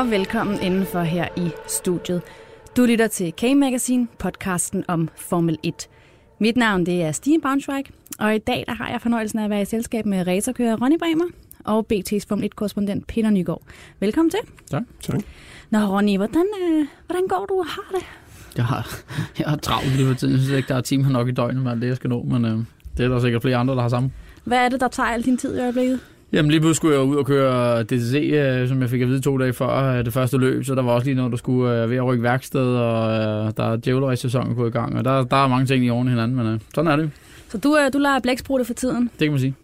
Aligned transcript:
Og 0.00 0.10
velkommen 0.10 0.62
indenfor 0.62 1.02
her 1.02 1.28
i 1.36 1.50
studiet. 1.68 2.22
Du 2.76 2.84
lytter 2.84 3.06
til 3.06 3.32
K-Magazine, 3.40 4.06
podcasten 4.18 4.84
om 4.88 5.08
Formel 5.16 5.58
1. 5.62 5.88
Mit 6.38 6.56
navn 6.56 6.86
det 6.86 7.02
er 7.02 7.12
Stine 7.12 7.40
Braunschweig, 7.40 7.84
og 8.18 8.34
i 8.34 8.38
dag 8.38 8.64
der 8.68 8.74
har 8.74 8.90
jeg 8.90 9.00
fornøjelsen 9.00 9.38
af 9.38 9.44
at 9.44 9.50
være 9.50 9.62
i 9.62 9.64
selskab 9.64 10.06
med 10.06 10.26
racerkører 10.26 10.76
Ronny 10.82 10.98
Bremer 10.98 11.24
og 11.64 11.86
BT's 11.92 12.24
Formel 12.28 12.50
1-korrespondent 12.54 13.04
Peter 13.08 13.30
Nygaard. 13.30 13.62
Velkommen 14.00 14.30
til. 14.30 14.40
Tak. 14.70 14.82
tak. 15.02 15.20
Nå 15.70 15.78
Ronny, 15.78 16.16
hvordan, 16.16 16.46
øh, 16.62 16.86
hvordan 17.06 17.26
går 17.28 17.46
du 17.48 17.54
og 17.54 17.66
har 17.66 17.98
det? 17.98 18.04
Jeg 18.56 18.64
har, 18.64 19.00
jeg 19.38 19.46
har 19.46 19.56
travlt 19.56 19.96
lige 19.96 20.06
for 20.06 20.14
tiden. 20.14 20.34
Jeg 20.34 20.40
synes 20.42 20.56
ikke, 20.56 20.68
der 20.68 20.76
er 20.76 20.80
timer 20.80 21.08
nok 21.08 21.28
i 21.28 21.32
døgnet 21.32 21.62
med 21.62 21.70
alt 21.70 21.82
det, 21.82 21.88
jeg 21.88 21.96
skal 21.96 22.10
nå, 22.10 22.22
men 22.22 22.44
øh, 22.44 22.58
det 22.96 23.04
er 23.04 23.08
der 23.08 23.20
sikkert 23.20 23.42
flere 23.42 23.56
andre, 23.56 23.74
der 23.74 23.82
har 23.82 23.88
samme. 23.88 24.10
Hvad 24.44 24.58
er 24.58 24.68
det, 24.68 24.80
der 24.80 24.88
tager 24.88 25.08
al 25.08 25.22
din 25.22 25.36
tid 25.36 25.56
i 25.56 25.60
øjeblikket? 25.60 26.00
Jamen 26.32 26.50
lige 26.50 26.60
pludselig 26.60 26.76
skulle 26.76 26.96
jeg 26.96 27.04
ud 27.04 27.16
og 27.16 27.26
køre 27.26 27.82
DTC, 27.82 28.14
øh, 28.14 28.68
som 28.68 28.80
jeg 28.80 28.90
fik 28.90 29.02
at 29.02 29.08
vide 29.08 29.20
to 29.20 29.38
dage 29.38 29.52
før 29.52 29.98
øh, 29.98 30.04
det 30.04 30.12
første 30.12 30.38
løb, 30.38 30.64
så 30.64 30.74
der 30.74 30.82
var 30.82 30.92
også 30.92 31.04
lige 31.04 31.14
noget, 31.14 31.32
der 31.32 31.38
skulle 31.38 31.82
øh, 31.82 31.90
ved 31.90 31.96
at 31.96 32.04
rykke 32.04 32.22
værksted, 32.22 32.66
og 32.66 33.56
der 33.56 33.72
er 33.72 33.76
djævleræs-sæsonen 33.76 34.54
gået 34.54 34.68
i 34.68 34.72
gang, 34.72 34.98
og 34.98 35.04
der, 35.04 35.24
der 35.24 35.44
er 35.44 35.48
mange 35.48 35.66
ting 35.66 35.84
i 35.84 35.90
oven 35.90 36.08
hinanden, 36.08 36.36
men 36.36 36.62
sådan 36.74 36.90
er 36.90 36.96
det. 36.96 37.10
Så 37.50 37.58
du, 37.58 37.76
øh, 37.76 37.92
du 37.92 37.98
lader 37.98 38.20
blæksprutte 38.20 38.64
for 38.64 38.74
tiden? 38.74 39.02
Det 39.02 39.26
kan 39.26 39.30
man 39.30 39.40
sige. 39.40 39.54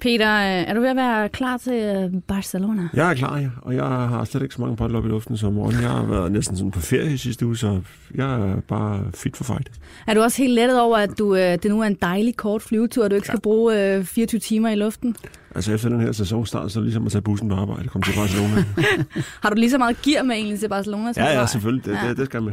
Peter, 0.00 0.34
øh, 0.36 0.68
er 0.68 0.74
du 0.74 0.80
ved 0.80 0.88
at 0.88 0.96
være 0.96 1.28
klar 1.28 1.56
til 1.56 1.72
øh, 1.72 2.20
Barcelona? 2.28 2.88
Jeg 2.94 3.10
er 3.10 3.14
klar, 3.14 3.38
ja. 3.38 3.48
Og 3.62 3.74
jeg 3.74 3.84
har 3.84 4.24
slet 4.24 4.42
ikke 4.42 4.54
så 4.54 4.60
mange 4.60 4.76
bottler 4.76 4.98
op 4.98 5.06
i 5.06 5.08
luften 5.08 5.36
som 5.36 5.52
morgen. 5.52 5.74
Jeg 5.82 5.90
har 5.90 6.04
været 6.04 6.32
næsten 6.32 6.56
sådan 6.56 6.70
på 6.70 6.80
ferie 6.80 7.18
sidste 7.18 7.46
uge, 7.46 7.56
så 7.56 7.80
jeg 8.14 8.34
er 8.34 8.60
bare 8.68 9.04
fit 9.14 9.36
for 9.36 9.44
fight. 9.44 9.70
Er 10.06 10.14
du 10.14 10.20
også 10.20 10.42
helt 10.42 10.54
lettet 10.54 10.80
over, 10.80 10.98
at 10.98 11.10
du, 11.18 11.36
det 11.36 11.64
nu 11.64 11.80
er 11.80 11.86
en 11.86 11.98
dejlig 12.02 12.36
kort 12.36 12.62
flyvetur, 12.62 13.04
og 13.04 13.10
du 13.10 13.14
ikke 13.14 13.26
skal 13.26 13.40
bruge 13.40 13.94
øh, 13.96 14.04
24 14.04 14.38
timer 14.38 14.68
i 14.68 14.74
luften? 14.74 15.16
Altså 15.54 15.72
efter 15.72 15.88
den 15.88 16.00
her 16.00 16.12
sæsonstart, 16.12 16.72
så 16.72 16.78
er 16.78 16.80
det 16.80 16.86
ligesom 16.86 17.06
at 17.06 17.12
tage 17.12 17.22
bussen 17.22 17.48
på 17.48 17.54
arbejde 17.54 17.82
og 17.82 17.90
komme 17.90 18.04
til 18.04 18.14
Barcelona. 18.16 18.64
har 19.42 19.50
du 19.50 19.56
lige 19.56 19.70
så 19.70 19.78
meget 19.78 20.02
gear 20.02 20.22
med 20.22 20.36
egentlig 20.36 20.60
til 20.60 20.68
Barcelona? 20.68 21.12
Ja, 21.16 21.38
ja, 21.40 21.46
selvfølgelig. 21.46 21.84
Det, 21.84 21.98
ja. 22.02 22.08
det, 22.08 22.16
det 22.16 22.26
skal 22.26 22.42
med. 22.42 22.52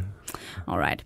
Alright. 0.67 1.05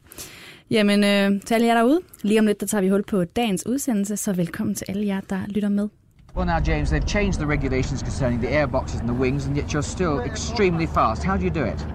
Jamen, 0.70 1.04
øh, 1.04 1.42
til 1.42 1.54
alle 1.54 1.68
jer 1.68 1.74
derude. 1.74 2.00
Lige 2.24 2.40
om 2.40 2.46
lidt, 2.46 2.60
der 2.60 2.66
tager 2.66 2.82
vi 2.82 2.90
hul 2.90 3.04
på 3.04 3.24
dagens 3.24 3.68
udsendelse, 3.68 4.18
så 4.18 4.34
velkommen 4.34 4.76
til 4.76 4.86
alle 4.90 5.08
jer, 5.08 5.22
der 5.30 5.40
lytter 5.48 5.70
med. 5.70 5.90
Well, 6.36 6.48
now, 6.48 6.60
James, 6.68 6.92
they've 6.92 7.08
changed 7.08 7.34
the 7.34 7.48
regulations 7.48 8.00
concerning 8.00 8.42
the 8.44 8.60
airboxes 8.60 9.00
and 9.00 9.10
the 9.10 9.20
wings, 9.20 9.48
and 9.48 9.58
yet 9.58 9.76
you're 9.76 9.92
still 9.92 10.20
extremely 10.32 10.88
fast. 10.88 11.24
How 11.24 11.38
do 11.38 11.44
you 11.44 11.54
do 11.56 11.66
it? 11.66 11.88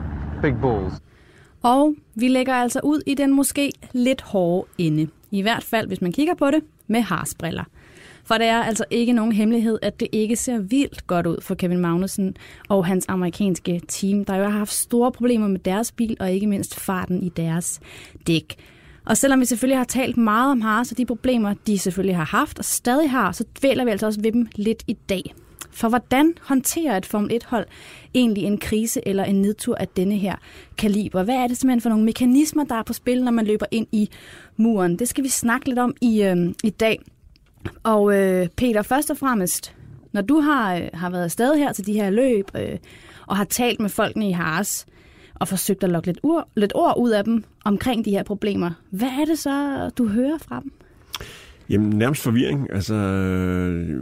Big 0.42 0.54
balls. 0.62 0.94
Og 1.62 1.94
vi 2.14 2.28
lægger 2.28 2.54
altså 2.54 2.80
ud 2.84 3.02
i 3.06 3.14
den 3.14 3.34
måske 3.34 3.72
lidt 3.92 4.22
hårde 4.22 4.68
ende. 4.78 5.08
I 5.30 5.42
hvert 5.42 5.62
fald, 5.64 5.86
hvis 5.86 6.00
man 6.00 6.12
kigger 6.12 6.34
på 6.34 6.50
det 6.50 6.60
med 6.86 7.00
harsbriller. 7.00 7.64
For 8.30 8.38
det 8.38 8.46
er 8.46 8.62
altså 8.62 8.84
ikke 8.90 9.12
nogen 9.12 9.32
hemmelighed, 9.32 9.78
at 9.82 10.00
det 10.00 10.08
ikke 10.12 10.36
ser 10.36 10.58
vildt 10.58 11.06
godt 11.06 11.26
ud 11.26 11.36
for 11.40 11.54
Kevin 11.54 11.78
Magnussen 11.78 12.36
og 12.68 12.86
hans 12.86 13.04
amerikanske 13.08 13.80
team, 13.88 14.24
der 14.24 14.36
jo 14.36 14.44
har 14.44 14.58
haft 14.58 14.72
store 14.72 15.12
problemer 15.12 15.48
med 15.48 15.58
deres 15.58 15.92
bil 15.92 16.16
og 16.20 16.32
ikke 16.32 16.46
mindst 16.46 16.80
farten 16.80 17.22
i 17.22 17.28
deres 17.28 17.80
dæk. 18.26 18.56
Og 19.04 19.16
selvom 19.16 19.40
vi 19.40 19.44
selvfølgelig 19.44 19.78
har 19.78 19.84
talt 19.84 20.16
meget 20.16 20.50
om 20.50 20.60
Haas 20.60 20.92
og 20.92 20.98
de 20.98 21.06
problemer, 21.06 21.54
de 21.66 21.78
selvfølgelig 21.78 22.16
har 22.16 22.24
haft 22.24 22.58
og 22.58 22.64
stadig 22.64 23.10
har, 23.10 23.32
så 23.32 23.44
dvæler 23.60 23.84
vi 23.84 23.90
altså 23.90 24.06
også 24.06 24.20
ved 24.20 24.32
dem 24.32 24.48
lidt 24.54 24.82
i 24.86 24.92
dag. 25.08 25.34
For 25.70 25.88
hvordan 25.88 26.34
håndterer 26.40 26.96
et 26.96 27.06
Formel 27.06 27.40
1-hold 27.42 27.66
egentlig 28.14 28.44
en 28.44 28.58
krise 28.58 29.08
eller 29.08 29.24
en 29.24 29.42
nedtur 29.42 29.74
af 29.74 29.88
denne 29.88 30.16
her 30.16 30.36
kaliber? 30.78 31.22
Hvad 31.22 31.34
er 31.34 31.46
det 31.46 31.56
simpelthen 31.56 31.80
for 31.80 31.90
nogle 31.90 32.04
mekanismer, 32.04 32.64
der 32.64 32.74
er 32.74 32.82
på 32.82 32.92
spil, 32.92 33.24
når 33.24 33.32
man 33.32 33.46
løber 33.46 33.66
ind 33.70 33.86
i 33.92 34.10
muren? 34.56 34.98
Det 34.98 35.08
skal 35.08 35.24
vi 35.24 35.28
snakke 35.28 35.68
lidt 35.68 35.78
om 35.78 35.94
i, 36.00 36.22
øh, 36.22 36.54
i 36.64 36.70
dag. 36.70 37.00
Og 37.82 38.18
øh, 38.18 38.48
Peter, 38.56 38.82
først 38.82 39.10
og 39.10 39.16
fremmest, 39.16 39.74
når 40.12 40.22
du 40.22 40.40
har, 40.40 40.74
øh, 40.74 40.88
har 40.94 41.10
været 41.10 41.24
afsted 41.24 41.56
her 41.56 41.72
til 41.72 41.86
de 41.86 41.92
her 41.92 42.10
løb 42.10 42.50
øh, 42.54 42.78
og 43.26 43.36
har 43.36 43.44
talt 43.44 43.80
med 43.80 43.88
folkene 43.88 44.28
i 44.28 44.32
Haas 44.32 44.86
og 45.34 45.48
forsøgt 45.48 45.84
at 45.84 45.90
lokke 45.90 46.08
lidt, 46.08 46.20
ur, 46.22 46.48
lidt 46.56 46.72
ord 46.74 46.94
ud 46.98 47.10
af 47.10 47.24
dem 47.24 47.44
omkring 47.64 48.04
de 48.04 48.10
her 48.10 48.22
problemer, 48.22 48.70
hvad 48.90 49.08
er 49.08 49.24
det 49.24 49.38
så, 49.38 49.88
du 49.98 50.08
hører 50.08 50.38
fra 50.38 50.60
dem? 50.60 50.72
Jamen 51.68 51.90
nærmest 51.90 52.22
forvirring. 52.22 52.72
Altså, 52.72 52.94
øh, 52.94 54.00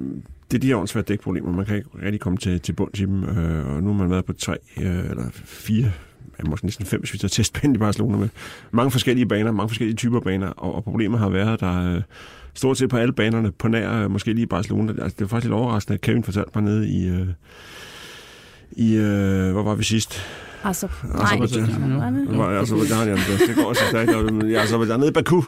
det 0.51 0.57
er 0.57 0.61
de 0.61 0.67
her 0.67 0.77
åndsvære 0.77 1.05
dækproblemer. 1.05 1.53
Man 1.53 1.67
kan 1.67 1.77
ikke 1.77 1.89
rigtig 2.03 2.21
komme 2.21 2.39
til, 2.39 2.61
til 2.61 2.73
bunds 2.73 3.01
i 3.01 3.05
dem. 3.05 3.25
Øh, 3.25 3.75
og 3.75 3.83
nu 3.83 3.93
har 3.93 3.99
man 3.99 4.11
været 4.11 4.25
på 4.25 4.33
tre 4.33 4.57
øh, 4.77 5.11
eller 5.11 5.25
fire 5.33 5.93
ja, 6.39 6.49
måske 6.49 6.67
næsten 6.67 6.87
fem, 6.87 7.01
hvis 7.01 7.13
vi 7.13 7.19
tager 7.19 7.29
testbanen 7.29 7.75
i 7.75 7.79
Barcelona 7.79 8.17
med 8.17 8.29
mange 8.71 8.91
forskellige 8.91 9.27
baner, 9.27 9.53
mange 9.53 9.69
forskellige 9.69 9.97
typer 9.97 10.21
baner, 10.21 10.49
og, 10.49 10.75
og 10.75 10.85
problemet 10.85 11.21
har 11.21 11.29
været, 11.29 11.61
der 11.61 11.95
øh, 11.95 12.03
stort 12.59 12.79
set 12.79 12.91
på 12.91 12.97
alle 12.97 13.13
banerne, 13.13 13.53
på 13.53 13.69
nær 13.69 13.93
øh, 13.93 14.11
måske 14.11 14.33
lige 14.33 14.47
Barcelona. 14.47 14.93
Altså, 14.93 15.17
det 15.19 15.21
var 15.21 15.27
faktisk 15.27 15.45
lidt 15.45 15.55
overraskende, 15.55 15.95
at 15.95 16.01
Kevin 16.01 16.25
fortalte 16.25 16.51
mig 16.55 16.65
nede 16.65 16.89
i, 16.89 17.09
øh, 17.09 17.27
i 18.73 18.97
øh, 18.97 19.53
hvor 19.53 19.63
var 19.63 19.75
vi 19.75 19.85
sidst? 19.85 20.21
Altså, 20.65 20.89
nej. 21.05 21.23
Azerbaijan, 21.23 23.09
jamen, 23.09 23.23
det 23.49 23.57
går 23.57 23.65
også 23.65 23.83
stærkt. 23.89 24.11
Ja, 24.51 24.63
Azerbaijan 24.63 24.99
nede 25.01 25.11
i 25.11 25.13
Baku, 25.13 25.43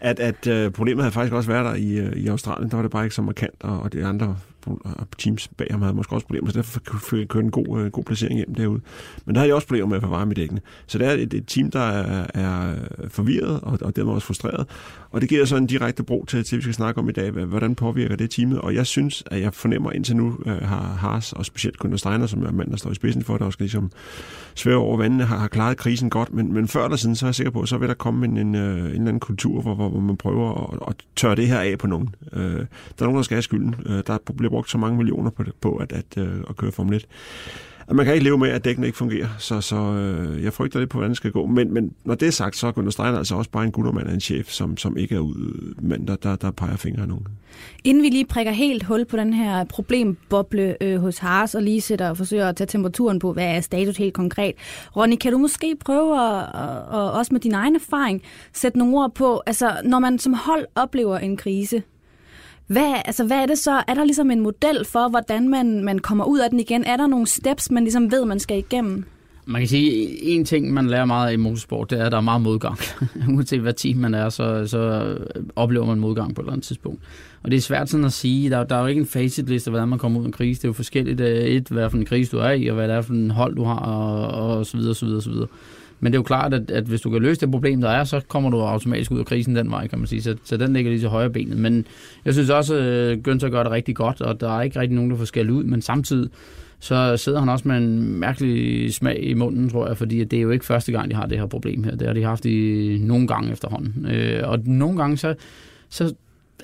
at, 0.00 0.20
at 0.20 0.66
uh, 0.66 0.72
problemet 0.72 1.02
havde 1.04 1.12
faktisk 1.12 1.32
også 1.32 1.50
været 1.50 1.64
der 1.64 1.74
i, 1.74 2.08
uh, 2.08 2.16
i 2.16 2.28
Australien. 2.28 2.70
Der 2.70 2.76
var 2.76 2.82
det 2.82 2.90
bare 2.90 3.04
ikke 3.04 3.14
så 3.14 3.22
markant, 3.22 3.54
og, 3.60 3.80
og 3.80 3.92
de 3.92 4.04
andre 4.04 4.36
teams 5.18 5.48
bag 5.48 5.66
ham 5.70 5.82
havde 5.82 5.94
måske 5.94 6.14
også 6.14 6.26
problemer, 6.26 6.50
så 6.50 6.56
derfor 6.56 6.80
kunne 6.80 7.20
jeg 7.20 7.28
køre 7.28 7.42
en 7.42 7.50
god, 7.50 7.80
øh, 7.80 7.90
god 7.90 8.04
placering 8.04 8.36
hjem 8.36 8.54
derude. 8.54 8.80
Men 9.24 9.34
der 9.34 9.40
havde 9.40 9.48
jeg 9.48 9.54
også 9.54 9.66
problemer 9.66 9.88
med 9.88 9.96
at 9.96 10.02
få 10.02 10.08
varme 10.08 10.32
i 10.32 10.34
dækkene. 10.34 10.60
Så 10.86 10.98
det 10.98 11.06
er 11.06 11.12
et, 11.12 11.34
et 11.34 11.44
team, 11.46 11.70
der 11.70 11.80
er, 11.80 12.26
er 12.34 12.74
forvirret, 13.08 13.60
og, 13.62 13.78
og 13.82 13.96
dermed 13.96 14.12
også 14.12 14.26
frustreret. 14.26 14.66
Og 15.10 15.20
det 15.20 15.28
giver 15.28 15.44
så 15.44 15.56
en 15.56 15.66
direkte 15.66 16.02
bro 16.02 16.24
til, 16.24 16.44
til, 16.44 16.58
vi 16.58 16.62
skal 16.62 16.74
snakke 16.74 17.00
om 17.00 17.08
i 17.08 17.12
dag. 17.12 17.30
Hvordan 17.30 17.74
påvirker 17.74 18.16
det 18.16 18.30
teamet? 18.30 18.60
Og 18.60 18.74
jeg 18.74 18.86
synes, 18.86 19.24
at 19.26 19.40
jeg 19.40 19.54
fornemmer 19.54 19.92
indtil 19.92 20.16
nu, 20.16 20.38
øh, 20.46 20.62
har 20.62 20.82
Haas, 20.82 21.32
og 21.32 21.46
specielt 21.46 21.78
Gunnar 21.78 21.96
Steiner, 21.96 22.26
som 22.26 22.42
er 22.42 22.50
mand, 22.50 22.70
der 22.70 22.76
står 22.76 22.90
i 22.90 22.94
spidsen 22.94 23.24
for, 23.24 23.36
det, 23.38 23.46
og 23.46 23.52
skal 23.52 23.64
ligesom 23.64 23.90
svære 24.54 24.76
over 24.76 24.96
vandene, 24.96 25.24
har, 25.24 25.38
har 25.38 25.48
klaret 25.48 25.76
krisen 25.76 26.10
godt, 26.10 26.32
men, 26.32 26.52
men 26.52 26.68
før 26.68 26.84
eller 26.84 26.96
siden, 26.96 27.16
så 27.16 27.26
er 27.26 27.28
jeg 27.28 27.34
sikker 27.34 27.50
på, 27.50 27.66
så 27.66 27.78
vil 27.78 27.88
der 27.88 27.94
komme 27.94 28.26
en, 28.26 28.36
en, 28.36 28.54
øh, 28.54 28.78
en 28.78 28.86
eller 28.86 29.00
anden 29.00 29.20
kultur, 29.20 29.62
hvor, 29.62 29.74
hvor, 29.74 29.88
hvor 29.88 30.00
man 30.00 30.16
prøver 30.16 30.72
at, 30.72 30.78
at 30.88 30.94
tørre 31.16 31.36
det 31.36 31.48
her 31.48 31.60
af 31.60 31.78
på 31.78 31.86
nogen. 31.86 32.14
Øh, 32.32 32.42
der 32.42 32.58
er 32.98 33.04
nogen, 33.04 33.16
der 33.16 33.22
skal 33.22 33.34
have 33.34 33.42
skylden. 33.42 33.74
Øh, 33.86 34.02
der 34.06 34.18
bliver 34.36 34.50
brugt 34.56 34.70
så 34.70 34.78
mange 34.78 34.96
millioner 34.96 35.30
på, 35.30 35.42
det, 35.42 35.52
på 35.60 35.76
at, 35.76 35.92
at, 35.92 36.16
at, 36.16 36.28
at 36.48 36.56
køre 36.56 36.72
Formel 36.72 36.96
1 36.96 37.06
at 37.88 37.96
man 37.96 38.04
kan 38.04 38.14
ikke 38.14 38.24
leve 38.24 38.38
med, 38.38 38.48
at 38.48 38.64
dækkene 38.64 38.86
ikke 38.86 38.98
fungerer, 38.98 39.28
så, 39.38 39.60
så 39.60 39.76
øh, 39.76 40.44
jeg 40.44 40.52
frygter 40.52 40.78
lidt 40.78 40.90
på, 40.90 40.98
hvordan 40.98 41.10
det 41.10 41.16
skal 41.16 41.32
gå. 41.32 41.46
Men, 41.46 41.74
men 41.74 41.92
når 42.04 42.14
det 42.14 42.28
er 42.28 42.32
sagt, 42.32 42.56
så 42.56 42.66
er 42.66 42.72
Gunnar 42.72 42.90
Steiner 42.90 43.18
altså 43.18 43.34
også 43.34 43.50
bare 43.50 43.64
en 43.64 43.72
guttermand 43.72 44.08
af 44.08 44.14
en 44.14 44.20
chef, 44.20 44.50
som, 44.50 44.76
som 44.76 44.96
ikke 44.96 45.14
er 45.14 45.18
ud, 45.18 45.74
mand, 45.82 46.06
der, 46.06 46.16
der, 46.16 46.36
der 46.36 46.50
peger 46.50 46.76
fingre 46.76 47.02
af 47.02 47.08
nogen. 47.08 47.26
Inden 47.84 48.02
vi 48.02 48.08
lige 48.08 48.26
prikker 48.26 48.52
helt 48.52 48.82
hul 48.82 49.04
på 49.04 49.16
den 49.16 49.32
her 49.32 49.64
problemboble 49.64 50.76
øh, 50.80 51.00
hos 51.00 51.18
Haas, 51.18 51.54
og 51.54 51.62
lige 51.62 51.80
sætter 51.80 52.10
og 52.10 52.16
forsøger 52.16 52.48
at 52.48 52.56
tage 52.56 52.68
temperaturen 52.68 53.18
på, 53.18 53.32
hvad 53.32 53.56
er 53.56 53.60
status 53.60 53.96
helt 53.96 54.14
konkret. 54.14 54.54
Ronny, 54.96 55.16
kan 55.16 55.32
du 55.32 55.38
måske 55.38 55.76
prøve 55.84 56.14
at, 56.14 56.48
og, 56.54 57.00
og 57.00 57.12
også 57.12 57.34
med 57.34 57.40
din 57.40 57.54
egen 57.54 57.74
erfaring 57.74 58.22
sætte 58.52 58.78
nogle 58.78 58.96
ord 58.96 59.14
på, 59.14 59.42
altså 59.46 59.70
når 59.84 59.98
man 59.98 60.18
som 60.18 60.32
hold 60.32 60.66
oplever 60.74 61.18
en 61.18 61.36
krise, 61.36 61.82
hvad, 62.66 62.94
altså, 63.04 63.24
hvad 63.24 63.36
er 63.36 63.46
det 63.46 63.58
så? 63.58 63.82
Er 63.88 63.94
der 63.94 64.04
ligesom 64.04 64.30
en 64.30 64.40
model 64.40 64.84
for, 64.84 65.08
hvordan 65.08 65.48
man, 65.48 65.84
man 65.84 65.98
kommer 65.98 66.24
ud 66.24 66.38
af 66.38 66.50
den 66.50 66.60
igen? 66.60 66.84
Er 66.84 66.96
der 66.96 67.06
nogle 67.06 67.26
steps, 67.26 67.70
man 67.70 67.82
ligesom 67.82 68.10
ved, 68.10 68.24
man 68.24 68.40
skal 68.40 68.58
igennem? 68.58 69.04
Man 69.48 69.60
kan 69.60 69.68
sige, 69.68 70.08
at 70.08 70.18
en 70.22 70.44
ting, 70.44 70.72
man 70.72 70.86
lærer 70.86 71.04
meget 71.04 71.32
i 71.32 71.36
motorsport, 71.36 71.90
det 71.90 72.00
er, 72.00 72.06
at 72.06 72.12
der 72.12 72.18
er 72.18 72.22
meget 72.22 72.40
modgang. 72.40 72.78
Uanset 73.34 73.60
hvad 73.60 73.72
team 73.72 73.96
man 73.96 74.14
er, 74.14 74.28
så, 74.28 74.66
så 74.66 75.14
oplever 75.56 75.86
man 75.86 75.98
modgang 75.98 76.34
på 76.34 76.40
et 76.40 76.44
eller 76.44 76.52
andet 76.52 76.66
tidspunkt. 76.66 77.02
Og 77.42 77.50
det 77.50 77.56
er 77.56 77.60
svært 77.60 77.90
sådan 77.90 78.06
at 78.06 78.12
sige. 78.12 78.50
Der, 78.50 78.64
der 78.64 78.76
er 78.76 78.80
jo 78.80 78.86
ikke 78.86 79.00
en 79.00 79.06
facitliste 79.06 79.68
af, 79.68 79.72
hvordan 79.72 79.88
man 79.88 79.98
kommer 79.98 80.20
ud 80.20 80.24
af 80.24 80.26
en 80.26 80.32
krise. 80.32 80.62
Det 80.62 80.64
er 80.64 80.68
jo 80.68 80.72
forskelligt. 80.72 81.20
Øh, 81.20 81.44
et, 81.44 81.68
hvad 81.68 81.90
for 81.90 81.96
en 81.96 82.04
krise 82.04 82.32
du 82.32 82.38
er 82.38 82.50
i, 82.50 82.66
og 82.66 82.74
hvad 82.74 82.88
det 82.88 82.96
er 82.96 83.02
for 83.02 83.12
en 83.12 83.30
hold, 83.30 83.56
du 83.56 83.64
har, 83.64 83.78
og, 83.78 84.56
og 84.58 84.66
så 84.66 84.76
videre, 84.76 84.94
så 84.94 85.06
videre, 85.06 85.22
så 85.22 85.30
videre. 85.30 85.48
Men 86.00 86.12
det 86.12 86.16
er 86.16 86.18
jo 86.18 86.22
klart, 86.22 86.54
at, 86.54 86.70
at 86.70 86.84
hvis 86.84 87.00
du 87.00 87.10
kan 87.10 87.22
løse 87.22 87.40
det 87.40 87.50
problem, 87.50 87.80
der 87.80 87.88
er, 87.88 88.04
så 88.04 88.20
kommer 88.28 88.50
du 88.50 88.60
automatisk 88.60 89.10
ud 89.10 89.18
af 89.18 89.26
krisen 89.26 89.56
den 89.56 89.70
vej, 89.70 89.86
kan 89.86 89.98
man 89.98 90.08
sige. 90.08 90.22
Så, 90.22 90.36
så 90.44 90.56
den 90.56 90.72
ligger 90.72 90.90
lige 90.90 91.00
til 91.00 91.08
højre 91.08 91.30
benet. 91.30 91.58
Men 91.58 91.86
jeg 92.24 92.34
synes 92.34 92.50
også, 92.50 92.74
at 92.74 93.28
Günther 93.28 93.48
gør 93.48 93.62
det 93.62 93.72
rigtig 93.72 93.96
godt, 93.96 94.20
og 94.20 94.40
der 94.40 94.58
er 94.58 94.62
ikke 94.62 94.80
rigtig 94.80 94.94
nogen, 94.94 95.10
der 95.10 95.16
får 95.16 95.24
skæld 95.24 95.50
ud. 95.50 95.64
Men 95.64 95.82
samtidig 95.82 96.30
så 96.78 97.16
sidder 97.16 97.40
han 97.40 97.48
også 97.48 97.68
med 97.68 97.76
en 97.76 98.18
mærkelig 98.20 98.94
smag 98.94 99.22
i 99.22 99.34
munden, 99.34 99.70
tror 99.70 99.86
jeg, 99.86 99.96
fordi 99.96 100.24
det 100.24 100.36
er 100.36 100.42
jo 100.42 100.50
ikke 100.50 100.64
første 100.64 100.92
gang, 100.92 101.10
de 101.10 101.16
har 101.16 101.26
det 101.26 101.38
her 101.38 101.46
problem 101.46 101.84
her. 101.84 101.96
Det 101.96 102.06
har 102.06 102.14
de 102.14 102.22
haft 102.22 102.44
i 102.44 102.98
nogle 103.00 103.26
gange 103.26 103.52
efterhånden. 103.52 104.06
Øh, 104.10 104.48
og 104.48 104.58
nogle 104.64 104.96
gange 104.96 105.16
så, 105.16 105.34
så 105.88 106.14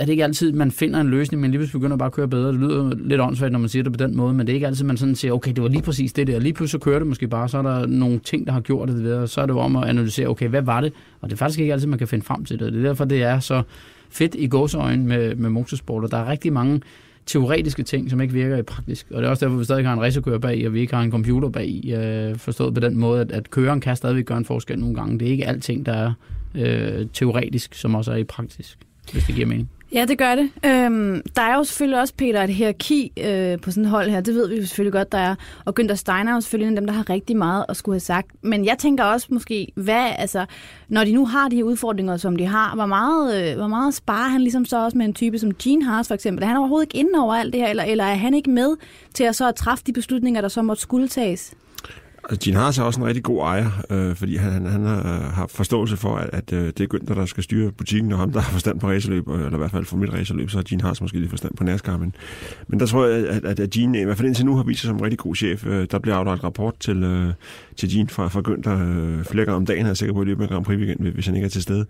er 0.00 0.04
det 0.04 0.12
ikke 0.12 0.24
altid, 0.24 0.52
man 0.52 0.70
finder 0.70 1.00
en 1.00 1.08
løsning, 1.08 1.40
men 1.40 1.50
lige 1.50 1.58
pludselig 1.58 1.80
begynder 1.80 1.96
bare 1.96 2.06
at 2.06 2.12
køre 2.12 2.28
bedre. 2.28 2.52
Det 2.52 2.60
lyder 2.60 2.94
lidt 2.96 3.20
åndssvagt, 3.20 3.52
når 3.52 3.58
man 3.58 3.68
siger 3.68 3.82
det 3.82 3.92
på 3.92 3.96
den 3.96 4.16
måde, 4.16 4.34
men 4.34 4.46
det 4.46 4.52
er 4.52 4.54
ikke 4.54 4.66
altid, 4.66 4.84
man 4.84 4.96
sådan 4.96 5.14
siger, 5.14 5.32
okay, 5.32 5.52
det 5.52 5.62
var 5.62 5.68
lige 5.68 5.82
præcis 5.82 6.12
det 6.12 6.26
der. 6.26 6.38
Lige 6.38 6.52
pludselig 6.52 6.80
så 6.80 6.84
kører 6.84 6.98
det 6.98 7.08
måske 7.08 7.28
bare, 7.28 7.48
så 7.48 7.58
er 7.58 7.62
der 7.62 7.86
nogle 7.86 8.18
ting, 8.18 8.46
der 8.46 8.52
har 8.52 8.60
gjort 8.60 8.88
det, 8.88 9.04
der. 9.04 9.26
så 9.26 9.40
er 9.40 9.46
det 9.46 9.52
jo 9.52 9.58
om 9.58 9.76
at 9.76 9.84
analysere, 9.84 10.26
okay, 10.26 10.48
hvad 10.48 10.62
var 10.62 10.80
det? 10.80 10.92
Og 11.20 11.30
det 11.30 11.34
er 11.34 11.38
faktisk 11.38 11.60
ikke 11.60 11.72
altid, 11.72 11.86
man 11.86 11.98
kan 11.98 12.08
finde 12.08 12.24
frem 12.24 12.44
til 12.44 12.58
det. 12.58 12.72
Det 12.72 12.78
er 12.78 12.88
derfor, 12.88 13.04
det 13.04 13.22
er 13.22 13.40
så 13.40 13.62
fedt 14.10 14.34
i 14.38 14.46
gåsøjne 14.46 15.04
med, 15.06 15.34
med 15.34 15.50
motorsport, 15.50 16.04
og 16.04 16.10
der 16.10 16.16
er 16.16 16.30
rigtig 16.30 16.52
mange 16.52 16.80
teoretiske 17.26 17.82
ting, 17.82 18.10
som 18.10 18.20
ikke 18.20 18.34
virker 18.34 18.56
i 18.56 18.62
praktisk. 18.62 19.06
Og 19.10 19.16
det 19.16 19.26
er 19.26 19.30
også 19.30 19.44
derfor, 19.44 19.58
vi 19.58 19.64
stadig 19.64 19.86
har 19.86 19.92
en 19.92 20.00
racerkører 20.00 20.38
bag, 20.38 20.66
og 20.66 20.74
vi 20.74 20.80
ikke 20.80 20.94
har 20.94 21.02
en 21.02 21.10
computer 21.10 21.48
bag, 21.48 21.82
øh, 21.96 22.38
forstået 22.38 22.74
på 22.74 22.80
den 22.80 22.96
måde, 22.96 23.20
at, 23.20 23.32
at 23.32 23.50
køreren 23.50 23.80
kan 23.80 23.96
stadigvæk 23.96 24.24
gøre 24.24 24.38
en 24.38 24.44
forskel 24.44 24.78
nogle 24.78 24.94
gange. 24.94 25.18
Det 25.18 25.28
er 25.28 25.32
ikke 25.32 25.46
alting, 25.46 25.86
der 25.86 25.92
er 25.92 26.12
øh, 26.54 27.06
teoretisk, 27.12 27.74
som 27.74 27.94
også 27.94 28.12
er 28.12 28.16
i 28.16 28.24
praktisk, 28.24 28.78
hvis 29.12 29.24
det 29.24 29.34
giver 29.34 29.46
mening. 29.46 29.70
Ja, 29.94 30.04
det 30.04 30.18
gør 30.18 30.34
det. 30.34 30.50
Øhm, 30.66 31.22
der 31.36 31.42
er 31.42 31.56
jo 31.56 31.64
selvfølgelig 31.64 32.00
også, 32.00 32.14
Peter, 32.14 32.42
et 32.42 32.50
hierarki 32.50 33.12
øh, 33.16 33.60
på 33.60 33.70
sådan 33.70 33.84
et 33.84 33.90
hold 33.90 34.10
her. 34.10 34.20
Det 34.20 34.34
ved 34.34 34.48
vi 34.48 34.56
jo 34.56 34.66
selvfølgelig 34.66 34.92
godt, 34.92 35.12
der 35.12 35.18
er. 35.18 35.34
Og 35.64 35.74
Günther 35.80 35.94
Steiner 35.94 36.30
er 36.30 36.34
jo 36.34 36.40
selvfølgelig 36.40 36.68
en 36.68 36.76
af 36.76 36.80
dem, 36.80 36.86
der 36.86 36.94
har 36.94 37.10
rigtig 37.10 37.36
meget 37.36 37.64
at 37.68 37.76
skulle 37.76 37.94
have 37.94 38.00
sagt. 38.00 38.26
Men 38.42 38.64
jeg 38.64 38.78
tænker 38.78 39.04
også 39.04 39.26
måske, 39.30 39.72
hvad, 39.74 40.10
altså, 40.18 40.46
når 40.88 41.04
de 41.04 41.12
nu 41.12 41.26
har 41.26 41.48
de 41.48 41.56
her 41.56 41.62
udfordringer, 41.62 42.16
som 42.16 42.36
de 42.36 42.46
har, 42.46 42.74
hvor 42.74 42.86
meget, 42.86 43.50
øh, 43.50 43.56
hvor 43.56 43.66
meget 43.66 43.94
sparer 43.94 44.28
han 44.28 44.40
ligesom 44.40 44.64
så 44.64 44.84
også 44.84 44.98
med 44.98 45.06
en 45.06 45.14
type 45.14 45.38
som 45.38 45.54
Gene 45.54 45.84
Haas 45.84 46.08
for 46.08 46.14
eksempel? 46.14 46.42
Er 46.42 46.46
han 46.48 46.56
overhovedet 46.56 46.86
ikke 46.86 46.98
inde 46.98 47.18
over 47.18 47.34
alt 47.34 47.52
det 47.52 47.60
her, 47.60 47.68
eller, 47.68 47.84
eller 47.84 48.04
er 48.04 48.14
han 48.14 48.34
ikke 48.34 48.50
med 48.50 48.76
til 49.14 49.24
at 49.24 49.36
så 49.36 49.48
at 49.48 49.54
træffe 49.54 49.84
de 49.86 49.92
beslutninger, 49.92 50.40
der 50.40 50.48
så 50.48 50.62
måtte 50.62 50.82
skulle 50.82 51.08
tages? 51.08 51.54
Gene 52.40 52.56
Haas 52.56 52.78
er 52.78 52.82
også 52.82 53.00
en 53.00 53.06
rigtig 53.06 53.22
god 53.22 53.40
ejer, 53.40 53.70
øh, 53.90 54.16
fordi 54.16 54.36
han, 54.36 54.52
han, 54.52 54.66
han 54.66 54.84
har, 54.84 54.98
øh, 54.98 55.32
har 55.32 55.46
forståelse 55.46 55.96
for, 55.96 56.16
at, 56.16 56.30
at 56.32 56.52
øh, 56.52 56.66
det 56.66 56.80
er 56.80 56.94
Günther, 56.94 57.14
der 57.14 57.26
skal 57.26 57.42
styre 57.42 57.72
butikken, 57.72 58.12
og 58.12 58.18
ham, 58.18 58.32
der 58.32 58.40
har 58.40 58.52
forstand 58.52 58.80
på 58.80 58.88
racerløb, 58.88 59.28
øh, 59.28 59.34
eller 59.34 59.54
i 59.54 59.58
hvert 59.58 59.70
fald 59.70 59.84
for 59.84 59.96
mit 59.96 60.12
racerløb, 60.12 60.50
så 60.50 60.58
har 60.58 60.64
Gene 60.68 60.82
Haas 60.82 61.00
måske 61.00 61.18
lidt 61.18 61.30
forstand 61.30 61.56
på 61.56 61.64
NASCAR. 61.64 61.96
Men, 61.96 62.14
men 62.68 62.80
der 62.80 62.86
tror 62.86 63.06
jeg, 63.06 63.28
at, 63.28 63.44
at, 63.44 63.60
at 63.60 63.70
Gene, 63.70 64.00
i 64.00 64.04
hvert 64.04 64.16
fald 64.16 64.26
indtil 64.26 64.46
nu, 64.46 64.56
har 64.56 64.62
vist 64.62 64.80
sig 64.80 64.88
som 64.88 64.96
en 64.96 65.02
rigtig 65.02 65.18
god 65.18 65.34
chef. 65.34 65.66
Øh, 65.66 65.86
der 65.90 65.98
bliver 65.98 66.16
aflagt 66.16 66.44
rapport 66.44 66.74
til, 66.80 67.02
øh, 67.02 67.32
til 67.76 67.90
Gene 67.92 68.08
fra, 68.08 68.28
fra 68.28 68.40
Günther 68.48 68.80
øh, 68.80 69.24
flere 69.24 69.44
gange 69.44 69.56
om 69.56 69.66
dagen, 69.66 69.86
er 69.86 69.90
jeg 69.90 69.96
sikker 69.96 70.14
på, 70.14 70.22
i 70.22 70.24
løbet 70.24 70.42
af 70.42 70.48
Grand 70.48 70.64
Prix 70.64 70.78
weekend, 70.78 71.08
hvis 71.08 71.26
han 71.26 71.34
ikke 71.34 71.46
er 71.46 71.50
til 71.50 71.62
stede. 71.62 71.86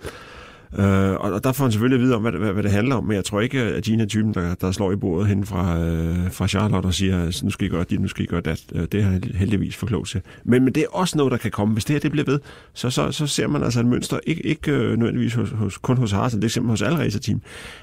Øh, 0.78 1.12
og 1.12 1.44
der 1.44 1.52
får 1.52 1.64
han 1.64 1.72
selvfølgelig 1.72 1.96
at 1.96 2.06
vide 2.06 2.14
om, 2.14 2.22
hvad, 2.22 2.32
hvad, 2.32 2.52
hvad 2.52 2.62
det 2.62 2.70
handler 2.70 2.96
om, 2.96 3.04
men 3.04 3.16
jeg 3.16 3.24
tror 3.24 3.40
ikke, 3.40 3.60
at 3.60 3.82
Gina 3.82 4.02
er 4.02 4.06
typen, 4.06 4.34
der, 4.34 4.54
der 4.54 4.72
slår 4.72 4.92
i 4.92 4.96
bordet 4.96 5.28
hen 5.28 5.46
fra, 5.46 5.78
øh, 5.78 6.32
fra 6.32 6.48
Charlotte 6.48 6.86
og 6.86 6.94
siger, 6.94 7.24
altså, 7.24 7.44
nu 7.44 7.50
skal 7.50 7.66
I 7.66 7.70
gøre 7.70 7.84
det, 7.90 8.00
nu 8.00 8.08
skal 8.08 8.24
I 8.24 8.26
gøre 8.26 8.40
det. 8.40 8.64
Øh, 8.74 8.86
det 8.92 9.04
har 9.04 9.10
han 9.10 9.22
heldigvis 9.34 9.76
for 9.76 9.86
klog 9.86 10.06
til. 10.06 10.20
Men, 10.44 10.64
men 10.64 10.74
det 10.74 10.82
er 10.82 10.86
også 10.92 11.18
noget, 11.18 11.30
der 11.30 11.36
kan 11.36 11.50
komme. 11.50 11.72
Hvis 11.72 11.84
det 11.84 11.94
her 11.94 12.00
det 12.00 12.10
bliver 12.10 12.24
ved, 12.24 12.40
så, 12.74 12.90
så, 12.90 13.12
så 13.12 13.26
ser 13.26 13.46
man 13.46 13.62
altså 13.62 13.80
et 13.80 13.86
mønster, 13.86 14.18
ikke, 14.26 14.46
ikke 14.46 14.72
øh, 14.72 14.98
nødvendigvis 14.98 15.34
hos, 15.34 15.50
hos, 15.50 15.78
kun 15.78 15.96
hos 15.96 16.12
Haas, 16.12 16.32
det 16.32 16.44
er 16.44 16.48
simpelthen 16.48 16.70
hos 16.70 16.82
alle 16.82 16.98
racerteam, 16.98 17.40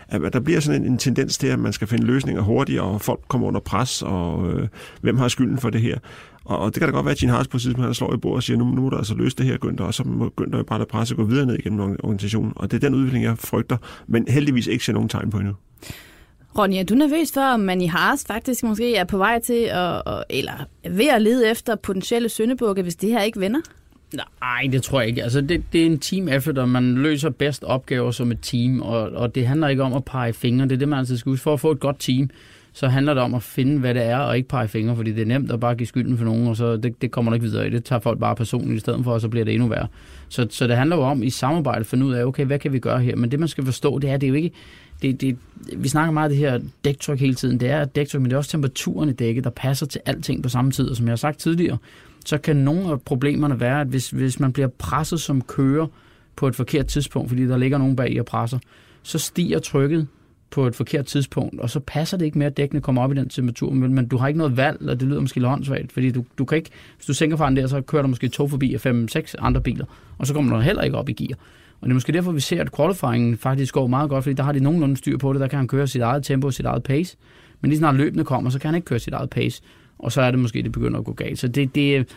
at 0.07 0.33
der 0.33 0.39
bliver 0.39 0.59
sådan 0.59 0.81
en, 0.81 0.91
en 0.91 0.97
tendens 0.97 1.37
til, 1.37 1.47
at 1.47 1.59
man 1.59 1.73
skal 1.73 1.87
finde 1.87 2.05
løsninger 2.05 2.41
hurtigt, 2.41 2.79
og 2.79 3.01
folk 3.01 3.19
kommer 3.27 3.47
under 3.47 3.59
pres, 3.59 4.01
og 4.01 4.53
øh, 4.53 4.67
hvem 5.01 5.17
har 5.17 5.27
skylden 5.27 5.57
for 5.57 5.69
det 5.69 5.81
her? 5.81 5.97
Og, 6.49 6.59
og 6.59 6.73
det 6.73 6.79
kan 6.79 6.89
da 6.89 6.95
godt 6.95 7.05
være, 7.05 7.11
at 7.11 7.17
Gene 7.17 7.31
Haas 7.31 7.47
på 7.47 7.59
sidst, 7.59 7.77
han 7.77 7.93
slår 7.93 8.13
i 8.13 8.17
bordet 8.17 8.35
og 8.35 8.43
siger, 8.43 8.57
nu, 8.57 8.65
nu 8.65 8.81
må 8.81 8.89
der 8.89 8.97
altså 8.97 9.15
løse 9.15 9.35
det 9.35 9.45
her, 9.45 9.57
Günther, 9.65 9.83
og 9.83 9.93
så 9.93 10.03
må 10.03 10.33
Günther 10.41 10.63
bare 10.63 10.79
lade 10.79 10.89
presse 10.89 11.15
gå 11.15 11.23
videre 11.23 11.45
ned 11.45 11.59
igennem 11.59 11.79
organisationen. 11.79 12.53
Og 12.55 12.71
det 12.71 12.83
er 12.83 12.87
den 12.89 12.95
udvikling, 12.95 13.23
jeg 13.23 13.37
frygter, 13.37 13.77
men 14.07 14.25
heldigvis 14.27 14.67
ikke 14.67 14.85
ser 14.85 14.93
nogen 14.93 15.09
tegn 15.09 15.29
på 15.29 15.37
endnu. 15.37 15.53
Ronny, 16.57 16.75
er 16.75 16.83
du 16.83 16.95
nervøs 16.95 17.31
for, 17.33 17.41
om 17.41 17.59
man 17.59 17.81
i 17.81 17.85
Haas 17.85 18.25
faktisk 18.27 18.63
måske 18.63 18.95
er 18.95 19.03
på 19.03 19.17
vej 19.17 19.39
til, 19.39 19.69
at, 19.71 20.23
eller 20.29 20.65
ved 20.89 21.07
at 21.07 21.21
lede 21.21 21.49
efter 21.51 21.75
potentielle 21.75 22.29
syndebukke, 22.29 22.81
hvis 22.81 22.95
det 22.95 23.09
her 23.09 23.21
ikke 23.21 23.39
vender? 23.39 23.59
Nej, 24.41 24.69
det 24.71 24.83
tror 24.83 24.99
jeg 24.99 25.09
ikke. 25.09 25.23
Altså, 25.23 25.41
det, 25.41 25.63
det 25.73 25.81
er 25.81 25.85
en 25.85 25.99
team 25.99 26.27
effort, 26.27 26.57
og 26.57 26.69
man 26.69 26.95
løser 26.95 27.29
bedst 27.29 27.63
opgaver 27.63 28.11
som 28.11 28.31
et 28.31 28.39
team, 28.41 28.81
og, 28.81 29.01
og 29.01 29.35
det 29.35 29.47
handler 29.47 29.67
ikke 29.67 29.83
om 29.83 29.93
at 29.93 30.05
pege 30.05 30.33
fingre. 30.33 30.65
Det 30.65 30.71
er 30.71 30.77
det, 30.77 30.89
man 30.89 30.99
altid 30.99 31.17
skal 31.17 31.29
huske. 31.29 31.43
For 31.43 31.53
at 31.53 31.59
få 31.59 31.71
et 31.71 31.79
godt 31.79 31.99
team, 31.99 32.29
så 32.79 32.87
handler 32.87 33.13
det 33.13 33.23
om 33.23 33.33
at 33.33 33.43
finde, 33.43 33.79
hvad 33.79 33.93
det 33.93 34.03
er, 34.03 34.17
og 34.17 34.37
ikke 34.37 34.49
pege 34.49 34.67
fingre, 34.67 34.95
fordi 34.95 35.11
det 35.11 35.21
er 35.21 35.25
nemt 35.25 35.51
at 35.51 35.59
bare 35.59 35.75
give 35.75 35.87
skylden 35.87 36.17
for 36.17 36.25
nogen, 36.25 36.47
og 36.47 36.55
så 36.55 36.77
det, 36.77 37.01
det 37.01 37.11
kommer 37.11 37.31
nok 37.31 37.35
ikke 37.35 37.45
videre 37.45 37.67
i. 37.67 37.69
Det 37.69 37.83
tager 37.83 37.99
folk 37.99 38.19
bare 38.19 38.35
personligt 38.35 38.75
i 38.75 38.79
stedet 38.79 39.03
for, 39.03 39.13
og 39.13 39.21
så 39.21 39.29
bliver 39.29 39.45
det 39.45 39.53
endnu 39.53 39.67
værre. 39.67 39.87
Så, 40.29 40.47
så 40.49 40.67
det 40.67 40.75
handler 40.75 40.95
jo 40.95 41.01
om 41.01 41.23
i 41.23 41.29
samarbejde 41.29 41.79
at 41.79 41.85
finde 41.85 42.05
ud 42.05 42.13
af, 42.13 42.23
okay, 42.23 42.45
hvad 42.45 42.59
kan 42.59 42.73
vi 42.73 42.79
gøre 42.79 42.99
her? 42.99 43.15
Men 43.15 43.31
det, 43.31 43.39
man 43.39 43.47
skal 43.47 43.65
forstå, 43.65 43.99
det 43.99 44.09
er, 44.09 44.17
det 44.17 44.27
er 44.27 44.29
jo 44.29 44.35
ikke... 44.35 44.51
Det, 45.01 45.21
det, 45.21 45.37
vi 45.77 45.87
snakker 45.87 46.11
meget 46.11 46.29
af 46.29 46.29
det 46.29 46.37
her 46.37 46.59
dæktryk 46.85 47.19
hele 47.19 47.35
tiden. 47.35 47.59
Det 47.59 47.69
er 47.69 47.85
dæktryk, 47.85 48.21
men 48.21 48.29
det 48.29 48.33
er 48.33 48.37
også 48.37 48.51
temperaturen 48.51 49.09
i 49.09 49.13
dækket, 49.13 49.43
der 49.43 49.49
passer 49.49 49.85
til 49.85 50.01
alting 50.05 50.43
på 50.43 50.49
samme 50.49 50.71
tid. 50.71 50.89
Og 50.89 50.95
som 50.95 51.05
jeg 51.05 51.11
har 51.11 51.15
sagt 51.17 51.39
tidligere, 51.39 51.77
så 52.25 52.37
kan 52.37 52.55
nogle 52.55 52.91
af 52.91 53.01
problemerne 53.01 53.59
være, 53.59 53.81
at 53.81 53.87
hvis, 53.87 54.09
hvis 54.09 54.39
man 54.39 54.53
bliver 54.53 54.69
presset 54.77 55.21
som 55.21 55.41
kører 55.41 55.87
på 56.35 56.47
et 56.47 56.55
forkert 56.55 56.87
tidspunkt, 56.87 57.29
fordi 57.29 57.47
der 57.47 57.57
ligger 57.57 57.77
nogen 57.77 57.95
bag 57.95 58.11
i 58.11 58.17
og 58.17 58.25
presser, 58.25 58.59
så 59.03 59.19
stiger 59.19 59.59
trykket 59.59 60.07
på 60.51 60.67
et 60.67 60.75
forkert 60.75 61.05
tidspunkt, 61.05 61.59
og 61.59 61.69
så 61.69 61.79
passer 61.79 62.17
det 62.17 62.25
ikke 62.25 62.37
mere, 62.37 62.47
at 62.47 62.57
dækkene 62.57 62.81
kommer 62.81 63.01
op 63.01 63.11
i 63.11 63.15
den 63.15 63.29
temperatur, 63.29 63.71
men, 63.71 63.93
men 63.93 64.07
du 64.07 64.17
har 64.17 64.27
ikke 64.27 64.37
noget 64.37 64.57
valg, 64.57 64.89
og 64.89 64.99
det 64.99 65.07
lyder 65.07 65.21
måske 65.21 65.39
lidt 65.39 65.91
fordi 65.91 66.11
du, 66.11 66.25
du 66.37 66.45
kan 66.45 66.57
ikke, 66.57 66.69
hvis 66.95 67.05
du 67.05 67.13
sænker 67.13 67.37
farten 67.37 67.57
der, 67.57 67.67
så 67.67 67.81
kører 67.81 68.01
der 68.01 68.09
måske 68.09 68.27
to 68.27 68.47
forbi 68.47 68.73
af 68.73 68.81
fem, 68.81 69.07
seks 69.07 69.35
andre 69.39 69.61
biler, 69.61 69.85
og 70.17 70.27
så 70.27 70.33
kommer 70.33 70.55
du 70.55 70.61
heller 70.61 70.81
ikke 70.81 70.97
op 70.97 71.09
i 71.09 71.13
gear. 71.13 71.37
Og 71.81 71.85
det 71.85 71.89
er 71.89 71.93
måske 71.93 72.11
derfor, 72.11 72.31
vi 72.31 72.39
ser, 72.39 72.61
at 72.61 72.75
qualifyingen 72.75 73.37
faktisk 73.37 73.73
går 73.73 73.87
meget 73.87 74.09
godt, 74.09 74.23
fordi 74.23 74.33
der 74.33 74.43
har 74.43 74.51
de 74.51 74.59
nogenlunde 74.59 74.97
styr 74.97 75.17
på 75.17 75.33
det, 75.33 75.41
der 75.41 75.47
kan 75.47 75.57
han 75.57 75.67
køre 75.67 75.87
sit 75.87 76.01
eget 76.01 76.23
tempo 76.23 76.47
og 76.47 76.53
sit 76.53 76.65
eget 76.65 76.83
pace, 76.83 77.17
men 77.61 77.69
lige 77.69 77.79
snart 77.79 77.95
løbende 77.95 78.23
kommer, 78.23 78.49
så 78.49 78.59
kan 78.59 78.67
han 78.67 78.75
ikke 78.75 78.85
køre 78.85 78.99
sit 78.99 79.13
eget 79.13 79.29
pace, 79.29 79.61
og 79.99 80.11
så 80.11 80.21
er 80.21 80.31
det 80.31 80.39
måske, 80.39 80.63
det 80.63 80.71
begynder 80.71 80.99
at 80.99 81.05
gå 81.05 81.13
galt. 81.13 81.39
Så 81.39 81.47
det, 81.47 81.75
det, 81.75 82.15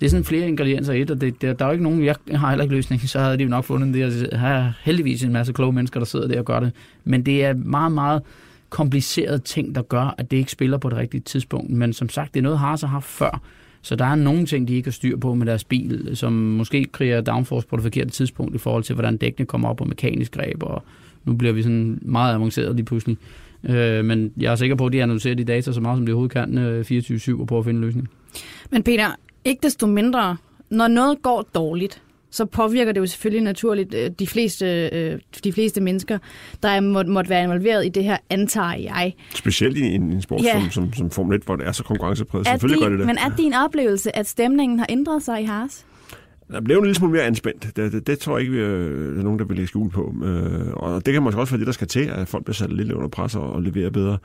det 0.00 0.06
er 0.06 0.10
sådan 0.10 0.24
flere 0.24 0.48
ingredienser 0.48 0.92
i 0.92 1.02
et, 1.02 1.10
og 1.10 1.20
det, 1.20 1.42
der, 1.42 1.52
der 1.52 1.64
er 1.64 1.68
jo 1.68 1.72
ikke 1.72 1.84
nogen, 1.84 2.04
jeg 2.04 2.14
har 2.34 2.48
heller 2.48 2.62
ikke 2.62 2.74
løsningen, 2.74 3.08
så 3.08 3.20
havde 3.20 3.38
de 3.38 3.42
jo 3.42 3.48
nok 3.48 3.64
fundet 3.64 3.94
det. 3.94 4.28
Jeg 4.32 4.40
har 4.40 4.78
heldigvis 4.82 5.24
en 5.24 5.32
masse 5.32 5.52
kloge 5.52 5.72
mennesker, 5.72 6.00
der 6.00 6.04
sidder 6.04 6.28
der 6.28 6.38
og 6.38 6.44
gør 6.44 6.60
det. 6.60 6.72
Men 7.04 7.26
det 7.26 7.44
er 7.44 7.54
meget, 7.54 7.92
meget 7.92 8.22
komplicerede 8.70 9.38
ting, 9.38 9.74
der 9.74 9.82
gør, 9.82 10.14
at 10.18 10.30
det 10.30 10.36
ikke 10.36 10.52
spiller 10.52 10.78
på 10.78 10.90
det 10.90 10.98
rigtige 10.98 11.20
tidspunkt. 11.20 11.70
Men 11.70 11.92
som 11.92 12.08
sagt, 12.08 12.34
det 12.34 12.40
er 12.40 12.42
noget, 12.42 12.58
Haas 12.58 12.80
har 12.80 12.88
haft 12.88 13.06
før. 13.06 13.40
Så 13.82 13.96
der 13.96 14.04
er 14.04 14.14
nogle 14.14 14.46
ting, 14.46 14.68
de 14.68 14.74
ikke 14.74 14.86
har 14.86 14.92
styr 14.92 15.16
på 15.16 15.34
med 15.34 15.46
deres 15.46 15.64
bil, 15.64 16.10
som 16.14 16.32
måske 16.32 16.84
kreerer 16.92 17.20
downforce 17.20 17.66
på 17.66 17.76
det 17.76 17.82
forkerte 17.82 18.10
tidspunkt 18.10 18.54
i 18.54 18.58
forhold 18.58 18.82
til, 18.84 18.94
hvordan 18.94 19.16
dækkene 19.16 19.46
kommer 19.46 19.68
op 19.68 19.76
på 19.76 19.84
mekanisk 19.84 20.32
greb, 20.32 20.62
og 20.62 20.82
nu 21.24 21.34
bliver 21.34 21.52
vi 21.52 21.62
sådan 21.62 21.98
meget 22.02 22.34
avanceret 22.34 22.76
lige 22.76 22.84
pludselig. 22.86 23.16
Øh, 23.64 24.04
men 24.04 24.32
jeg 24.36 24.52
er 24.52 24.56
sikker 24.56 24.76
på, 24.76 24.86
at 24.86 24.92
de 24.92 25.02
analyserer 25.02 25.34
de 25.34 25.44
data 25.44 25.72
så 25.72 25.80
meget, 25.80 25.98
som 25.98 26.06
de 26.06 26.12
overhovedet 26.12 26.32
kan 26.32 26.58
øh, 26.58 26.80
24-7 26.80 27.40
og 27.40 27.46
prøver 27.46 27.60
at 27.60 27.64
finde 27.64 27.78
en 27.78 27.84
løsning. 27.84 28.08
Men 28.70 28.82
Peter, 28.82 29.06
ikke 29.44 29.62
desto 29.62 29.86
mindre, 29.86 30.36
når 30.70 30.88
noget 30.88 31.22
går 31.22 31.48
dårligt, 31.54 32.02
så 32.30 32.44
påvirker 32.44 32.92
det 32.92 33.00
jo 33.00 33.06
selvfølgelig 33.06 33.44
naturligt 33.44 33.94
øh, 33.94 34.10
de 34.18 34.26
fleste, 34.26 34.88
øh, 34.92 35.18
de 35.44 35.52
fleste 35.52 35.80
mennesker, 35.80 36.18
der 36.62 36.80
må, 36.80 37.02
måtte 37.02 37.30
være 37.30 37.42
involveret 37.42 37.86
i 37.86 37.88
det 37.88 38.04
her, 38.04 38.16
antager 38.30 38.74
jeg. 38.74 39.14
Specielt 39.34 39.76
i 39.76 39.82
en, 39.82 40.02
en 40.02 40.22
sport 40.22 40.42
ja. 40.42 40.60
som, 40.60 40.70
som, 40.70 40.92
som 40.92 41.10
Formel 41.10 41.36
1, 41.36 41.42
hvor 41.42 41.56
det 41.56 41.66
er 41.66 41.72
så 41.72 41.84
konkurrencepræget. 41.84 42.46
Selvfølgelig 42.46 42.80
din, 42.80 42.84
gør 42.84 42.90
det 42.90 42.98
det. 42.98 43.06
Men 43.06 43.18
er 43.18 43.36
din 43.36 43.54
oplevelse, 43.54 44.16
at 44.16 44.26
stemningen 44.26 44.78
har 44.78 44.86
ændret 44.88 45.22
sig 45.22 45.42
i 45.42 45.44
Haas? 45.44 45.84
Der 46.52 46.60
blev 46.60 46.78
en 46.78 46.84
lille 46.84 46.94
smule 46.94 47.12
mere 47.12 47.22
anspændt. 47.22 47.76
Det, 47.76 47.92
det, 47.92 48.06
det 48.06 48.18
tror 48.18 48.38
jeg 48.38 48.46
ikke, 48.46 48.58
øh, 48.58 49.12
der 49.14 49.18
er 49.20 49.24
nogen, 49.24 49.38
der 49.38 49.44
vil 49.44 49.56
lægge 49.56 49.68
skjul 49.68 49.90
på. 49.90 50.14
Øh, 50.24 50.72
og 50.72 51.06
det 51.06 51.14
kan 51.14 51.22
måske 51.22 51.40
også 51.40 51.52
være 51.52 51.58
det, 51.58 51.66
der 51.66 51.72
skal 51.72 51.86
til, 51.86 52.00
at 52.00 52.28
folk 52.28 52.44
bliver 52.44 52.54
sat 52.54 52.72
lidt 52.72 52.92
under 52.92 53.08
pres 53.08 53.34
og, 53.34 53.52
og 53.52 53.62
leverer 53.62 53.90
bedre. 53.90 54.18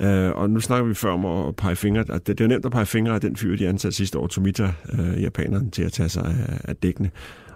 Øh, 0.00 0.30
og 0.30 0.50
nu 0.50 0.60
snakker 0.60 0.86
vi 0.86 0.94
før 0.94 1.10
om 1.10 1.26
at 1.26 1.56
pege 1.56 1.76
fingre. 1.76 2.04
Det, 2.04 2.26
det 2.26 2.40
er 2.40 2.44
jo 2.44 2.48
nemt 2.48 2.66
at 2.66 2.72
pege 2.72 2.86
fingre 2.86 3.14
af 3.14 3.20
den 3.20 3.36
fyr, 3.36 3.56
de 3.56 3.68
ansatte 3.68 3.96
sidste 3.96 4.18
år, 4.18 4.26
Tomita, 4.26 4.72
øh, 4.92 5.22
japaneren, 5.22 5.70
til 5.70 5.82
at 5.82 5.92
tage 5.92 6.08
sig 6.08 6.24
af, 6.24 6.60
af 6.64 6.76
dækkene. 6.76 7.10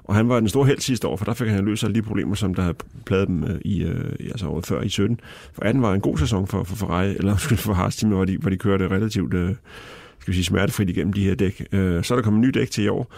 Og 0.05 0.15
han 0.15 0.29
var 0.29 0.41
den 0.41 0.49
store 0.49 0.67
held 0.67 0.81
sidste 0.81 1.09
år, 1.09 1.17
for 1.17 1.25
der 1.25 1.35
fik 1.35 1.49
han 1.49 1.65
løst 1.65 1.85
alle 1.85 1.95
de 1.95 2.03
problemer, 2.03 2.35
som 2.35 2.55
der 2.55 2.63
havde 2.63 2.77
pladet 3.07 3.29
dem 3.29 3.45
øh, 3.45 3.51
øh, 3.51 3.61
i, 3.65 3.85
altså 4.25 4.47
året 4.47 4.67
før 4.67 4.83
i 4.83 4.89
17. 4.89 5.21
For 5.53 5.63
18 5.63 5.83
var 5.83 5.95
en 5.95 6.01
god 6.01 6.19
sæson 6.19 6.47
for, 6.47 6.65
for 6.65 6.77
Ferrari, 6.77 7.17
eller 7.17 7.37
for 7.37 7.73
Haas 7.73 7.97
team, 7.97 8.13
hvor 8.13 8.25
de, 8.25 8.39
hvor 8.39 8.51
de 8.51 8.57
kørte 8.57 8.89
relativt 8.89 9.35
øh, 9.35 9.55
skal 10.19 10.33
vi 10.33 10.37
sige, 10.37 10.45
smertefrit 10.45 10.91
igennem 10.91 11.13
de 11.13 11.25
her 11.25 11.35
dæk. 11.35 11.67
Øh, 11.73 12.05
så 12.05 12.15
er 12.15 12.19
der 12.19 12.23
kommet 12.23 12.39
en 12.39 12.49
ny 12.49 12.51
dæk 12.61 12.71
til 12.71 12.85
i 12.85 12.89
år, 12.89 13.13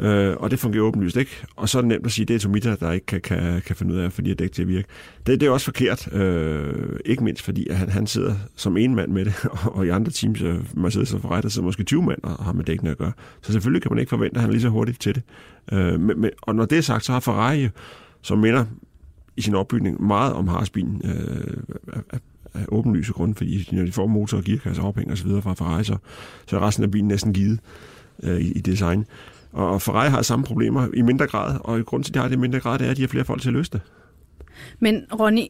Øh, 0.00 0.36
og 0.36 0.50
det 0.50 0.58
fungerer 0.58 0.84
åbenlyst 0.84 1.16
ikke. 1.16 1.30
Og 1.56 1.68
så 1.68 1.78
er 1.78 1.82
det 1.82 1.88
nemt 1.88 2.06
at 2.06 2.12
sige, 2.12 2.22
at 2.22 2.28
det 2.28 2.34
er 2.34 2.38
Tomita, 2.38 2.76
der 2.80 2.92
ikke 2.92 3.06
kan, 3.06 3.20
kan, 3.20 3.62
kan 3.66 3.76
finde 3.76 3.94
ud 3.94 3.98
af 3.98 4.04
at 4.04 4.12
få 4.12 4.22
de 4.22 4.28
her 4.28 4.34
dæk 4.34 4.52
til 4.52 4.62
at 4.62 4.68
virke. 4.68 4.88
Det, 5.26 5.40
det 5.40 5.46
er 5.46 5.50
også 5.50 5.64
forkert. 5.64 6.12
Øh, 6.12 6.98
ikke 7.04 7.24
mindst 7.24 7.42
fordi, 7.42 7.68
at 7.68 7.76
han, 7.76 7.88
han 7.88 8.06
sidder 8.06 8.34
som 8.56 8.76
en 8.76 8.94
mand 8.94 9.12
med 9.12 9.24
det, 9.24 9.34
og 9.74 9.86
i 9.86 9.88
andre 9.88 10.10
teams, 10.10 10.42
øh, 10.42 10.56
Mercedes 10.76 11.14
og 11.14 11.20
Ferrari, 11.20 11.42
der 11.42 11.48
sidder 11.48 11.66
måske 11.66 11.84
20 11.84 12.02
mand 12.02 12.18
og 12.22 12.44
har 12.44 12.52
med 12.52 12.64
dækkene 12.64 12.90
at 12.90 12.98
gøre. 12.98 13.12
Så 13.42 13.52
selvfølgelig 13.52 13.82
kan 13.82 13.92
man 13.92 13.98
ikke 13.98 14.10
forvente, 14.10 14.36
at 14.36 14.40
han 14.40 14.50
er 14.50 14.52
lige 14.52 14.62
så 14.62 14.68
hurtigt 14.68 15.00
til 15.00 15.14
det. 15.14 15.22
Øh, 15.72 16.00
men, 16.00 16.20
men, 16.20 16.30
og 16.42 16.54
når 16.54 16.64
det 16.64 16.78
er 16.78 16.82
sagt, 16.82 17.04
så 17.04 17.12
har 17.12 17.20
Ferrari, 17.20 17.68
som 18.22 18.38
minder 18.38 18.64
i 19.36 19.40
sin 19.40 19.54
opbygning 19.54 20.02
meget 20.02 20.32
om 20.32 20.48
Haas-bilen, 20.48 21.02
øh, 21.04 21.56
af, 22.12 22.18
af 22.54 22.64
åbenlyse 22.68 23.12
grunde, 23.12 23.34
fordi 23.34 23.68
når 23.72 23.84
de 23.84 23.92
får 23.92 24.06
motor 24.06 24.38
og 24.38 24.44
gearkasse 24.44 24.82
og 24.82 24.88
ophæng 24.88 25.10
og 25.10 25.18
så 25.18 25.24
videre 25.24 25.42
fra 25.42 25.54
Ferrari, 25.54 25.84
så, 25.84 25.96
så 26.46 26.56
er 26.56 26.66
resten 26.66 26.84
af 26.84 26.90
bilen 26.90 27.08
næsten 27.08 27.32
givet 27.32 27.60
øh, 28.22 28.40
i, 28.40 28.52
i 28.52 28.60
design. 28.60 29.06
Og 29.54 29.82
Ferrari 29.82 30.10
har 30.10 30.22
samme 30.22 30.44
problemer 30.44 30.88
i 30.94 31.02
mindre 31.02 31.26
grad, 31.26 31.58
og 31.60 31.86
grund 31.86 32.04
til, 32.04 32.10
at 32.10 32.14
de 32.14 32.18
har 32.18 32.28
det 32.28 32.36
i 32.36 32.38
mindre 32.38 32.60
grad, 32.60 32.78
det 32.78 32.86
er, 32.86 32.90
at 32.90 32.96
de 32.96 33.02
har 33.02 33.08
flere 33.08 33.24
folk 33.24 33.42
til 33.42 33.48
at 33.48 33.52
løse 33.52 33.70
det. 33.70 33.80
Men 34.80 35.04
Ronny, 35.20 35.46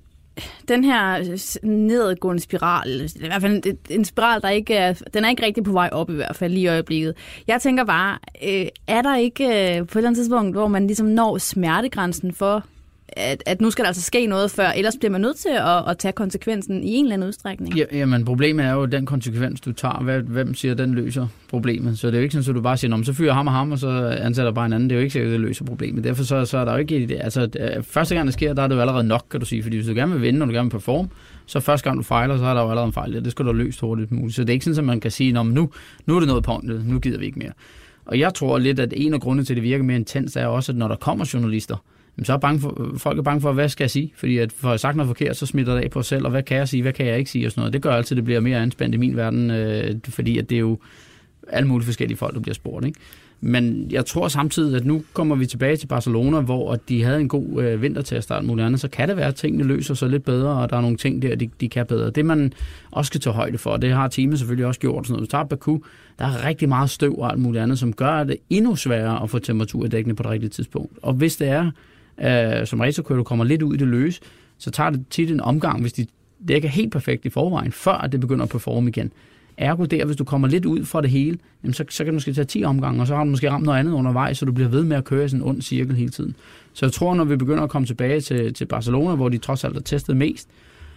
den 0.69 0.85
her 0.85 1.39
nedadgående 1.67 2.43
spiral, 2.43 3.11
i 3.17 3.27
hvert 3.27 3.43
fald 3.43 3.63
en 3.91 4.05
spiral, 4.05 4.43
der 4.43 4.49
ikke 4.49 4.75
er, 4.75 4.93
den 5.15 5.25
er 5.25 5.29
ikke 5.29 5.47
rigtig 5.47 5.65
på 5.65 5.73
vej 5.73 5.89
op 5.93 6.11
i 6.11 6.15
hvert 6.15 6.37
fald 6.37 6.53
lige 6.53 6.65
i 6.65 6.67
øjeblikket. 6.67 7.15
Jeg 7.47 7.61
tænker 7.61 7.85
bare, 7.85 8.19
øh, 8.45 8.67
er 8.87 9.03
der 9.03 9.17
ikke 9.17 9.45
øh, 9.45 9.87
på 9.87 9.93
et 9.93 9.97
eller 9.97 10.09
andet 10.09 10.17
tidspunkt, 10.17 10.57
hvor 10.57 10.69
man 10.69 10.87
ligesom 10.87 11.07
når 11.07 11.39
smertegrænsen 11.39 12.33
for 12.33 12.65
at, 13.09 13.43
at 13.47 13.61
nu 13.61 13.71
skal 13.71 13.83
der 13.83 13.89
altså 13.89 14.03
ske 14.03 14.27
noget 14.27 14.51
før, 14.51 14.69
ellers 14.69 14.95
bliver 14.99 15.13
man 15.13 15.21
nødt 15.21 15.37
til 15.37 15.49
at, 15.49 15.91
at 15.91 15.99
tage 15.99 16.13
konsekvensen 16.13 16.85
i 16.85 16.95
en 16.95 17.05
eller 17.05 17.15
anden 17.15 17.29
udstrækning. 17.29 17.77
Ja, 17.77 17.85
jamen, 17.93 18.25
problemet 18.25 18.67
er 18.67 18.73
jo 18.73 18.85
den 18.85 19.07
konsekvens, 19.07 19.61
du 19.61 19.73
tager. 19.73 20.21
Hvem 20.21 20.55
siger, 20.55 20.75
den 20.75 20.95
løser 20.95 21.27
problemet? 21.49 21.99
Så 21.99 22.07
det 22.07 22.15
er 22.15 22.19
jo 22.19 22.23
ikke 22.23 22.33
sådan, 22.33 22.51
at 22.51 22.57
du 22.57 22.63
bare 22.63 22.77
siger, 22.77 23.03
så 23.03 23.13
fyrer 23.13 23.33
ham 23.33 23.47
og 23.47 23.53
ham, 23.53 23.73
og 23.73 23.79
så 23.79 24.19
ansætter 24.21 24.53
bare 24.53 24.67
en 24.67 24.73
anden. 24.73 24.91
Det 24.91 24.97
er 24.97 24.99
jo 24.99 25.03
ikke 25.03 25.13
sikkert, 25.13 25.29
at 25.29 25.33
det 25.33 25.41
løser 25.41 25.65
problemet. 25.65 26.05
Derfor 26.05 26.25
så, 26.25 26.45
så 26.45 26.59
er 26.59 26.65
der 26.65 26.73
jo 26.73 26.79
ikke... 26.79 27.19
Altså, 27.21 27.49
øh, 27.61 27.83
første 27.83 28.15
gang 28.15 28.27
det 28.27 28.35
sker, 28.35 28.55
der 28.55 28.63
er 28.63 28.67
det 28.67 28.75
jo 28.75 28.81
allerede 28.81 29.05
nok, 29.05 29.27
kan 29.31 29.41
du 29.41 29.47
sige. 29.47 29.63
Fordi 29.63 29.77
hvis 29.77 29.87
du 29.87 29.95
gerne 29.95 30.13
vil 30.13 30.23
vinde, 30.23 30.43
og 30.43 30.49
du 30.49 30.53
gerne 30.53 30.67
vil 30.67 30.71
performe, 30.71 31.09
så 31.47 31.61
første 31.61 31.85
gang 31.85 31.99
du 31.99 32.03
fejler, 32.03 32.39
så 32.39 32.45
er 32.45 32.55
der 32.55 32.63
jo 32.63 32.71
allerede 32.71 32.87
en 32.87 32.93
fejl. 32.93 33.25
Det 33.25 33.31
skal 33.31 33.45
du 33.45 33.53
løse 33.53 33.81
hurtigt 33.81 34.13
muligt. 34.13 34.37
Så 34.37 34.43
det 34.43 34.51
er 34.51 34.53
ikke 34.53 34.65
sådan, 34.65 34.79
at 34.79 34.85
man 34.85 35.01
kan 35.01 35.11
sige, 35.11 35.39
at 35.39 35.47
nu, 35.47 35.71
nu 36.07 36.17
er 36.17 36.21
det 36.21 36.29
noget 36.29 36.45
på 36.45 36.61
nu 36.65 36.99
gider 36.99 37.19
vi 37.19 37.27
ikke 37.27 37.39
mere. 37.39 37.53
Og 38.07 38.19
jeg 38.19 38.35
tror 38.35 38.59
lidt, 38.59 38.81
at 38.81 38.93
en 38.97 39.15
af 39.15 39.21
grundene 39.21 39.45
til, 39.45 39.53
at 39.53 39.57
det 39.57 39.63
virker 39.63 39.85
mere 39.85 39.97
intens, 39.97 40.37
er 40.37 40.47
også, 40.47 40.73
at 40.73 40.79
når 40.79 40.89
der 40.89 40.97
kommer 40.97 41.31
journalister, 41.35 41.77
så 42.23 42.33
er 42.33 42.37
bange 42.37 42.61
for, 42.61 42.95
folk 42.97 43.19
er 43.19 43.23
bange 43.23 43.41
for, 43.41 43.53
hvad 43.53 43.69
skal 43.69 43.85
jeg 43.85 43.91
sige? 43.91 44.13
Fordi 44.17 44.39
at 44.39 44.53
for 44.53 44.71
at 44.71 44.81
sagt 44.81 44.97
noget 44.97 45.09
forkert, 45.09 45.37
så 45.37 45.47
smitter 45.47 45.75
det 45.75 45.83
af 45.83 45.91
på 45.91 45.99
os 45.99 46.07
selv, 46.07 46.25
og 46.25 46.31
hvad 46.31 46.43
kan 46.43 46.57
jeg 46.57 46.69
sige, 46.69 46.83
hvad 46.83 46.93
kan 46.93 47.07
jeg 47.07 47.19
ikke 47.19 47.31
sige 47.31 47.47
og 47.47 47.53
sådan 47.53 47.61
noget. 47.61 47.73
Det 47.73 47.83
gør 47.83 47.91
altid, 47.91 48.15
at 48.15 48.17
det 48.17 48.25
bliver 48.25 48.41
mere 48.41 48.59
anspændt 48.59 48.95
i 48.95 48.99
min 48.99 49.17
verden, 49.17 49.51
øh, 49.51 49.95
fordi 50.09 50.39
at 50.39 50.51
det 50.51 50.57
er 50.57 50.61
jo 50.61 50.79
alle 51.49 51.69
mulige 51.69 51.85
forskellige 51.87 52.19
folk, 52.19 52.35
der 52.35 52.41
bliver 52.41 52.55
spurgt. 52.55 52.87
Ikke? 52.87 53.01
Men 53.47 53.87
jeg 53.91 54.07
tror 54.07 54.29
samtidig, 54.29 54.77
at 54.77 54.87
nu 54.87 55.03
kommer 55.13 55.37
vi 55.37 55.47
tilbage 55.47 55.77
til 55.77 55.87
Barcelona, 55.87 56.41
hvor 56.41 56.77
de 56.77 57.03
havde 57.03 57.21
en 57.21 57.29
god 57.29 57.63
øh, 57.63 57.83
vinter 57.83 58.03
til 58.03 58.15
at 58.15 58.23
starte 58.23 58.47
muligt 58.47 58.67
andet, 58.67 58.81
så 58.81 58.89
kan 58.89 59.09
det 59.09 59.17
være, 59.17 59.27
at 59.27 59.35
tingene 59.35 59.65
løser 59.65 59.95
sig 59.95 60.09
lidt 60.09 60.25
bedre, 60.25 60.63
og 60.63 60.71
der 60.71 60.77
er 60.77 60.81
nogle 60.81 60.97
ting 60.97 61.23
der, 61.23 61.37
de, 61.37 61.51
de 61.61 61.69
kan 61.69 61.87
bedre. 61.87 62.11
Det 62.11 62.25
man 62.25 62.53
også 62.91 63.07
skal 63.07 63.21
tage 63.21 63.35
højde 63.35 63.59
for, 63.59 63.77
det 63.77 63.93
har 63.93 64.09
teamet 64.09 64.39
selvfølgelig 64.39 64.67
også 64.67 64.81
gjort. 64.81 65.07
Sådan 65.07 65.13
noget. 65.13 65.21
Hvis 65.21 65.31
tager 65.31 65.45
Baku, 65.45 65.79
der 66.19 66.25
er 66.25 66.47
rigtig 66.47 66.69
meget 66.69 66.91
støv 66.91 67.19
og 67.19 67.33
alt 67.33 67.41
muligt 67.41 67.63
andet, 67.63 67.79
som 67.79 67.93
gør 67.93 68.25
det 68.25 68.37
endnu 68.51 68.77
sværere 68.77 69.23
at 69.23 69.31
få 69.31 69.39
temperaturdækkende 69.39 70.17
på 70.17 70.23
det 70.23 70.31
rigtige 70.31 70.51
tidspunkt. 70.51 70.99
Og 71.03 71.13
hvis 71.13 71.37
det 71.37 71.49
er, 71.49 71.71
øh, 72.21 72.67
som 72.67 72.81
racerkører, 72.81 73.17
du 73.17 73.25
kommer 73.25 73.45
lidt 73.45 73.63
ud 73.63 73.75
i 73.75 73.79
det 73.79 73.89
løse, 73.89 74.21
så 74.59 74.71
tager 74.71 74.91
det 74.91 75.05
tit 75.11 75.31
en 75.31 75.41
omgang, 75.41 75.81
hvis 75.81 75.93
de 75.93 76.07
dækker 76.49 76.69
helt 76.69 76.93
perfekt 76.93 77.25
i 77.25 77.31
forvejen, 77.31 77.73
før 77.73 78.09
det 78.13 78.21
begynder 78.21 78.43
at 78.43 78.51
performe 78.51 78.89
igen. 78.89 79.13
Ergo 79.57 79.85
der, 79.85 80.05
hvis 80.05 80.17
du 80.17 80.25
kommer 80.25 80.49
lidt 80.49 80.65
ud 80.65 80.85
fra 80.85 81.01
det 81.01 81.11
hele, 81.11 81.39
jamen 81.63 81.75
så, 81.75 81.85
så 81.89 82.05
kan 82.05 82.13
du 82.13 82.15
måske 82.15 82.33
tage 82.33 82.45
10 82.45 82.65
omgange, 82.65 83.01
og 83.01 83.07
så 83.07 83.17
har 83.17 83.25
du 83.25 83.31
måske 83.31 83.51
ramt 83.51 83.65
noget 83.65 83.79
andet 83.79 83.93
undervejs, 83.93 84.39
så 84.39 84.45
du 84.45 84.53
bliver 84.53 84.69
ved 84.69 84.85
med 84.85 84.97
at 84.97 85.05
køre 85.05 85.25
i 85.25 85.29
sådan 85.29 85.43
en 85.43 85.49
ond 85.49 85.63
cirkel 85.63 85.97
hele 85.97 86.11
tiden. 86.11 86.37
Så 86.73 86.87
jeg 86.87 86.93
tror, 86.93 87.15
når 87.15 87.25
vi 87.25 87.37
begynder 87.37 87.63
at 87.63 87.71
komme 87.71 87.87
tilbage 87.87 88.21
til, 88.21 88.55
til 88.55 88.65
Barcelona, 88.65 89.15
hvor 89.15 89.29
de 89.29 89.39
trods 89.39 89.65
alt 89.65 89.75
har 89.75 89.81
testet 89.81 90.17
mest, 90.17 90.49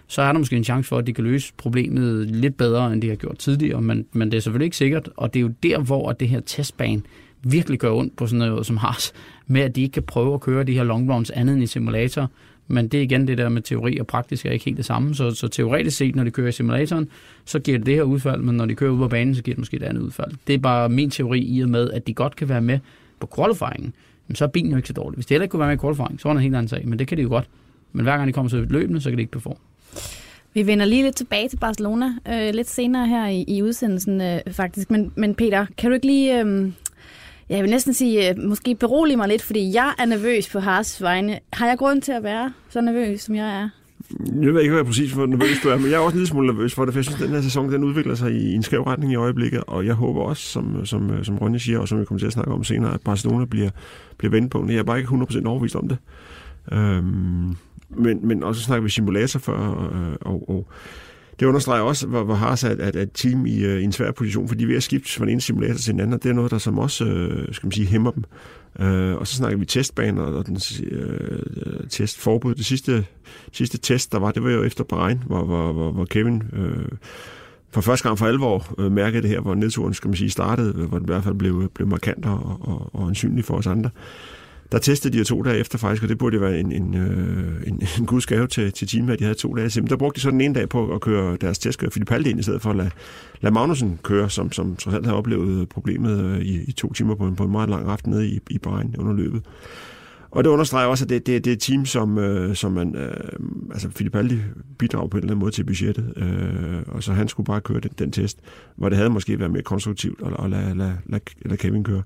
så 0.07 0.21
er 0.21 0.31
der 0.31 0.39
måske 0.39 0.55
en 0.55 0.63
chance 0.63 0.87
for, 0.87 0.97
at 0.97 1.07
de 1.07 1.13
kan 1.13 1.23
løse 1.23 1.53
problemet 1.57 2.27
lidt 2.27 2.57
bedre, 2.57 2.93
end 2.93 3.01
de 3.01 3.09
har 3.09 3.15
gjort 3.15 3.37
tidligere, 3.37 3.81
men, 3.81 4.05
men 4.11 4.31
det 4.31 4.37
er 4.37 4.41
selvfølgelig 4.41 4.65
ikke 4.65 4.77
sikkert, 4.77 5.09
og 5.17 5.33
det 5.33 5.39
er 5.39 5.41
jo 5.41 5.51
der, 5.63 5.79
hvor 5.79 6.11
det 6.11 6.29
her 6.29 6.39
testbane 6.39 7.01
virkelig 7.43 7.79
gør 7.79 7.91
ondt 7.91 8.15
på 8.15 8.27
sådan 8.27 8.49
noget 8.49 8.65
som 8.65 8.77
Haas, 8.77 9.13
med 9.47 9.61
at 9.61 9.75
de 9.75 9.81
ikke 9.81 9.93
kan 9.93 10.03
prøve 10.03 10.33
at 10.33 10.41
køre 10.41 10.63
de 10.63 10.73
her 10.73 10.83
long 10.83 11.13
runs 11.13 11.31
andet 11.31 11.53
end 11.53 11.63
i 11.63 11.67
simulator, 11.67 12.29
men 12.67 12.87
det 12.87 12.97
er 12.97 13.01
igen 13.01 13.27
det 13.27 13.37
der 13.37 13.49
med 13.49 13.61
teori 13.61 13.97
og 13.97 14.07
praktisk 14.07 14.45
er 14.45 14.51
ikke 14.51 14.65
helt 14.65 14.77
det 14.77 14.85
samme. 14.85 15.15
Så, 15.15 15.31
så 15.31 15.47
teoretisk 15.47 15.97
set, 15.97 16.15
når 16.15 16.23
de 16.23 16.31
kører 16.31 16.47
i 16.47 16.51
simulatoren, 16.51 17.07
så 17.45 17.59
giver 17.59 17.77
det 17.77 17.85
det 17.85 17.95
her 17.95 18.03
udfald, 18.03 18.41
men 18.41 18.57
når 18.57 18.65
de 18.65 18.75
kører 18.75 18.91
ud 18.91 18.97
på 18.97 19.07
banen, 19.07 19.35
så 19.35 19.43
giver 19.43 19.55
det 19.55 19.59
måske 19.59 19.77
et 19.77 19.83
andet 19.83 20.01
udfald. 20.01 20.31
Det 20.47 20.53
er 20.53 20.59
bare 20.59 20.89
min 20.89 21.09
teori 21.09 21.39
i 21.39 21.61
og 21.61 21.69
med, 21.69 21.91
at 21.91 22.07
de 22.07 22.13
godt 22.13 22.35
kan 22.35 22.49
være 22.49 22.61
med 22.61 22.79
på 23.19 23.29
qualifyingen. 23.35 23.93
Men 24.27 24.35
så 24.35 24.43
er 24.45 24.49
bilen 24.49 24.71
jo 24.71 24.77
ikke 24.77 24.87
så 24.87 24.93
dårlig. 24.93 25.15
Hvis 25.15 25.25
de 25.25 25.33
heller 25.33 25.43
ikke 25.43 25.51
kunne 25.51 25.59
være 25.59 25.69
med 25.69 25.77
i 25.77 25.81
qualifying, 25.81 26.19
så 26.19 26.27
var 26.27 26.33
det 26.33 26.39
en 26.39 26.43
helt 26.43 26.55
anden 26.55 26.69
sag. 26.69 26.87
Men 26.87 26.99
det 26.99 27.07
kan 27.07 27.17
de 27.17 27.21
jo 27.21 27.29
godt. 27.29 27.49
Men 27.93 28.03
hver 28.03 28.17
gang 28.17 28.27
de 28.27 28.33
kommer 28.33 28.49
til 28.49 28.59
løbende, 28.59 29.01
så 29.01 29.09
kan 29.09 29.17
de 29.17 29.21
ikke 29.21 29.31
performe. 29.31 29.57
Vi 30.53 30.67
vender 30.67 30.85
lige 30.85 31.03
lidt 31.03 31.15
tilbage 31.15 31.49
til 31.49 31.57
Barcelona 31.57 32.13
øh, 32.29 32.53
lidt 32.53 32.69
senere 32.69 33.07
her 33.07 33.27
i, 33.27 33.45
i 33.47 33.63
udsendelsen 33.63 34.21
øh, 34.21 34.39
faktisk. 34.51 34.91
Men, 34.91 35.11
men 35.15 35.35
Peter, 35.35 35.65
kan 35.77 35.89
du 35.89 35.93
ikke 35.93 36.07
lige 36.07 36.41
øh, 36.41 36.71
jeg 37.49 37.63
vil 37.63 37.69
næsten 37.69 37.93
sige, 37.93 38.29
øh, 38.29 38.37
måske 38.37 38.75
berolige 38.75 39.17
mig 39.17 39.27
lidt, 39.27 39.41
fordi 39.41 39.73
jeg 39.73 39.93
er 39.99 40.05
nervøs 40.05 40.49
på 40.49 40.59
Haas 40.59 41.01
vegne. 41.01 41.39
Har 41.53 41.67
jeg 41.67 41.77
grund 41.77 42.01
til 42.01 42.11
at 42.11 42.23
være 42.23 42.53
så 42.69 42.81
nervøs, 42.81 43.21
som 43.21 43.35
jeg 43.35 43.61
er? 43.61 43.69
Jeg 44.41 44.53
ved 44.53 44.61
ikke, 44.61 44.71
hvad 44.71 44.79
jeg 44.79 44.85
præcis 44.85 45.11
hvor 45.11 45.25
nervøs 45.25 45.59
du 45.63 45.69
er, 45.69 45.77
men 45.77 45.85
jeg 45.85 45.93
er 45.93 45.99
også 45.99 46.13
en 46.13 46.17
lille 46.17 46.27
smule 46.27 46.47
nervøs 46.47 46.73
for 46.73 46.85
det, 46.85 46.93
for 46.93 46.99
jeg 46.99 47.05
synes, 47.05 47.21
at 47.21 47.27
den 47.27 47.35
her 47.35 47.41
sæson 47.41 47.71
den 47.71 47.83
udvikler 47.83 48.15
sig 48.15 48.31
i 48.31 48.53
en 48.53 48.63
skæv 48.63 48.83
retning 48.83 49.11
i 49.11 49.15
øjeblikket, 49.15 49.63
og 49.67 49.85
jeg 49.85 49.93
håber 49.93 50.21
også, 50.21 50.43
som, 50.43 50.85
som, 50.85 51.09
øh, 51.09 51.25
som 51.25 51.37
Ronja 51.37 51.59
siger, 51.59 51.79
og 51.79 51.87
som 51.87 51.99
vi 51.99 52.05
kommer 52.05 52.19
til 52.19 52.27
at 52.27 52.33
snakke 52.33 52.51
om 52.51 52.63
senere, 52.63 52.93
at 52.93 53.01
Barcelona 53.01 53.45
bliver, 53.45 53.69
bliver 54.17 54.31
vendt 54.31 54.71
Jeg 54.71 54.77
er 54.77 54.83
bare 54.83 54.97
ikke 54.99 55.09
100% 55.09 55.45
overbevist 55.45 55.75
om 55.75 55.87
det. 55.87 55.97
Øhm, 56.71 57.55
men, 57.89 58.27
men 58.27 58.43
også 58.43 58.61
snakker 58.61 58.83
vi 58.83 58.89
simulator 58.89 59.39
før, 59.39 59.89
øh, 59.93 60.15
og, 60.21 60.49
og 60.49 60.67
det 61.39 61.45
understreger 61.45 61.83
også, 61.83 62.07
hvor, 62.07 62.23
hvor 62.23 62.35
har 62.35 62.55
sat 62.55 62.79
at, 62.79 62.95
at 62.95 63.09
team 63.13 63.45
i, 63.45 63.65
uh, 63.65 63.71
i 63.71 63.83
en 63.83 63.91
svær 63.91 64.11
position, 64.11 64.47
fordi 64.47 64.59
de 64.59 64.63
er 64.63 64.67
ved 64.67 64.75
at 64.75 64.83
skifte 64.83 65.13
fra 65.13 65.25
den 65.25 65.31
ene 65.31 65.41
simulator 65.41 65.77
til 65.77 65.93
den 65.93 65.99
anden, 65.99 66.13
og 66.13 66.23
det 66.23 66.29
er 66.29 66.33
noget, 66.33 66.51
der 66.51 66.57
som 66.57 66.79
også 66.79 67.05
uh, 67.05 67.53
skal 67.53 67.67
man 67.67 67.71
sige, 67.71 67.87
hæmmer 67.87 68.11
dem. 68.11 68.23
Uh, 68.79 69.19
og 69.19 69.27
så 69.27 69.35
snakker 69.35 69.57
vi 69.57 69.65
testbaner 69.65 70.21
og 70.21 70.45
den 70.45 70.55
uh, 70.55 71.87
testforbud. 71.89 72.55
Det 72.55 72.65
sidste, 72.65 73.05
sidste 73.51 73.77
test, 73.77 74.11
der 74.11 74.19
var, 74.19 74.31
det 74.31 74.43
var 74.43 74.49
jo 74.49 74.63
efter 74.63 74.83
Bahrain, 74.83 75.23
hvor, 75.25 75.45
hvor, 75.45 75.73
hvor, 75.73 75.91
hvor 75.91 76.05
Kevin 76.05 76.43
uh, 76.53 76.97
for 77.71 77.81
første 77.81 78.07
gang 78.07 78.17
for 78.17 78.25
alvor 78.25 78.73
uh, 78.77 78.91
mærkede 78.91 79.21
det 79.21 79.29
her, 79.29 79.39
hvor 79.39 79.55
nedturen 79.55 79.93
skal 79.93 80.07
man 80.07 80.17
sige, 80.17 80.29
startede, 80.29 80.73
hvor 80.73 80.97
det 80.99 81.05
i 81.05 81.11
hvert 81.11 81.23
fald 81.23 81.35
blev, 81.35 81.69
blev 81.69 81.87
markant 81.87 82.25
og, 82.25 82.57
og, 82.61 82.89
og 82.93 83.07
ansynlig 83.07 83.45
for 83.45 83.57
os 83.57 83.67
andre. 83.67 83.89
Der 84.71 84.77
testede 84.79 85.13
de 85.13 85.17
jo 85.17 85.23
to 85.23 85.41
dage 85.41 85.57
efter 85.57 85.77
faktisk, 85.77 86.03
og 86.03 86.09
det 86.09 86.17
burde 86.17 86.41
være 86.41 86.59
en, 86.59 86.71
en, 86.71 86.95
øh, 86.95 87.67
en, 87.67 87.81
en 87.99 88.05
guds 88.05 88.25
gave 88.25 88.47
til, 88.47 88.71
til 88.71 88.87
teamet, 88.87 89.13
at 89.13 89.19
de 89.19 89.23
havde 89.23 89.37
to 89.37 89.55
dage 89.55 89.69
til. 89.69 89.83
Men 89.83 89.89
der 89.89 89.95
brugte 89.95 90.15
de 90.15 90.21
så 90.21 90.31
den 90.31 90.41
ene 90.41 90.53
dag 90.53 90.69
på 90.69 90.93
at 90.93 91.01
køre 91.01 91.37
deres 91.41 91.59
testkører 91.59 91.91
Filipaldi 91.91 92.29
ind, 92.29 92.39
i 92.39 92.43
stedet 92.43 92.61
for 92.61 92.69
at 92.69 92.75
lade, 92.75 92.89
lade 93.41 93.53
Magnussen 93.53 93.99
køre, 94.03 94.29
som, 94.29 94.51
som 94.51 94.75
trods 94.75 94.95
alt 94.95 95.05
havde 95.05 95.17
oplevet 95.17 95.69
problemet 95.69 96.23
øh, 96.23 96.39
i, 96.39 96.63
i 96.67 96.71
to 96.71 96.93
timer 96.93 97.15
på 97.15 97.27
en, 97.27 97.35
på 97.35 97.43
en 97.43 97.51
meget 97.51 97.69
lang 97.69 97.87
aften 97.89 98.11
nede 98.11 98.27
i, 98.27 98.39
i 98.49 98.57
Bahrain 98.57 98.95
under 98.97 99.13
løbet. 99.13 99.41
Og 100.31 100.43
det 100.43 100.49
understreger 100.49 100.87
også, 100.87 101.05
at 101.05 101.09
det, 101.09 101.27
det, 101.27 101.45
det 101.45 101.51
er 101.51 101.55
et 101.55 101.59
team, 101.59 101.85
som, 101.85 102.17
øh, 102.17 102.55
som 102.55 102.71
man, 102.71 102.95
øh, 102.95 103.13
altså 103.71 103.89
Filipaldi 103.89 104.37
bidrager 104.77 105.07
på 105.07 105.17
en 105.17 105.23
eller 105.23 105.31
anden 105.31 105.39
måde 105.39 105.51
til 105.51 105.63
budgettet, 105.63 106.13
øh, 106.17 106.95
og 106.95 107.03
så 107.03 107.13
han 107.13 107.27
skulle 107.27 107.45
bare 107.45 107.61
køre 107.61 107.79
den, 107.79 107.91
den 107.99 108.11
test, 108.11 108.39
hvor 108.75 108.89
det 108.89 108.97
havde 108.97 109.09
måske 109.09 109.39
været 109.39 109.51
mere 109.51 109.63
konstruktivt 109.63 110.21
at, 110.25 110.43
at 110.43 110.49
lade, 110.49 110.77
lade, 110.77 110.97
lade, 111.05 111.23
lade 111.45 111.57
Kevin 111.57 111.83
køre. 111.83 112.03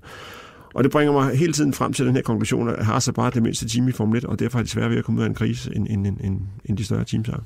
Og 0.74 0.84
det 0.84 0.92
bringer 0.92 1.12
mig 1.12 1.38
hele 1.38 1.52
tiden 1.52 1.72
frem 1.72 1.92
til 1.92 2.06
den 2.06 2.14
her 2.14 2.22
konklusion, 2.22 2.68
at 2.68 2.84
har 2.84 2.98
så 2.98 3.12
bare 3.12 3.30
det 3.30 3.42
mindste 3.42 3.68
team 3.68 3.88
i 3.88 3.92
Formel 3.92 4.18
1, 4.18 4.24
og 4.24 4.38
derfor 4.38 4.58
er 4.58 4.62
det 4.62 4.70
svært 4.70 4.90
ved 4.90 4.98
at 4.98 5.04
komme 5.04 5.20
ud 5.20 5.24
af 5.24 5.28
en 5.28 5.34
krise, 5.34 5.76
end, 5.76 5.86
end, 5.90 6.06
end, 6.06 6.40
end 6.64 6.76
de 6.76 6.84
større 6.84 7.04
teams 7.04 7.28
har. 7.28 7.42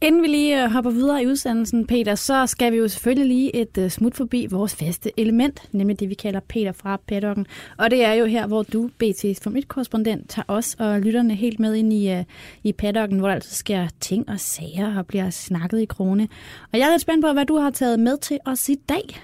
Inden 0.00 0.22
vi 0.22 0.26
lige 0.26 0.64
øh, 0.64 0.70
hopper 0.70 0.90
videre 0.90 1.22
i 1.22 1.26
udsendelsen, 1.26 1.86
Peter, 1.86 2.14
så 2.14 2.46
skal 2.46 2.72
vi 2.72 2.76
jo 2.76 2.88
selvfølgelig 2.88 3.26
lige 3.26 3.56
et 3.56 3.78
øh, 3.78 3.90
smut 3.90 4.14
forbi 4.14 4.46
vores 4.50 4.74
faste 4.74 5.10
element, 5.20 5.68
nemlig 5.72 6.00
det, 6.00 6.08
vi 6.08 6.14
kalder 6.14 6.40
Peter 6.48 6.72
fra 6.72 7.00
paddocken. 7.08 7.46
Og 7.76 7.90
det 7.90 8.04
er 8.04 8.12
jo 8.12 8.24
her, 8.24 8.46
hvor 8.46 8.62
du, 8.62 8.90
BT's 9.04 9.40
Formel 9.42 9.64
1-korrespondent, 9.64 10.26
tager 10.28 10.44
os 10.48 10.76
og 10.78 11.00
lytterne 11.00 11.34
helt 11.34 11.60
med 11.60 11.74
ind 11.74 11.92
i, 11.92 12.10
øh, 12.10 12.24
i 12.64 12.72
paddocken, 12.72 13.18
hvor 13.18 13.28
der 13.28 13.34
altså 13.34 13.54
sker 13.54 13.88
ting 14.00 14.28
og 14.28 14.40
sager 14.40 14.98
og 14.98 15.06
bliver 15.06 15.30
snakket 15.30 15.80
i 15.80 15.84
krone. 15.84 16.28
Og 16.72 16.78
jeg 16.78 16.86
er 16.86 16.90
lidt 16.90 17.02
spændt 17.02 17.24
på, 17.24 17.32
hvad 17.32 17.46
du 17.46 17.56
har 17.56 17.70
taget 17.70 18.00
med 18.00 18.18
til 18.18 18.38
os 18.46 18.68
i 18.68 18.74
dag. 18.88 19.20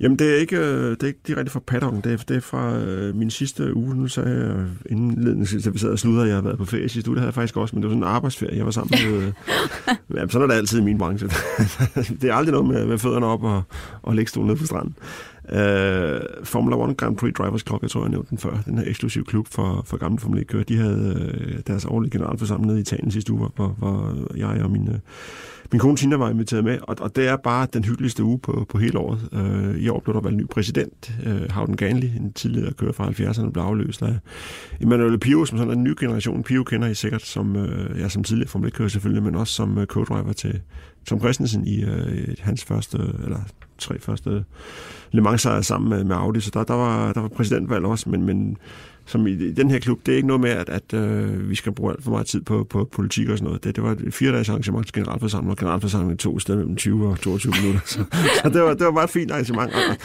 Jamen, 0.00 0.18
det 0.18 0.30
er 0.30 0.36
ikke, 0.36 0.56
øh, 0.56 0.90
det 0.90 1.02
er 1.02 1.06
ikke 1.06 1.20
direkte 1.26 1.52
fra 1.52 1.60
paddocken. 1.60 2.00
Det 2.00 2.12
er, 2.12 2.16
det 2.16 2.36
er 2.36 2.40
fra 2.40 2.78
øh, 2.78 3.14
min 3.14 3.30
sidste 3.30 3.76
uge. 3.76 3.94
Nu 3.94 4.08
sagde 4.08 4.30
jeg 4.30 4.66
indledningsvis, 4.90 5.66
at 5.66 5.74
vi 5.74 5.78
sad 5.78 5.90
og 5.90 5.98
sludrede, 5.98 6.26
jeg 6.26 6.36
har 6.36 6.42
været 6.42 6.58
på 6.58 6.64
ferie 6.64 6.88
sidste 6.88 7.10
uge. 7.10 7.14
Det 7.14 7.20
havde 7.20 7.28
jeg 7.28 7.34
faktisk 7.34 7.56
også, 7.56 7.76
men 7.76 7.82
det 7.82 7.88
var 7.88 7.94
sådan 7.94 8.02
en 8.02 8.08
arbejdsferie. 8.08 8.56
Jeg 8.56 8.64
var 8.64 8.70
sammen 8.70 8.98
med... 9.04 9.22
Øh, 9.22 9.32
ja, 10.16 10.28
sådan 10.28 10.42
er 10.42 10.46
det 10.46 10.54
altid 10.54 10.78
i 10.78 10.82
min 10.82 10.98
branche. 10.98 11.28
det 12.22 12.30
er 12.30 12.34
aldrig 12.34 12.52
noget 12.52 12.68
med, 12.68 12.86
med 12.86 12.98
fødderne 12.98 13.26
op 13.26 13.42
og, 13.42 13.62
og 14.02 14.14
lægge 14.14 14.28
stolen 14.28 14.48
ned 14.48 14.56
på 14.56 14.66
stranden. 14.66 14.94
Uh, 15.52 16.44
Formula 16.44 16.90
1 16.90 16.96
Grand 16.96 17.16
Prix 17.16 17.34
Drivers 17.34 17.62
Club, 17.66 17.82
jeg 17.82 17.90
tror, 17.90 18.00
jeg 18.00 18.10
nævnte 18.10 18.30
den 18.30 18.38
før, 18.38 18.58
den 18.66 18.78
her 18.78 18.84
eksklusive 18.86 19.24
klub 19.24 19.46
for, 19.48 19.82
for 19.86 19.96
gamle 19.96 20.18
Formel 20.18 20.46
1 20.54 20.68
de 20.68 20.76
havde 20.76 21.32
uh, 21.46 21.60
deres 21.66 21.84
årlige 21.84 22.10
generalforsamling 22.10 22.66
nede 22.66 22.78
i 22.78 22.80
Italien 22.80 23.10
sidste 23.10 23.32
uge, 23.32 23.48
hvor, 23.56 23.68
hvor 23.78 24.14
jeg 24.36 24.62
og 24.62 24.70
mine 24.70 24.92
øh, 24.92 24.98
min 25.72 25.80
kone 25.80 25.96
Tina 25.96 26.16
var 26.16 26.30
inviteret 26.30 26.64
med, 26.64 26.78
og, 26.82 26.96
og 27.00 27.16
det 27.16 27.28
er 27.28 27.36
bare 27.36 27.66
den 27.72 27.84
hyggeligste 27.84 28.24
uge 28.24 28.38
på, 28.38 28.66
på 28.68 28.78
hele 28.78 28.98
året. 28.98 29.28
Uh, 29.32 29.76
I 29.76 29.88
år 29.88 30.00
blev 30.00 30.14
der 30.14 30.20
valgt 30.20 30.34
en 30.34 30.40
ny 30.40 30.48
præsident, 30.48 31.12
uh, 31.26 31.52
Howden 31.52 31.76
Ganley, 31.76 32.08
en 32.16 32.32
tidligere 32.32 32.72
kører 32.72 32.92
fra 32.92 33.08
70'erne, 33.08 33.50
blev 33.50 33.62
afløst 33.62 34.02
af 34.02 34.18
Emmanuel 34.80 35.18
Pio, 35.18 35.44
som 35.44 35.58
sådan 35.58 35.72
en 35.72 35.84
ny 35.84 35.94
generation. 36.00 36.42
Pio 36.42 36.64
kender 36.64 36.88
I 36.88 36.94
sikkert 36.94 37.22
som, 37.22 37.56
uh, 37.56 38.00
ja, 38.00 38.08
som 38.08 38.24
tidligere 38.24 38.48
Formel 38.48 38.70
1-kører 38.72 38.88
selvfølgelig, 38.88 39.22
men 39.22 39.34
også 39.34 39.52
som 39.52 39.76
uh, 39.76 39.82
co-driver 39.82 40.32
til 40.32 40.60
Tom 41.06 41.20
Christensen 41.20 41.66
i 41.66 41.84
øh, 41.84 42.34
hans 42.40 42.64
første, 42.64 42.98
eller 43.24 43.40
tre 43.78 43.98
første 43.98 44.44
Le 45.12 45.22
Mans 45.22 45.46
sammen 45.60 45.90
med, 45.90 46.04
med 46.04 46.16
Audi, 46.16 46.40
så 46.40 46.50
der, 46.54 46.64
der, 46.64 46.74
var, 46.74 47.12
der 47.12 47.20
var 47.20 47.28
præsidentvalg 47.28 47.84
også, 47.84 48.10
men, 48.10 48.22
men 48.22 48.56
som 49.10 49.26
i, 49.26 49.30
i 49.30 49.52
den 49.52 49.70
her 49.70 49.78
klub, 49.78 50.06
det 50.06 50.12
er 50.12 50.16
ikke 50.16 50.28
noget 50.28 50.40
med, 50.40 50.50
at, 50.50 50.68
at 50.68 50.94
øh, 50.94 51.50
vi 51.50 51.54
skal 51.54 51.72
bruge 51.72 51.92
alt 51.92 52.04
for 52.04 52.10
meget 52.10 52.26
tid 52.26 52.40
på, 52.40 52.66
på 52.70 52.88
politik 52.92 53.28
og 53.28 53.38
sådan 53.38 53.46
noget. 53.46 53.64
Det, 53.64 53.76
det 53.76 53.84
var 53.84 53.90
et 53.90 54.14
fire 54.14 54.32
dages 54.32 54.48
arrangement 54.48 54.86
til 54.86 54.94
generalforsamling, 54.94 55.50
og 55.50 55.56
generalforsamlingen 55.56 56.18
tog 56.18 56.40
sted 56.40 56.56
mellem 56.56 56.76
20 56.76 57.08
og 57.08 57.20
22 57.20 57.52
minutter. 57.60 57.80
Så, 57.86 58.04
så 58.42 58.48
det, 58.48 58.62
var, 58.62 58.74
det 58.74 58.86
var 58.86 58.92
bare 58.92 59.04
et 59.04 59.10
fint 59.10 59.30
arrangement. 59.30 59.72
Og, 59.72 59.96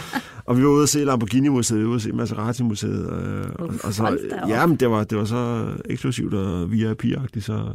og 0.46 0.58
vi 0.58 0.64
var 0.64 0.70
ude 0.70 0.84
at 0.84 0.90
se 0.90 1.04
Lamborghini-museet, 1.04 1.80
vi 1.80 1.84
var 1.84 1.90
ude 1.90 1.96
at 1.96 2.02
se 2.02 2.12
Maserati-museet. 2.12 3.10
Øh, 3.12 3.46
og, 3.56 3.74
og 3.84 3.94
så, 3.94 4.18
ja, 4.48 4.66
men 4.66 4.76
det 4.76 4.90
var, 4.90 5.04
det 5.04 5.18
var 5.18 5.26
så 5.26 5.68
eksklusivt 5.86 6.34
og 6.34 6.64
VIP-agtigt, 6.64 7.46
så, 7.46 7.72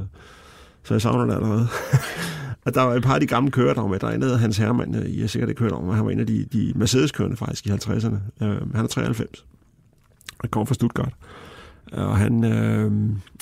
så 0.83 0.95
jeg 0.95 1.01
savner 1.01 1.25
det 1.27 1.35
allerede. 1.35 1.69
Og 2.65 2.75
der 2.75 2.83
var 2.83 2.95
et 2.95 3.03
par 3.03 3.15
af 3.15 3.21
de 3.21 3.27
gamle 3.27 3.51
kører, 3.51 3.75
der 3.75 3.81
var 3.81 3.89
med. 3.89 3.99
Der 3.99 4.07
er 4.07 4.15
en, 4.15 4.23
der 4.23 4.37
Hans 4.37 4.57
Hermann, 4.57 5.07
I 5.07 5.21
har 5.21 5.29
sikkert 5.29 5.49
ikke 5.49 5.61
hørt 5.61 5.73
om, 5.73 5.89
han 5.89 6.05
var 6.05 6.11
en 6.11 6.21
af 6.21 6.27
de, 6.27 6.45
de 6.53 6.73
Mercedes-kørende 6.77 7.37
faktisk 7.37 7.67
i 7.67 7.71
50'erne. 7.71 8.45
Øh, 8.45 8.75
han 8.75 8.85
er 8.85 8.89
93 8.89 9.45
han 10.41 10.51
kommer 10.51 10.67
fra 10.67 10.75
Stuttgart. 10.75 11.13
Og 11.93 12.17
han, 12.17 12.45
øh, 12.45 12.91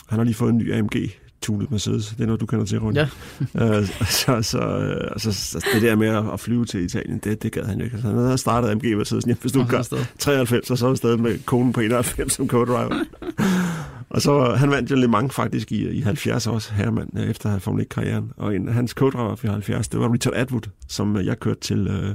Han 0.08 0.18
har 0.18 0.24
lige 0.24 0.34
fået 0.34 0.50
en 0.50 0.58
ny 0.58 0.74
AMG 0.74 1.10
tunet 1.40 1.70
Mercedes. 1.70 2.06
Det 2.06 2.20
er 2.20 2.26
noget, 2.26 2.40
du 2.40 2.46
kender 2.46 2.64
til, 2.64 2.78
Rune. 2.78 3.00
Ja. 3.00 3.08
øh, 3.78 3.86
så, 4.06 4.42
så, 4.42 4.58
øh, 4.58 5.20
så, 5.20 5.32
så, 5.32 5.66
det 5.74 5.82
der 5.82 5.96
med 5.96 6.32
at 6.32 6.40
flyve 6.40 6.64
til 6.64 6.84
Italien, 6.84 7.18
det, 7.24 7.42
det 7.42 7.52
gad 7.52 7.64
han 7.64 7.78
jo 7.78 7.84
ikke. 7.84 7.94
Altså, 7.94 8.08
han 8.08 8.18
havde 8.18 8.38
startet 8.38 8.68
AMG 8.68 8.96
Mercedes 8.96 9.24
hjemme 9.24 9.42
ved 9.42 9.48
Stuttgart 9.48 9.92
93, 10.18 10.70
og 10.70 10.78
så 10.78 10.86
var 10.86 10.94
stadig 10.94 11.20
med 11.20 11.38
konen 11.44 11.72
på 11.72 11.80
91 11.80 12.32
som 12.32 12.46
co-driver. 12.46 12.94
og 14.10 14.22
så 14.22 14.54
han 14.54 14.70
vandt 14.70 14.90
jo 14.90 14.96
Le 14.96 15.08
Mans 15.08 15.34
faktisk 15.34 15.72
i, 15.72 15.88
i 15.88 16.00
70 16.00 16.46
også, 16.46 16.72
herremand, 16.72 17.18
øh, 17.18 17.30
efter 17.30 17.58
Formel 17.58 17.86
1-karrieren. 17.86 18.32
Og 18.36 18.56
en, 18.56 18.68
hans 18.68 18.94
co-driver 19.00 19.34
for 19.34 19.48
70, 19.48 19.88
det 19.88 20.00
var 20.00 20.12
Richard 20.12 20.34
Atwood, 20.34 20.70
som 20.88 21.16
øh, 21.16 21.26
jeg 21.26 21.40
kørte 21.40 21.60
til... 21.60 21.88
Øh, 21.88 22.14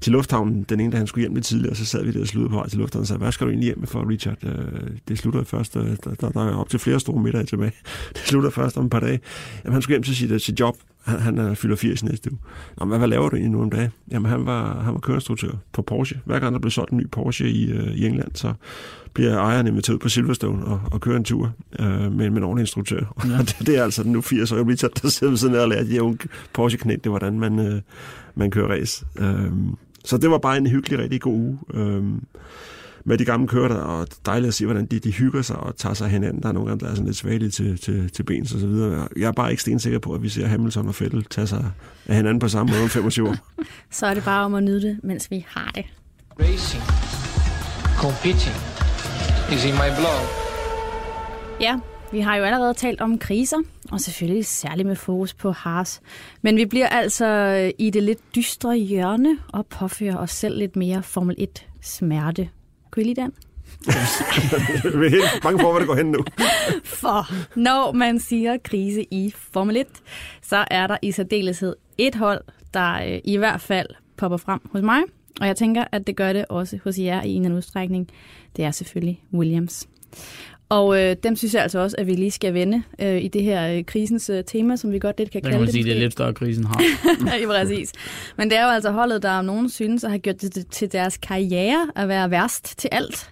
til 0.00 0.12
lufthavnen 0.12 0.62
den 0.62 0.80
ene, 0.80 0.92
da 0.92 0.96
han 0.96 1.06
skulle 1.06 1.22
hjem 1.22 1.34
lidt 1.34 1.46
tidligere, 1.46 1.72
og 1.72 1.76
så 1.76 1.84
sad 1.84 2.04
vi 2.04 2.12
der 2.12 2.20
og 2.20 2.26
sluttede 2.26 2.50
på 2.50 2.56
vej 2.56 2.68
til 2.68 2.78
lufthavnen 2.78 3.02
og 3.02 3.06
sagde, 3.06 3.18
hvad 3.18 3.32
skal 3.32 3.46
du 3.46 3.50
egentlig 3.50 3.66
hjem 3.66 3.78
med 3.78 3.86
for, 3.86 4.08
Richard? 4.08 4.44
Øh, 4.44 4.90
det 5.08 5.18
slutter 5.18 5.44
først, 5.44 5.76
øh, 5.76 5.96
der, 6.04 6.14
der, 6.14 6.30
der 6.30 6.44
er 6.44 6.54
op 6.54 6.68
til 6.68 6.78
flere 6.78 7.00
store 7.00 7.22
middag 7.22 7.46
tilbage. 7.46 7.72
Det 8.14 8.18
slutter 8.18 8.50
først 8.50 8.76
om 8.76 8.84
et 8.84 8.90
par 8.90 9.00
dage. 9.00 9.20
Jamen, 9.64 9.72
han 9.72 9.82
skulle 9.82 9.94
hjem 9.94 10.02
til 10.02 10.16
sit, 10.16 10.30
øh, 10.30 10.40
sit 10.40 10.60
job. 10.60 10.76
Han, 11.04 11.20
han 11.20 11.38
er 11.38 11.54
fylder 11.54 11.76
80 11.76 12.04
næste 12.04 12.32
uge. 12.32 12.40
Nå, 12.78 12.84
men 12.84 12.98
hvad 12.98 13.08
laver 13.08 13.28
du 13.28 13.36
egentlig 13.36 13.52
nu 13.52 13.62
om 13.62 13.70
dagen? 13.70 13.90
Jamen, 14.10 14.30
han 14.30 14.46
var, 14.46 14.82
han 14.82 14.94
var 14.94 15.00
køreinstruktør 15.00 15.52
på 15.72 15.82
Porsche. 15.82 16.20
Hver 16.24 16.38
gang 16.38 16.52
der 16.52 16.60
blev 16.60 16.70
solgt 16.70 16.90
en 16.90 16.98
ny 16.98 17.06
Porsche 17.12 17.50
i, 17.50 17.72
uh, 17.72 17.86
i 17.86 18.06
England, 18.06 18.30
så 18.34 18.52
bliver 19.14 19.38
ejeren 19.38 19.66
inviteret 19.66 19.94
ud 19.94 19.98
på 19.98 20.08
Silverstone 20.08 20.64
og, 20.64 20.80
og 20.92 21.00
kører 21.00 21.16
en 21.16 21.24
tur 21.24 21.52
uh, 21.78 21.86
med, 21.86 22.10
med 22.10 22.26
en 22.26 22.42
ordentlig 22.42 22.62
instruktør. 22.62 23.00
Ja. 23.30 23.38
det, 23.38 23.56
det, 23.66 23.78
er 23.78 23.84
altså 23.84 24.02
den 24.02 24.12
nu 24.12 24.20
80-årige 24.20 24.68
Richard, 24.68 24.90
der 25.02 25.08
sidder 25.08 25.30
ved 25.30 25.38
siden 25.38 25.54
af 25.54 25.60
og 25.60 25.68
lærer 25.68 25.84
de 25.84 26.02
unge 26.02 26.18
Porsche-knægte, 26.54 27.08
hvordan 27.08 27.38
man, 27.38 27.58
uh, 27.58 27.80
man 28.34 28.50
kører 28.50 28.68
race. 28.68 29.06
Uh, 29.20 29.74
så 30.04 30.16
det 30.16 30.30
var 30.30 30.38
bare 30.38 30.56
en 30.56 30.66
hyggelig, 30.66 30.98
rigtig 30.98 31.20
god 31.20 31.34
uge. 31.34 31.58
Øhm, 31.74 32.24
med 33.04 33.18
de 33.18 33.24
gamle 33.24 33.48
kører 33.48 33.68
der, 33.68 33.76
og 33.76 34.06
dejligt 34.26 34.48
at 34.48 34.54
se, 34.54 34.64
hvordan 34.64 34.86
de, 34.86 34.98
de 34.98 35.12
hygger 35.12 35.42
sig 35.42 35.56
og 35.56 35.76
tager 35.76 35.94
sig 35.94 36.08
hinanden. 36.08 36.42
Der 36.42 36.48
er 36.48 36.52
nogle 36.52 36.68
gange, 36.68 36.84
der 36.84 36.90
er 36.90 36.94
sådan 36.94 37.06
lidt 37.06 37.16
svagelige 37.16 37.50
til, 37.50 37.78
til, 37.78 38.10
til 38.10 38.22
bens 38.22 38.54
og 38.54 38.60
så 38.60 38.66
videre. 38.66 39.08
Jeg 39.16 39.28
er 39.28 39.32
bare 39.32 39.50
ikke 39.50 39.62
stensikker 39.62 39.98
på, 39.98 40.12
at 40.12 40.22
vi 40.22 40.28
ser 40.28 40.46
Hamilton 40.46 40.88
og 40.88 40.94
Vettel 41.00 41.24
tage 41.24 41.46
sig 41.46 41.70
af 42.06 42.16
hinanden 42.16 42.38
på 42.38 42.48
samme 42.48 42.72
måde 42.72 42.82
om 42.82 42.88
25 42.88 43.28
år. 43.28 43.36
så 43.90 44.06
er 44.06 44.14
det 44.14 44.24
bare 44.24 44.44
om 44.44 44.54
at 44.54 44.62
nyde 44.62 44.82
det, 44.82 45.00
mens 45.02 45.30
vi 45.30 45.46
har 45.48 45.70
det. 45.74 45.84
Racing, 46.40 46.82
competing 47.96 48.56
is 49.52 49.64
in 49.64 49.74
my 49.74 49.90
blood. 49.98 50.26
Ja, 51.60 51.78
vi 52.12 52.20
har 52.20 52.36
jo 52.36 52.44
allerede 52.44 52.74
talt 52.74 53.00
om 53.00 53.18
kriser, 53.18 53.56
og 53.90 54.00
selvfølgelig 54.00 54.46
særligt 54.46 54.88
med 54.88 54.96
fokus 54.96 55.34
på 55.34 55.50
Haas. 55.50 56.00
Men 56.42 56.56
vi 56.56 56.66
bliver 56.66 56.88
altså 56.88 57.26
i 57.78 57.90
det 57.90 58.02
lidt 58.02 58.34
dystre 58.34 58.76
hjørne 58.76 59.38
og 59.52 59.66
påfører 59.66 60.16
os 60.16 60.30
selv 60.30 60.58
lidt 60.58 60.76
mere 60.76 61.02
Formel 61.02 61.36
1-smerte. 61.40 62.48
Kunne 62.90 63.02
I 63.02 63.06
lide 63.06 63.20
den? 63.20 63.32
vi 65.00 65.06
er 65.06 65.10
helt 65.10 65.42
bange 65.42 65.60
for, 65.60 65.70
hvor 65.70 65.78
det 65.78 65.88
går 65.88 65.94
hen 65.94 66.06
nu. 66.06 66.24
For 67.00 67.26
når 67.58 67.92
man 67.92 68.20
siger 68.20 68.56
krise 68.64 69.06
i 69.10 69.34
Formel 69.36 69.76
1, 69.76 69.86
så 70.42 70.64
er 70.70 70.86
der 70.86 70.96
i 71.02 71.12
særdeleshed 71.12 71.76
et 71.98 72.14
hold, 72.14 72.40
der 72.74 72.92
øh, 72.92 73.20
i 73.24 73.36
hvert 73.36 73.60
fald 73.60 73.86
popper 74.16 74.38
frem 74.38 74.60
hos 74.72 74.82
mig. 74.82 75.00
Og 75.40 75.46
jeg 75.46 75.56
tænker, 75.56 75.84
at 75.92 76.06
det 76.06 76.16
gør 76.16 76.32
det 76.32 76.44
også 76.48 76.78
hos 76.84 76.98
jer 76.98 77.22
i 77.22 77.28
en 77.28 77.36
eller 77.36 77.46
anden 77.46 77.56
udstrækning. 77.56 78.08
Det 78.56 78.64
er 78.64 78.70
selvfølgelig 78.70 79.22
Williams. 79.34 79.88
Og 80.70 81.02
øh, 81.02 81.16
dem 81.22 81.36
synes 81.36 81.54
jeg 81.54 81.62
altså 81.62 81.78
også, 81.78 81.96
at 81.98 82.06
vi 82.06 82.14
lige 82.14 82.30
skal 82.30 82.54
vende 82.54 82.82
øh, 82.98 83.22
i 83.22 83.28
det 83.28 83.42
her 83.42 83.76
øh, 83.76 83.84
krisens 83.84 84.30
øh, 84.30 84.44
tema, 84.44 84.76
som 84.76 84.92
vi 84.92 84.98
godt 84.98 85.18
lidt 85.18 85.30
kan 85.30 85.42
kalde 85.42 85.52
det. 85.52 85.58
kan 85.58 85.60
man 85.60 85.72
sige, 85.72 85.84
det 85.84 85.92
er 85.92 85.98
lidt 85.98 86.12
større 86.12 86.34
krisen 86.34 86.64
har. 86.64 86.82
ja, 87.40 87.46
præcis. 87.46 87.92
Men 88.36 88.50
det 88.50 88.58
er 88.58 88.64
jo 88.64 88.70
altså 88.70 88.90
holdet, 88.90 89.22
der 89.22 89.30
om 89.30 89.44
nogen 89.44 89.68
synes 89.68 90.04
at 90.04 90.10
have 90.10 90.18
gjort 90.18 90.42
det 90.42 90.66
til 90.66 90.92
deres 90.92 91.16
karriere 91.16 91.90
at 91.96 92.08
være 92.08 92.30
værst 92.30 92.78
til 92.78 92.88
alt. 92.92 93.30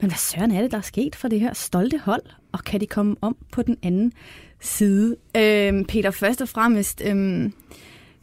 Men 0.00 0.10
hvad 0.10 0.18
søren 0.18 0.50
er 0.50 0.62
det, 0.62 0.70
der 0.70 0.78
er 0.78 0.82
sket 0.82 1.16
for 1.16 1.28
det 1.28 1.40
her 1.40 1.54
stolte 1.54 1.98
hold? 2.04 2.22
Og 2.52 2.64
kan 2.64 2.80
de 2.80 2.86
komme 2.86 3.16
om 3.20 3.36
på 3.52 3.62
den 3.62 3.76
anden 3.82 4.12
side? 4.60 5.16
Øh, 5.36 5.84
Peter, 5.84 6.10
først 6.10 6.40
og 6.40 6.48
fremmest... 6.48 7.02
Øh, 7.04 7.50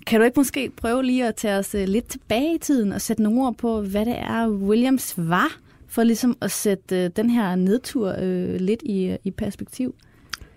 kan 0.08 0.20
du 0.20 0.26
ikke 0.26 0.40
måske 0.40 0.72
prøve 0.78 1.04
lige 1.04 1.28
at 1.28 1.36
tage 1.36 1.58
os 1.58 1.76
øh, 1.76 1.88
lidt 1.88 2.08
tilbage 2.08 2.56
i 2.56 2.58
tiden 2.58 2.92
og 2.92 3.02
sætte 3.02 3.24
nogle 3.24 3.42
ord 3.42 3.58
på, 3.58 3.82
hvad 3.82 4.06
det 4.06 4.16
er, 4.20 4.50
Williams 4.50 5.14
var 5.18 5.58
for 5.94 6.04
ligesom 6.04 6.38
at 6.42 6.52
sætte 6.52 7.04
øh, 7.04 7.10
den 7.16 7.30
her 7.30 7.56
nedtur 7.56 8.16
øh, 8.20 8.56
lidt 8.60 8.82
i, 8.86 9.06
øh, 9.06 9.18
i 9.24 9.32
perspektiv? 9.32 9.96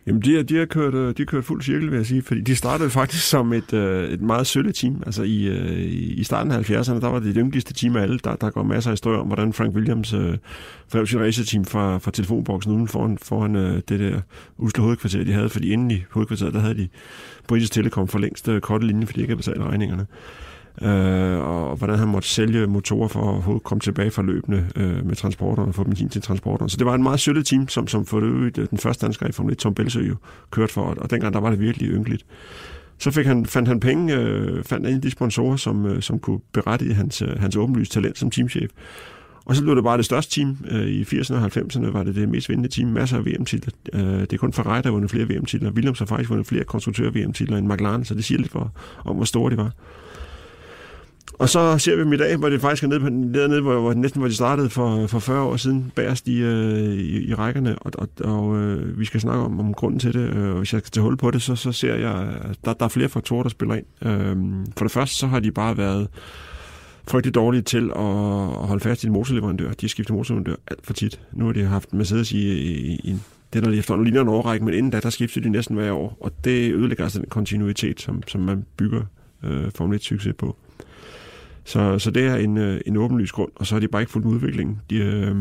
Jamen, 0.06 0.22
de, 0.22 0.42
de, 0.42 0.56
har 0.56 0.66
kørt, 0.66 0.94
øh, 0.94 1.08
de 1.08 1.14
har 1.18 1.24
kørt 1.24 1.44
fuld 1.44 1.62
cirkel, 1.62 1.90
vil 1.90 1.96
jeg 1.96 2.06
sige, 2.06 2.22
fordi 2.22 2.40
de 2.40 2.56
startede 2.56 2.90
faktisk 2.90 3.28
som 3.28 3.52
et, 3.52 3.72
øh, 3.72 4.10
et 4.10 4.20
meget 4.20 4.46
sølle 4.46 4.72
team. 4.72 5.02
Altså 5.06 5.22
i, 5.22 5.44
øh, 5.44 6.18
i 6.18 6.24
starten 6.24 6.52
af 6.52 6.70
70'erne, 6.70 7.00
der 7.00 7.08
var 7.08 7.18
det 7.18 7.34
det 7.34 7.42
yngligste 7.42 7.74
team 7.74 7.96
af 7.96 8.02
alle. 8.02 8.18
Der, 8.24 8.36
der 8.36 8.50
går 8.50 8.62
masser 8.62 8.90
af 8.90 8.92
historier 8.92 9.18
om, 9.18 9.26
hvordan 9.26 9.52
Frank 9.52 9.74
Williams 9.74 10.12
øh, 10.12 10.36
drev 10.92 11.06
sit 11.06 11.18
racerteam 11.18 11.64
fra, 11.64 11.98
fra 11.98 12.10
telefonboksen 12.10 12.72
uden 12.72 12.88
foran, 12.88 13.18
foran 13.18 13.56
øh, 13.56 13.82
det 13.88 14.00
der 14.00 14.20
usle 14.58 14.82
hovedkvarter, 14.82 15.24
de 15.24 15.32
havde. 15.32 15.48
Fordi 15.48 15.72
inden 15.72 15.90
i 15.90 16.04
hovedkvarteret, 16.10 16.54
der 16.54 16.60
havde 16.60 16.74
de 16.74 16.88
British 17.48 17.72
Telecom 17.72 18.08
for 18.08 18.18
længst 18.18 18.48
øh, 18.48 18.60
korte 18.60 18.86
linje, 18.86 19.06
fordi 19.06 19.18
de 19.18 19.22
ikke 19.22 19.32
havde 19.32 19.42
betalt 19.42 19.62
regningerne 19.62 20.06
øh, 20.82 21.38
og 21.38 21.76
hvordan 21.76 21.98
han 21.98 22.08
måtte 22.08 22.28
sælge 22.28 22.66
motorer 22.66 23.08
for 23.08 23.54
at 23.54 23.62
komme 23.62 23.80
tilbage 23.80 24.10
fra 24.10 24.22
løbende 24.22 24.66
øh, 24.76 25.06
med 25.06 25.16
transporterne 25.16 25.68
og 25.68 25.74
få 25.74 25.84
benzin 25.84 26.08
til 26.08 26.22
transporterne. 26.22 26.70
Så 26.70 26.76
det 26.76 26.86
var 26.86 26.94
en 26.94 27.02
meget 27.02 27.20
sølle 27.20 27.42
team, 27.42 27.68
som, 27.68 27.86
som 27.86 28.06
for 28.06 28.20
øvrigt 28.20 28.58
øh, 28.58 28.70
den 28.70 28.78
første 28.78 29.06
dansker 29.06 29.26
i 29.26 29.32
Formel 29.32 29.52
1, 29.52 29.58
Tom 29.58 29.74
Belsø, 29.74 30.00
jo 30.00 30.16
kørte 30.50 30.72
for, 30.72 30.82
og 30.82 31.10
dengang 31.10 31.34
der 31.34 31.40
var 31.40 31.50
det 31.50 31.60
virkelig 31.60 31.90
ynkeligt. 31.90 32.26
Så 32.98 33.10
fik 33.10 33.26
han, 33.26 33.46
fandt 33.46 33.68
han 33.68 33.80
penge, 33.80 34.14
øh, 34.14 34.64
fandt 34.64 34.86
en 34.86 34.94
af 34.94 35.00
de 35.00 35.10
sponsorer, 35.10 35.56
som, 35.56 35.86
øh, 35.86 36.02
som 36.02 36.18
kunne 36.18 36.40
berette 36.52 36.94
hans, 36.94 37.22
øh, 37.22 37.40
hans 37.40 37.56
åbenlyse 37.56 37.92
talent 37.92 38.18
som 38.18 38.30
teamchef. 38.30 38.70
Og 39.46 39.56
så 39.56 39.62
blev 39.62 39.76
det 39.76 39.84
bare 39.84 39.96
det 39.96 40.04
største 40.04 40.34
team. 40.34 40.56
Øh, 40.70 40.86
I 40.86 41.02
80'erne 41.02 41.34
og 41.34 41.44
90'erne 41.44 41.92
var 41.92 42.02
det 42.02 42.14
det 42.14 42.28
mest 42.28 42.48
vindende 42.48 42.68
team. 42.68 42.88
Masser 42.88 43.16
af 43.16 43.26
VM-titler. 43.26 43.72
Øh, 43.92 44.00
det 44.20 44.32
er 44.32 44.36
kun 44.36 44.52
Ferrari, 44.52 44.82
der 44.82 44.88
har 44.88 44.92
vundet 44.92 45.10
flere 45.10 45.28
VM-titler. 45.28 45.70
Williams 45.70 45.98
har 45.98 46.06
faktisk 46.06 46.30
vundet 46.30 46.46
flere 46.46 46.64
konstruktør-VM-titler 46.64 47.56
end 47.56 47.72
McLaren, 47.72 48.04
så 48.04 48.14
det 48.14 48.24
siger 48.24 48.38
lidt 48.38 48.50
for, 48.50 48.72
om, 49.04 49.16
hvor 49.16 49.24
store 49.24 49.50
de 49.50 49.56
var. 49.56 49.72
Og 51.32 51.48
så 51.48 51.78
ser 51.78 51.96
vi 51.96 52.02
dem 52.02 52.12
i 52.12 52.16
dag, 52.16 52.36
hvor 52.36 52.48
det 52.48 52.60
faktisk 52.60 52.84
er 52.84 52.88
nede, 52.88 53.00
på, 53.00 53.08
nede, 53.08 53.60
hvor, 53.60 53.80
hvor, 53.80 53.94
næsten 53.94 54.20
hvor 54.20 54.28
de 54.28 54.34
startede 54.34 54.70
for, 54.70 55.06
for 55.06 55.18
40 55.18 55.42
år 55.42 55.56
siden, 55.56 55.92
bagerst 55.94 56.28
i, 56.28 56.42
øh, 56.42 56.94
i, 56.94 57.28
i 57.28 57.34
rækkerne, 57.34 57.78
og, 57.78 57.92
og, 57.94 58.08
og 58.20 58.56
øh, 58.56 58.98
vi 58.98 59.04
skal 59.04 59.20
snakke 59.20 59.44
om, 59.44 59.60
om 59.60 59.74
grunden 59.74 60.00
til 60.00 60.14
det. 60.14 60.36
Øh, 60.36 60.50
og 60.50 60.58
hvis 60.58 60.72
jeg 60.72 60.80
skal 60.80 60.90
tage 60.90 61.02
hul 61.02 61.16
på 61.16 61.30
det, 61.30 61.42
så, 61.42 61.56
så 61.56 61.72
ser 61.72 61.94
jeg, 61.94 62.38
at 62.50 62.56
der, 62.64 62.72
der 62.72 62.84
er 62.84 62.88
flere 62.88 63.08
faktorer, 63.08 63.42
der 63.42 63.50
spiller 63.50 63.74
ind. 63.74 63.86
Øh, 64.02 64.36
for 64.76 64.84
det 64.84 64.92
første, 64.92 65.16
så 65.16 65.26
har 65.26 65.40
de 65.40 65.50
bare 65.50 65.76
været 65.76 66.08
frygtelig 67.08 67.34
dårlige 67.34 67.62
til 67.62 67.90
at, 67.96 68.04
at 68.60 68.66
holde 68.66 68.80
fast 68.80 69.04
i 69.04 69.06
en 69.06 69.12
motorleverandør. 69.12 69.72
De 69.72 69.76
har 69.80 69.88
skiftet 69.88 70.16
motorleverandør 70.16 70.56
alt 70.66 70.86
for 70.86 70.92
tit. 70.92 71.20
Nu 71.32 71.44
har 71.44 71.52
de 71.52 71.64
haft 71.64 71.92
Mercedes 71.92 72.32
i, 72.32 72.52
i, 72.52 73.00
i 73.04 73.16
det, 73.52 73.62
der 73.62 73.70
efterhånden 73.70 74.04
ligner 74.04 74.20
en 74.20 74.28
overrække, 74.28 74.64
men 74.64 74.74
inden 74.74 74.90
da, 74.90 75.00
der 75.00 75.10
skifter 75.10 75.40
de 75.40 75.50
næsten 75.50 75.76
hver 75.76 75.92
år, 75.92 76.16
og 76.20 76.32
det 76.44 76.72
ødelægger 76.72 77.04
altså 77.04 77.18
den 77.18 77.28
kontinuitet, 77.28 78.00
som, 78.00 78.22
som 78.26 78.40
man 78.40 78.64
bygger 78.76 79.02
øh, 79.42 79.70
Formel 79.74 79.98
1-succes 79.98 80.32
på. 80.32 80.56
Så, 81.66 81.98
så 81.98 82.10
det 82.10 82.26
er 82.26 82.36
en, 82.36 82.58
øh, 82.58 82.80
en 82.86 82.96
åbenlyst 82.96 83.32
grund, 83.32 83.52
og 83.54 83.66
så 83.66 83.74
har 83.74 83.80
de 83.80 83.88
bare 83.88 84.02
ikke 84.02 84.12
fulgt 84.12 84.26
udviklingen. 84.26 84.80
De, 84.90 84.96
øh, 84.96 85.36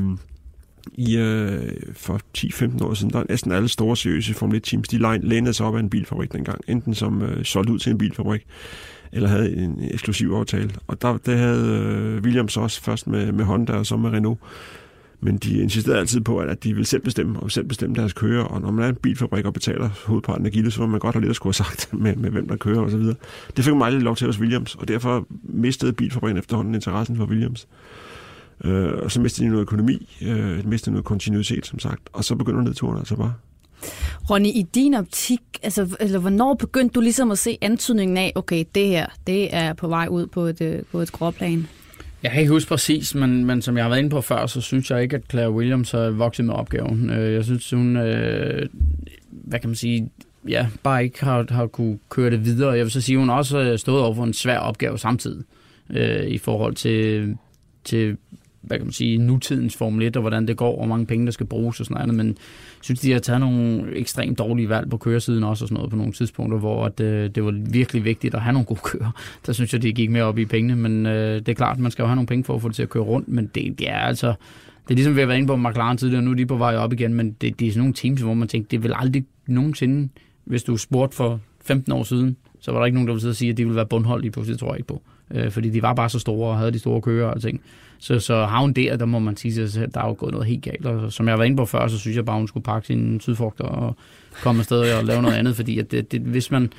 i, 0.93 1.17
øh, 1.17 1.71
for 1.93 2.19
10-15 2.37 2.83
år 2.83 2.93
siden, 2.93 3.13
der 3.13 3.19
er 3.19 3.23
næsten 3.29 3.51
alle 3.51 3.69
store 3.69 3.97
seriøse 3.97 4.33
Formel 4.33 4.61
1-teams, 4.67 4.87
de 4.87 5.19
lænede 5.27 5.53
sig 5.53 5.65
op 5.65 5.75
af 5.75 5.79
en 5.79 5.89
bilfabrik 5.89 6.33
dengang, 6.33 6.61
enten 6.67 6.93
som 6.93 7.21
øh, 7.21 7.45
solgt 7.45 7.69
ud 7.69 7.79
til 7.79 7.91
en 7.91 7.97
bilfabrik, 7.97 8.45
eller 9.11 9.29
havde 9.29 9.55
en 9.55 9.79
eksklusiv 9.91 10.31
aftale. 10.31 10.69
Og 10.87 11.01
der, 11.01 11.17
det 11.17 11.37
havde 11.37 11.67
øh, 11.67 12.23
Williams 12.23 12.57
også 12.57 12.81
først 12.81 13.07
med, 13.07 13.31
med 13.31 13.45
Honda 13.45 13.73
og 13.73 13.85
så 13.85 13.97
med 13.97 14.09
Renault. 14.09 14.39
Men 15.25 15.37
de 15.37 15.61
insisterede 15.61 15.99
altid 15.99 16.21
på, 16.21 16.37
at 16.37 16.63
de 16.63 16.73
vil 16.73 16.85
selv 16.85 17.01
bestemme, 17.01 17.39
og 17.39 17.51
selv 17.51 17.65
bestemme 17.65 17.95
deres 17.95 18.13
kører. 18.13 18.43
Og 18.43 18.61
når 18.61 18.71
man 18.71 18.85
er 18.85 18.89
en 18.89 18.95
bilfabrik 18.95 19.45
og 19.45 19.53
betaler 19.53 19.89
hovedparten 20.05 20.45
af 20.45 20.51
gildet, 20.51 20.73
så 20.73 20.81
må 20.81 20.87
man 20.87 20.99
godt 20.99 21.15
have 21.15 21.21
lidt 21.21 21.29
at 21.29 21.35
skulle 21.35 21.55
have 21.57 21.65
sagt 21.65 21.93
med, 22.03 22.15
med 22.15 22.29
hvem 22.29 22.47
der 22.47 22.55
kører 22.55 22.81
osv. 22.81 22.99
Det 23.57 23.65
fik 23.65 23.73
man 23.73 23.81
aldrig 23.81 24.01
lov 24.01 24.15
til 24.15 24.27
hos 24.27 24.39
Williams, 24.39 24.75
og 24.75 24.87
derfor 24.87 25.27
mistede 25.43 25.93
bilfabrikken 25.93 26.37
efterhånden 26.37 26.75
interessen 26.75 27.17
for 27.17 27.25
Williams. 27.25 27.67
Øh, 28.63 28.91
og 29.03 29.11
så 29.11 29.21
mistede 29.21 29.45
de 29.45 29.49
noget 29.51 29.61
økonomi, 29.61 30.17
øh, 30.21 30.67
mistede 30.67 30.91
noget 30.91 31.05
kontinuitet, 31.05 31.65
som 31.65 31.79
sagt. 31.79 32.01
Og 32.13 32.23
så 32.23 32.35
begynder 32.35 32.61
nedturen 32.61 32.97
altså 32.97 33.15
bare. 33.15 33.33
Ronny, 34.29 34.47
i 34.47 34.65
din 34.75 34.93
optik, 34.93 35.41
altså, 35.63 35.97
eller 35.99 36.19
hvornår 36.19 36.53
begyndte 36.53 36.93
du 36.93 37.01
ligesom 37.01 37.31
at 37.31 37.37
se 37.37 37.57
antydningen 37.61 38.17
af, 38.17 38.31
okay, 38.35 38.65
det 38.75 38.87
her, 38.87 39.07
det 39.27 39.55
er 39.55 39.73
på 39.73 39.87
vej 39.87 40.07
ud 40.07 40.27
på 40.27 40.41
et, 40.41 40.61
øh, 40.61 40.83
på 40.91 40.99
et 40.99 41.07
skråplan? 41.07 41.67
Jeg 42.25 42.31
kan 42.31 42.41
ikke 42.41 42.53
huske 42.53 42.69
præcis, 42.69 43.15
men, 43.15 43.45
men 43.45 43.61
som 43.61 43.77
jeg 43.77 43.83
har 43.83 43.89
været 43.89 43.99
inde 43.99 44.09
på 44.09 44.21
før, 44.21 44.45
så 44.45 44.61
synes 44.61 44.91
jeg 44.91 45.03
ikke, 45.03 45.15
at 45.15 45.21
Claire 45.29 45.51
Williams 45.51 45.91
har 45.91 46.09
vokset 46.09 46.45
med 46.45 46.53
opgaven. 46.53 47.09
Øh, 47.09 47.33
jeg 47.33 47.43
synes, 47.43 47.71
hun, 47.71 47.97
øh, 47.97 48.69
hvad 49.29 49.59
kan 49.59 49.69
man 49.69 49.75
sige, 49.75 50.09
ja, 50.47 50.67
bare 50.83 51.03
ikke 51.03 51.25
har, 51.25 51.45
har 51.49 51.67
kunne 51.67 51.99
køre 52.09 52.31
det 52.31 52.45
videre. 52.45 52.71
Jeg 52.71 52.83
vil 52.83 52.91
så 52.91 53.01
sige, 53.01 53.15
at 53.15 53.19
hun 53.19 53.29
også 53.29 53.63
har 53.63 53.77
stået 53.77 54.01
over 54.01 54.15
for 54.15 54.23
en 54.23 54.33
svær 54.33 54.57
opgave 54.57 54.99
samtidig 54.99 55.43
øh, 55.89 56.25
i 56.25 56.37
forhold 56.37 56.75
til, 56.75 57.37
til 57.83 58.17
hvad 58.67 58.77
kan 58.77 58.85
man 58.85 58.93
sige, 58.93 59.17
nutidens 59.17 59.75
Formel 59.75 60.07
1, 60.07 60.15
og 60.15 60.21
hvordan 60.21 60.47
det 60.47 60.57
går, 60.57 60.71
og 60.71 60.77
hvor 60.77 60.85
mange 60.85 61.05
penge, 61.05 61.25
der 61.25 61.31
skal 61.31 61.45
bruges 61.45 61.79
og 61.79 61.85
sådan 61.85 62.07
noget. 62.07 62.15
Men 62.15 62.27
jeg 62.27 62.35
synes, 62.81 62.99
de 62.99 63.11
har 63.11 63.19
taget 63.19 63.39
nogle 63.39 63.95
ekstremt 63.95 64.39
dårlige 64.39 64.69
valg 64.69 64.89
på 64.89 64.97
køresiden 64.97 65.43
også 65.43 65.63
og 65.63 65.67
sådan 65.67 65.75
noget 65.75 65.89
på 65.89 65.97
nogle 65.97 66.13
tidspunkter, 66.13 66.57
hvor 66.59 66.85
at, 66.85 66.99
øh, 66.99 67.29
det 67.35 67.45
var 67.45 67.53
virkelig 67.71 68.05
vigtigt 68.05 68.35
at 68.35 68.41
have 68.41 68.53
nogle 68.53 68.65
gode 68.65 68.79
kører. 68.83 69.11
Der 69.45 69.53
synes 69.53 69.73
jeg, 69.73 69.81
de 69.81 69.93
gik 69.93 70.09
mere 70.09 70.23
op 70.23 70.37
i 70.37 70.45
pengene, 70.45 70.75
men 70.75 71.05
øh, 71.05 71.35
det 71.35 71.49
er 71.49 71.53
klart, 71.53 71.79
man 71.79 71.91
skal 71.91 72.03
jo 72.03 72.07
have 72.07 72.15
nogle 72.15 72.27
penge 72.27 72.43
for 72.43 72.55
at 72.55 72.61
få 72.61 72.67
det 72.67 72.75
til 72.75 72.83
at 72.83 72.89
køre 72.89 73.03
rundt, 73.03 73.27
men 73.27 73.51
det, 73.55 73.79
det 73.79 73.89
er 73.89 73.97
altså 73.97 74.27
Det 74.87 74.93
er 74.93 74.95
ligesom 74.95 75.15
vi 75.15 75.19
har 75.19 75.27
været 75.27 75.37
inde 75.37 75.47
på 75.47 75.55
McLaren 75.55 75.97
tidligere, 75.97 76.19
og 76.19 76.23
nu 76.23 76.31
er 76.31 76.35
de 76.35 76.45
på 76.45 76.57
vej 76.57 76.75
op 76.75 76.93
igen, 76.93 77.13
men 77.13 77.31
det, 77.41 77.59
det 77.59 77.67
er 77.67 77.71
sådan 77.71 77.79
nogle 77.79 77.93
teams, 77.93 78.21
hvor 78.21 78.33
man 78.33 78.47
tænker, 78.47 78.67
det 78.69 78.83
vil 78.83 78.93
aldrig 78.95 79.25
nogensinde, 79.47 80.09
hvis 80.45 80.63
du 80.63 80.77
spurgte 80.77 81.15
for 81.15 81.39
15 81.61 81.91
år 81.91 82.03
siden, 82.03 82.37
så 82.59 82.71
var 82.71 82.79
der 82.79 82.85
ikke 82.85 82.95
nogen, 82.95 83.07
der 83.07 83.13
ville 83.13 83.21
sidde 83.21 83.31
og 83.31 83.35
sige, 83.35 83.51
at 83.51 83.57
de 83.57 83.63
ville 83.63 83.75
være 83.75 83.85
bundholdige 83.85 84.31
på, 84.31 84.43
det 84.43 84.59
tror 84.59 84.67
jeg 84.67 84.77
ikke 84.77 84.87
på. 84.87 85.01
Øh, 85.31 85.51
fordi 85.51 85.69
de 85.69 85.81
var 85.81 85.93
bare 85.93 86.09
så 86.09 86.19
store 86.19 86.49
og 86.49 86.57
havde 86.57 86.71
de 86.71 86.79
store 86.79 87.01
kører 87.01 87.27
og 87.27 87.41
ting. 87.41 87.61
Så, 88.05 88.19
så 88.19 88.45
havn 88.45 88.73
der, 88.73 88.97
der 88.97 89.05
må 89.05 89.19
man 89.19 89.37
sige, 89.37 89.63
at 89.63 89.93
der 89.93 90.01
er 90.01 90.07
jo 90.07 90.15
gået 90.17 90.31
noget 90.31 90.47
helt 90.47 90.63
galt. 90.63 90.85
Og 90.85 91.13
som 91.13 91.27
jeg 91.27 91.37
var 91.37 91.43
inde 91.43 91.57
på 91.57 91.65
før, 91.65 91.87
så 91.87 91.99
synes 91.99 92.17
jeg 92.17 92.25
bare, 92.25 92.37
hun 92.37 92.47
skulle 92.47 92.63
pakke 92.63 92.87
sine 92.87 93.21
sydfrugter 93.21 93.63
og 93.63 93.95
komme 94.43 94.59
afsted 94.59 94.93
og 94.93 95.03
lave 95.03 95.21
noget 95.21 95.35
andet, 95.35 95.55
fordi 95.55 95.79
at 95.79 95.91
det, 95.91 96.11
det, 96.11 96.21
hvis 96.21 96.51
man 96.51 96.71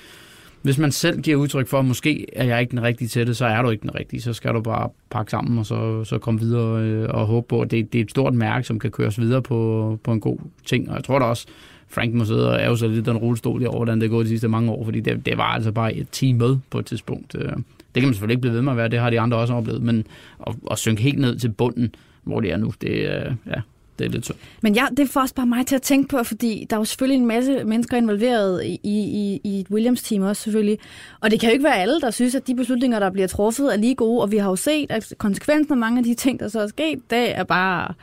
hvis 0.62 0.78
man 0.78 0.92
selv 0.92 1.20
giver 1.20 1.36
udtryk 1.36 1.68
for, 1.68 1.78
at 1.78 1.84
måske 1.84 2.26
er 2.32 2.44
jeg 2.44 2.60
ikke 2.60 2.70
den 2.70 2.82
rigtige 2.82 3.08
til 3.08 3.26
det, 3.26 3.36
så 3.36 3.46
er 3.46 3.62
du 3.62 3.70
ikke 3.70 3.82
den 3.82 3.94
rigtige. 3.94 4.20
Så 4.20 4.32
skal 4.32 4.54
du 4.54 4.60
bare 4.60 4.88
pakke 5.10 5.30
sammen 5.30 5.58
og 5.58 5.66
så, 5.66 6.04
så 6.04 6.18
komme 6.18 6.40
videre 6.40 6.82
øh, 6.82 7.08
og 7.08 7.26
håbe 7.26 7.46
på, 7.48 7.60
at 7.60 7.70
det, 7.70 7.92
det 7.92 7.98
er 7.98 8.04
et 8.04 8.10
stort 8.10 8.34
mærke, 8.34 8.66
som 8.66 8.78
kan 8.78 8.90
køres 8.90 9.20
videre 9.20 9.42
på, 9.42 9.98
på 10.02 10.12
en 10.12 10.20
god 10.20 10.38
ting. 10.64 10.90
Og 10.90 10.96
jeg 10.96 11.04
tror 11.04 11.18
da 11.18 11.24
også, 11.24 11.46
Frank 11.88 12.14
må 12.14 12.24
sidde 12.24 12.52
og 12.52 12.60
ærge 12.60 12.78
sig 12.78 12.88
lidt 12.88 13.06
den 13.06 13.16
rullestol 13.16 13.66
over, 13.66 13.76
hvordan 13.76 14.00
det 14.00 14.06
er 14.06 14.10
gået 14.10 14.24
de 14.24 14.30
sidste 14.30 14.48
mange 14.48 14.72
år, 14.72 14.84
fordi 14.84 15.00
det, 15.00 15.26
det 15.26 15.38
var 15.38 15.54
altså 15.54 15.72
bare 15.72 15.94
et 15.94 16.06
team 16.12 16.36
med 16.36 16.56
på 16.70 16.78
et 16.78 16.86
tidspunkt. 16.86 17.34
Øh, 17.38 17.52
det 17.96 18.02
kan 18.02 18.08
man 18.08 18.14
selvfølgelig 18.14 18.32
ikke 18.32 18.40
blive 18.40 18.54
ved 18.54 18.62
med 18.62 18.72
at 18.72 18.76
være, 18.76 18.88
det 18.88 18.98
har 18.98 19.10
de 19.10 19.20
andre 19.20 19.36
også 19.36 19.54
oplevet, 19.54 19.82
men 19.82 20.06
at, 20.46 20.54
at 20.70 20.78
synke 20.78 21.02
helt 21.02 21.18
ned 21.18 21.38
til 21.38 21.48
bunden, 21.48 21.94
hvor 22.24 22.40
de 22.40 22.50
er 22.50 22.56
nu, 22.56 22.72
det, 22.80 22.90
øh, 22.90 23.32
ja, 23.46 23.60
det 23.98 24.04
er 24.04 24.08
lidt 24.08 24.24
synd. 24.24 24.36
Men 24.62 24.74
ja, 24.74 24.86
det 24.96 25.08
får 25.08 25.20
også 25.20 25.34
bare 25.34 25.46
mig 25.46 25.66
til 25.66 25.74
at 25.74 25.82
tænke 25.82 26.08
på, 26.08 26.22
fordi 26.22 26.66
der 26.70 26.76
er 26.76 26.80
jo 26.80 26.84
selvfølgelig 26.84 27.20
en 27.20 27.26
masse 27.26 27.64
mennesker 27.64 27.96
involveret 27.96 28.64
i, 28.64 28.80
i, 28.82 29.40
i 29.44 29.60
et 29.60 29.66
Williams-team 29.70 30.22
også 30.22 30.42
selvfølgelig. 30.42 30.78
Og 31.20 31.30
det 31.30 31.40
kan 31.40 31.48
jo 31.48 31.52
ikke 31.52 31.64
være 31.64 31.76
alle, 31.76 32.00
der 32.00 32.10
synes, 32.10 32.34
at 32.34 32.46
de 32.46 32.54
beslutninger, 32.54 32.98
der 32.98 33.10
bliver 33.10 33.28
truffet, 33.28 33.72
er 33.72 33.76
lige 33.76 33.94
gode. 33.94 34.22
Og 34.22 34.30
vi 34.30 34.36
har 34.36 34.48
jo 34.48 34.56
set, 34.56 34.90
at 34.90 35.14
konsekvensen 35.18 35.72
af 35.72 35.78
mange 35.78 35.98
af 35.98 36.04
de 36.04 36.14
ting, 36.14 36.40
der 36.40 36.48
så 36.48 36.60
er 36.60 36.66
sket, 36.66 37.10
det 37.10 37.38
er 37.38 37.44
bare 37.44 37.94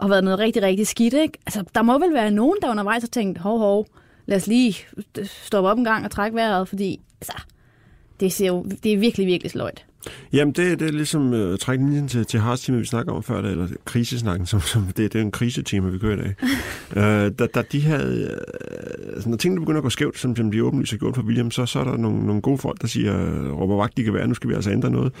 har 0.00 0.08
været 0.08 0.24
noget 0.24 0.38
rigtig, 0.38 0.62
rigtig 0.62 0.86
skidt. 0.86 1.14
Ikke? 1.14 1.38
Altså, 1.46 1.64
der 1.74 1.82
må 1.82 1.98
vel 1.98 2.14
være 2.14 2.30
nogen, 2.30 2.56
der 2.62 2.70
undervejs 2.70 3.02
har 3.02 3.08
tænkt, 3.08 3.38
hov, 3.38 3.58
hov, 3.58 3.86
lad 4.26 4.36
os 4.36 4.46
lige 4.46 4.76
stoppe 5.26 5.70
op 5.70 5.78
en 5.78 5.84
gang 5.84 6.04
og 6.04 6.10
trække 6.10 6.36
vejret, 6.36 6.68
fordi 6.68 7.00
altså, 7.20 7.42
det, 8.22 8.32
ser 8.32 8.46
jo, 8.46 8.66
det 8.82 8.92
er 8.92 8.98
virkelig, 8.98 9.26
virkelig 9.26 9.50
sløjt. 9.50 9.84
Jamen, 10.32 10.54
det, 10.54 10.80
det 10.80 10.88
er 10.88 10.92
ligesom 10.92 11.56
trække 11.60 11.84
linjen 11.84 12.08
til, 12.08 12.26
til 12.26 12.40
Haas-teamet, 12.40 12.80
vi 12.80 12.86
snakker 12.86 13.12
om 13.12 13.22
før, 13.22 13.42
eller 13.42 13.68
krisesnakken, 13.84 14.46
som, 14.52 14.60
som 14.60 14.82
det, 14.86 15.12
det 15.12 15.14
er 15.14 15.22
en 15.22 15.30
krisetema, 15.30 15.88
vi 15.88 15.98
kører 15.98 16.16
i 16.16 16.20
dag. 16.20 16.34
uh, 16.90 17.32
da, 17.38 17.46
da 17.46 17.62
de 17.72 17.80
havde, 17.80 18.38
uh, 18.40 19.14
altså, 19.14 19.28
når 19.28 19.36
tingene 19.36 19.60
begynder 19.60 19.78
at 19.78 19.82
gå 19.82 19.90
skævt, 19.90 20.18
som, 20.18 20.36
som 20.36 20.50
de 20.50 20.64
åbenlyst 20.64 20.92
har 20.92 20.98
gjort 20.98 21.14
for 21.14 21.22
William, 21.22 21.50
så, 21.50 21.66
så 21.66 21.78
er 21.78 21.84
der 21.84 21.96
nogle, 21.96 22.26
nogle 22.26 22.42
gode 22.42 22.58
folk, 22.58 22.80
der 22.80 22.88
siger, 22.88 23.12
råber 23.52 23.76
vagt, 23.76 23.96
de 23.96 24.04
kan 24.04 24.14
være, 24.14 24.28
nu 24.28 24.34
skal 24.34 24.50
vi 24.50 24.54
altså 24.54 24.70
ændre 24.70 24.90
noget. 24.90 25.12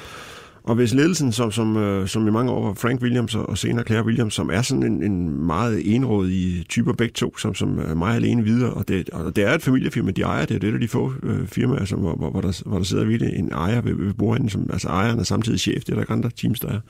Og 0.64 0.74
hvis 0.74 0.94
ledelsen, 0.94 1.32
som, 1.32 1.52
som, 1.52 1.76
øh, 1.76 2.08
som 2.08 2.28
i 2.28 2.30
mange 2.30 2.52
år 2.52 2.66
var 2.66 2.74
Frank 2.74 3.02
Williams 3.02 3.34
og 3.34 3.58
senere 3.58 3.84
Claire 3.84 4.04
Williams, 4.04 4.34
som 4.34 4.50
er 4.50 4.62
sådan 4.62 4.82
en, 4.82 5.02
en 5.02 5.46
meget 5.46 5.94
enrådig 5.94 6.66
typer 6.68 6.92
begge 6.92 7.12
to, 7.12 7.38
som, 7.38 7.54
som 7.54 7.78
er 7.78 7.94
meget 7.94 8.16
alene 8.16 8.44
videre, 8.44 8.72
og 8.72 8.88
det, 8.88 9.10
og 9.10 9.36
det 9.36 9.44
er 9.44 9.54
et 9.54 9.62
familiefirma, 9.62 10.10
de 10.10 10.22
ejer, 10.22 10.46
det 10.46 10.54
er 10.64 10.70
det 10.70 10.80
de 10.80 10.88
få 10.88 11.12
øh, 11.22 11.46
firmaer, 11.46 11.78
altså, 11.78 11.90
som, 11.90 12.00
hvor, 12.00 12.30
hvor, 12.30 12.40
der, 12.40 12.62
hvor 12.66 12.76
der 12.76 12.84
sidder 12.84 13.04
virkelig 13.04 13.34
en 13.34 13.52
ejer 13.52 13.80
ved, 13.80 13.94
ved 13.94 14.12
bordenden, 14.12 14.50
som, 14.50 14.70
altså 14.72 14.88
ejeren 14.88 15.18
er 15.18 15.22
samtidig 15.22 15.60
chef, 15.60 15.84
det 15.84 15.88
er 15.88 15.94
der 15.94 16.02
ikke 16.02 16.12
andre 16.12 16.30
teams, 16.36 16.60
der 16.60 16.68
er. 16.68 16.80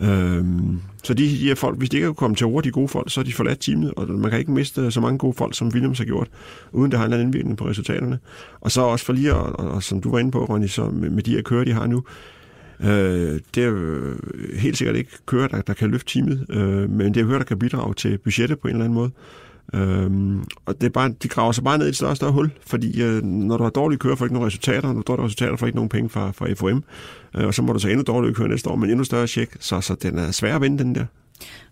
Øhm, 0.00 0.80
så 1.04 1.14
de, 1.14 1.22
de 1.22 1.36
her 1.36 1.54
folk, 1.54 1.78
hvis 1.78 1.90
de 1.90 1.96
ikke 1.96 2.06
kan 2.06 2.14
komme 2.14 2.36
til 2.36 2.46
ord, 2.46 2.64
de 2.64 2.70
gode 2.70 2.88
folk, 2.88 3.10
så 3.10 3.20
er 3.20 3.24
de 3.24 3.32
forladt 3.32 3.60
teamet, 3.60 3.92
og 3.96 4.10
man 4.10 4.30
kan 4.30 4.38
ikke 4.38 4.52
miste 4.52 4.90
så 4.90 5.00
mange 5.00 5.18
gode 5.18 5.34
folk, 5.34 5.56
som 5.56 5.68
Williams 5.68 5.98
har 5.98 6.04
gjort, 6.04 6.28
uden 6.72 6.90
det 6.90 6.98
har 6.98 7.06
en 7.06 7.12
anden 7.12 7.26
indvirkning 7.26 7.56
på 7.56 7.66
resultaterne. 7.66 8.18
Og 8.60 8.70
så 8.70 8.80
også 8.80 9.04
for 9.04 9.12
lige, 9.12 9.34
og, 9.34 9.74
og, 9.74 9.82
som 9.82 10.00
du 10.00 10.10
var 10.10 10.18
inde 10.18 10.30
på, 10.30 10.44
Ronny, 10.44 10.66
så 10.66 10.84
med, 10.84 11.10
med 11.10 11.22
de 11.22 11.30
her 11.30 11.42
kører, 11.42 11.64
de 11.64 11.72
har 11.72 11.86
nu, 11.86 12.04
Øh, 12.82 13.40
det 13.54 13.64
er 13.64 14.14
helt 14.58 14.78
sikkert 14.78 14.96
ikke 14.96 15.10
kører, 15.26 15.48
der, 15.48 15.60
der 15.60 15.74
kan 15.74 15.90
løfte 15.90 16.12
teamet, 16.12 16.46
øh, 16.50 16.90
men 16.90 17.14
det 17.14 17.20
er 17.20 17.26
kører, 17.26 17.38
der 17.38 17.44
kan 17.44 17.58
bidrage 17.58 17.94
til 17.94 18.18
budgettet 18.18 18.58
på 18.58 18.68
en 18.68 18.74
eller 18.74 18.84
anden 18.84 18.94
måde. 18.94 19.10
Øhm, 19.74 20.44
og 20.66 20.80
det 20.80 20.86
er 20.86 20.90
bare, 20.90 21.14
de 21.22 21.28
graver 21.28 21.52
sig 21.52 21.64
bare 21.64 21.78
ned 21.78 21.86
i 21.86 21.88
et 21.88 21.96
større 21.96 22.10
og 22.10 22.16
større 22.16 22.32
hul, 22.32 22.50
fordi 22.66 23.02
øh, 23.02 23.22
når 23.22 23.56
du 23.56 23.62
har 23.62 23.70
dårlige 23.70 23.98
kører, 23.98 24.16
får 24.16 24.24
ikke 24.24 24.34
nogen 24.34 24.46
resultater, 24.46 24.82
når 24.82 24.92
du 24.92 24.96
har 24.96 25.02
dårlige 25.02 25.24
resultater, 25.24 25.56
får 25.56 25.66
ikke 25.66 25.76
nogen 25.76 25.88
penge 25.88 26.08
fra, 26.08 26.30
fra 26.30 26.52
FOM, 26.52 26.84
øh, 27.36 27.46
og 27.46 27.54
så 27.54 27.62
må 27.62 27.72
du 27.72 27.78
så 27.78 27.88
endnu 27.88 28.02
dårligere 28.06 28.34
køre 28.34 28.48
næste 28.48 28.70
år, 28.70 28.76
men 28.76 28.90
endnu 28.90 29.04
større 29.04 29.26
tjek, 29.26 29.56
så, 29.60 29.80
så 29.80 29.94
den 29.94 30.18
er 30.18 30.30
svær 30.30 30.56
at 30.56 30.62
vinde, 30.62 30.84
den 30.84 30.94
der. 30.94 31.04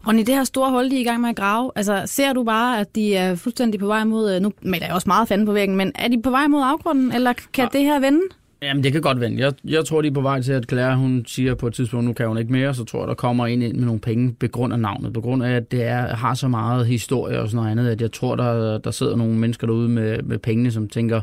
Og 0.05 0.15
i 0.15 0.23
det 0.23 0.35
her 0.35 0.45
store 0.45 0.71
hul, 0.71 0.91
de 0.91 0.97
er 0.97 1.01
i 1.01 1.05
gang 1.05 1.21
med 1.21 1.29
at 1.29 1.37
grave, 1.37 1.71
altså 1.77 2.03
ser 2.07 2.33
du 2.33 2.45
bare, 2.45 2.81
at 2.81 2.95
de 2.95 3.15
er 3.15 3.35
fuldstændig 3.35 3.81
på 3.81 3.87
vej 3.87 4.05
mod, 4.05 4.35
øh, 4.35 4.41
nu 4.41 4.53
men 4.63 4.81
der 4.81 4.87
er 4.87 4.95
også 4.95 5.09
meget 5.09 5.29
fanden 5.29 5.47
på 5.47 5.53
væggen, 5.53 5.77
men 5.77 5.93
er 5.95 6.09
de 6.09 6.23
på 6.23 6.31
vej 6.31 6.47
mod 6.47 6.63
afgrunden, 6.65 7.13
eller 7.13 7.33
kan 7.53 7.69
ja. 7.73 7.79
det 7.79 7.87
her 7.87 8.01
vende? 8.01 8.21
Jamen, 8.63 8.85
det 8.85 8.93
kan 8.93 9.03
godt 9.03 9.21
vende. 9.21 9.43
Jeg, 9.43 9.53
jeg 9.65 9.85
tror, 9.85 10.03
de 10.03 10.09
er 10.09 10.13
på 10.13 10.21
vej 10.21 10.43
til, 10.43 10.53
at 10.53 10.65
Claire, 10.69 10.97
hun 10.97 11.25
siger 11.27 11.55
på 11.55 11.67
et 11.67 11.75
tidspunkt, 11.75 12.07
nu 12.07 12.13
kan 12.13 12.29
hun 12.29 12.39
ikke 12.39 12.53
mere, 12.53 12.75
så 12.75 12.85
tror 12.85 13.01
jeg, 13.01 13.09
der 13.09 13.15
kommer 13.15 13.47
en 13.47 13.63
ind 13.63 13.77
med 13.77 13.85
nogle 13.85 14.01
penge 14.01 14.33
på 14.41 14.47
grund 14.53 14.73
af 14.73 14.79
navnet, 14.79 15.13
på 15.13 15.21
grund 15.21 15.45
af, 15.45 15.51
at 15.51 15.71
det 15.71 15.85
er, 15.85 16.15
har 16.17 16.35
så 16.35 16.49
meget 16.49 16.87
historie 16.87 17.41
og 17.41 17.49
sådan 17.49 17.57
noget 17.57 17.71
andet, 17.71 17.89
at 17.91 18.01
jeg 18.01 18.13
tror, 18.13 18.37
der, 18.37 18.79
der 18.79 18.91
sidder 18.91 19.17
nogle 19.17 19.35
mennesker 19.35 19.67
derude 19.67 19.89
med, 19.89 20.23
med 20.23 20.39
pengene, 20.39 20.71
som 20.71 20.89
tænker, 20.89 21.21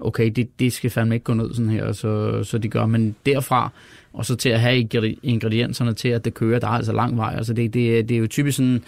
okay, 0.00 0.30
det, 0.36 0.58
det 0.58 0.72
skal 0.72 0.90
fandme 0.90 1.14
ikke 1.14 1.24
gå 1.24 1.34
ned 1.34 1.54
sådan 1.54 1.70
her, 1.70 1.92
så, 1.92 2.42
så 2.44 2.58
de 2.58 2.68
gør. 2.68 2.86
Men 2.86 3.16
derfra, 3.26 3.70
og 4.12 4.26
så 4.26 4.36
til 4.36 4.48
at 4.48 4.60
have 4.60 4.88
ingredienserne 5.22 5.92
til, 5.92 6.08
at 6.08 6.24
det 6.24 6.34
kører, 6.34 6.58
der 6.58 6.66
er 6.66 6.70
altså 6.70 6.92
lang 6.92 7.16
vej. 7.16 7.34
Altså 7.36 7.52
det, 7.52 7.74
det, 7.74 8.08
det 8.08 8.14
er 8.14 8.18
jo 8.18 8.26
typisk 8.26 8.56
sådan, 8.56 8.82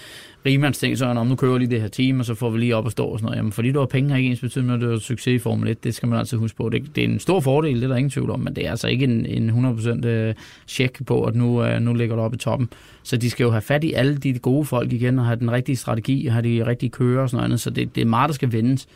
rimands 0.46 0.78
ting, 0.78 0.98
sådan 0.98 1.16
om 1.16 1.26
nu 1.26 1.36
kører 1.36 1.58
lige 1.58 1.70
det 1.70 1.80
her 1.80 1.88
team, 1.88 2.20
og 2.20 2.26
så 2.26 2.34
får 2.34 2.50
vi 2.50 2.58
lige 2.58 2.76
op 2.76 2.84
og 2.84 2.92
stå 2.92 3.06
og 3.06 3.18
sådan 3.18 3.24
noget. 3.24 3.36
Jamen, 3.36 3.52
fordi 3.52 3.72
du 3.72 3.78
har 3.78 3.86
penge, 3.86 4.10
har 4.10 4.16
ikke 4.16 4.30
ens 4.30 4.40
betydning, 4.40 4.68
når 4.68 4.76
du 4.76 4.90
har 4.90 4.98
succes 4.98 5.34
i 5.34 5.38
Formel 5.38 5.68
1. 5.68 5.84
Det 5.84 5.94
skal 5.94 6.08
man 6.08 6.18
altid 6.18 6.38
huske 6.38 6.56
på. 6.56 6.68
Det, 6.68 6.96
det 6.96 7.04
er 7.04 7.08
en 7.08 7.18
stor 7.18 7.40
fordel, 7.40 7.76
det 7.76 7.84
er 7.84 7.88
der 7.88 7.96
ingen 7.96 8.10
tvivl 8.10 8.30
om, 8.30 8.40
men 8.40 8.56
det 8.56 8.66
er 8.66 8.70
altså 8.70 8.88
ikke 8.88 9.04
en, 9.04 9.26
en 9.26 9.50
100% 9.50 10.06
øh, 10.06 10.34
check 10.68 11.06
på, 11.06 11.24
at 11.24 11.34
nu, 11.34 11.64
øh, 11.64 11.80
nu 11.80 11.94
ligger 11.94 12.16
du 12.16 12.22
oppe 12.22 12.34
i 12.34 12.38
toppen. 12.38 12.68
Så 13.02 13.16
de 13.16 13.30
skal 13.30 13.44
jo 13.44 13.50
have 13.50 13.62
fat 13.62 13.84
i 13.84 13.92
alle 13.92 14.16
de 14.16 14.38
gode 14.38 14.64
folk 14.64 14.92
igen, 14.92 15.18
og 15.18 15.26
have 15.26 15.38
den 15.38 15.50
rigtige 15.50 15.76
strategi, 15.76 16.26
og 16.26 16.32
have 16.32 16.42
de 16.42 16.66
rigtige 16.66 16.90
kører 16.90 17.22
og 17.22 17.30
sådan 17.30 17.48
noget. 17.48 17.60
Så 17.60 17.70
det, 17.70 17.94
det 17.94 18.00
er 18.00 18.06
meget, 18.06 18.28
der 18.28 18.34
skal 18.34 18.52
vendes. 18.52 18.86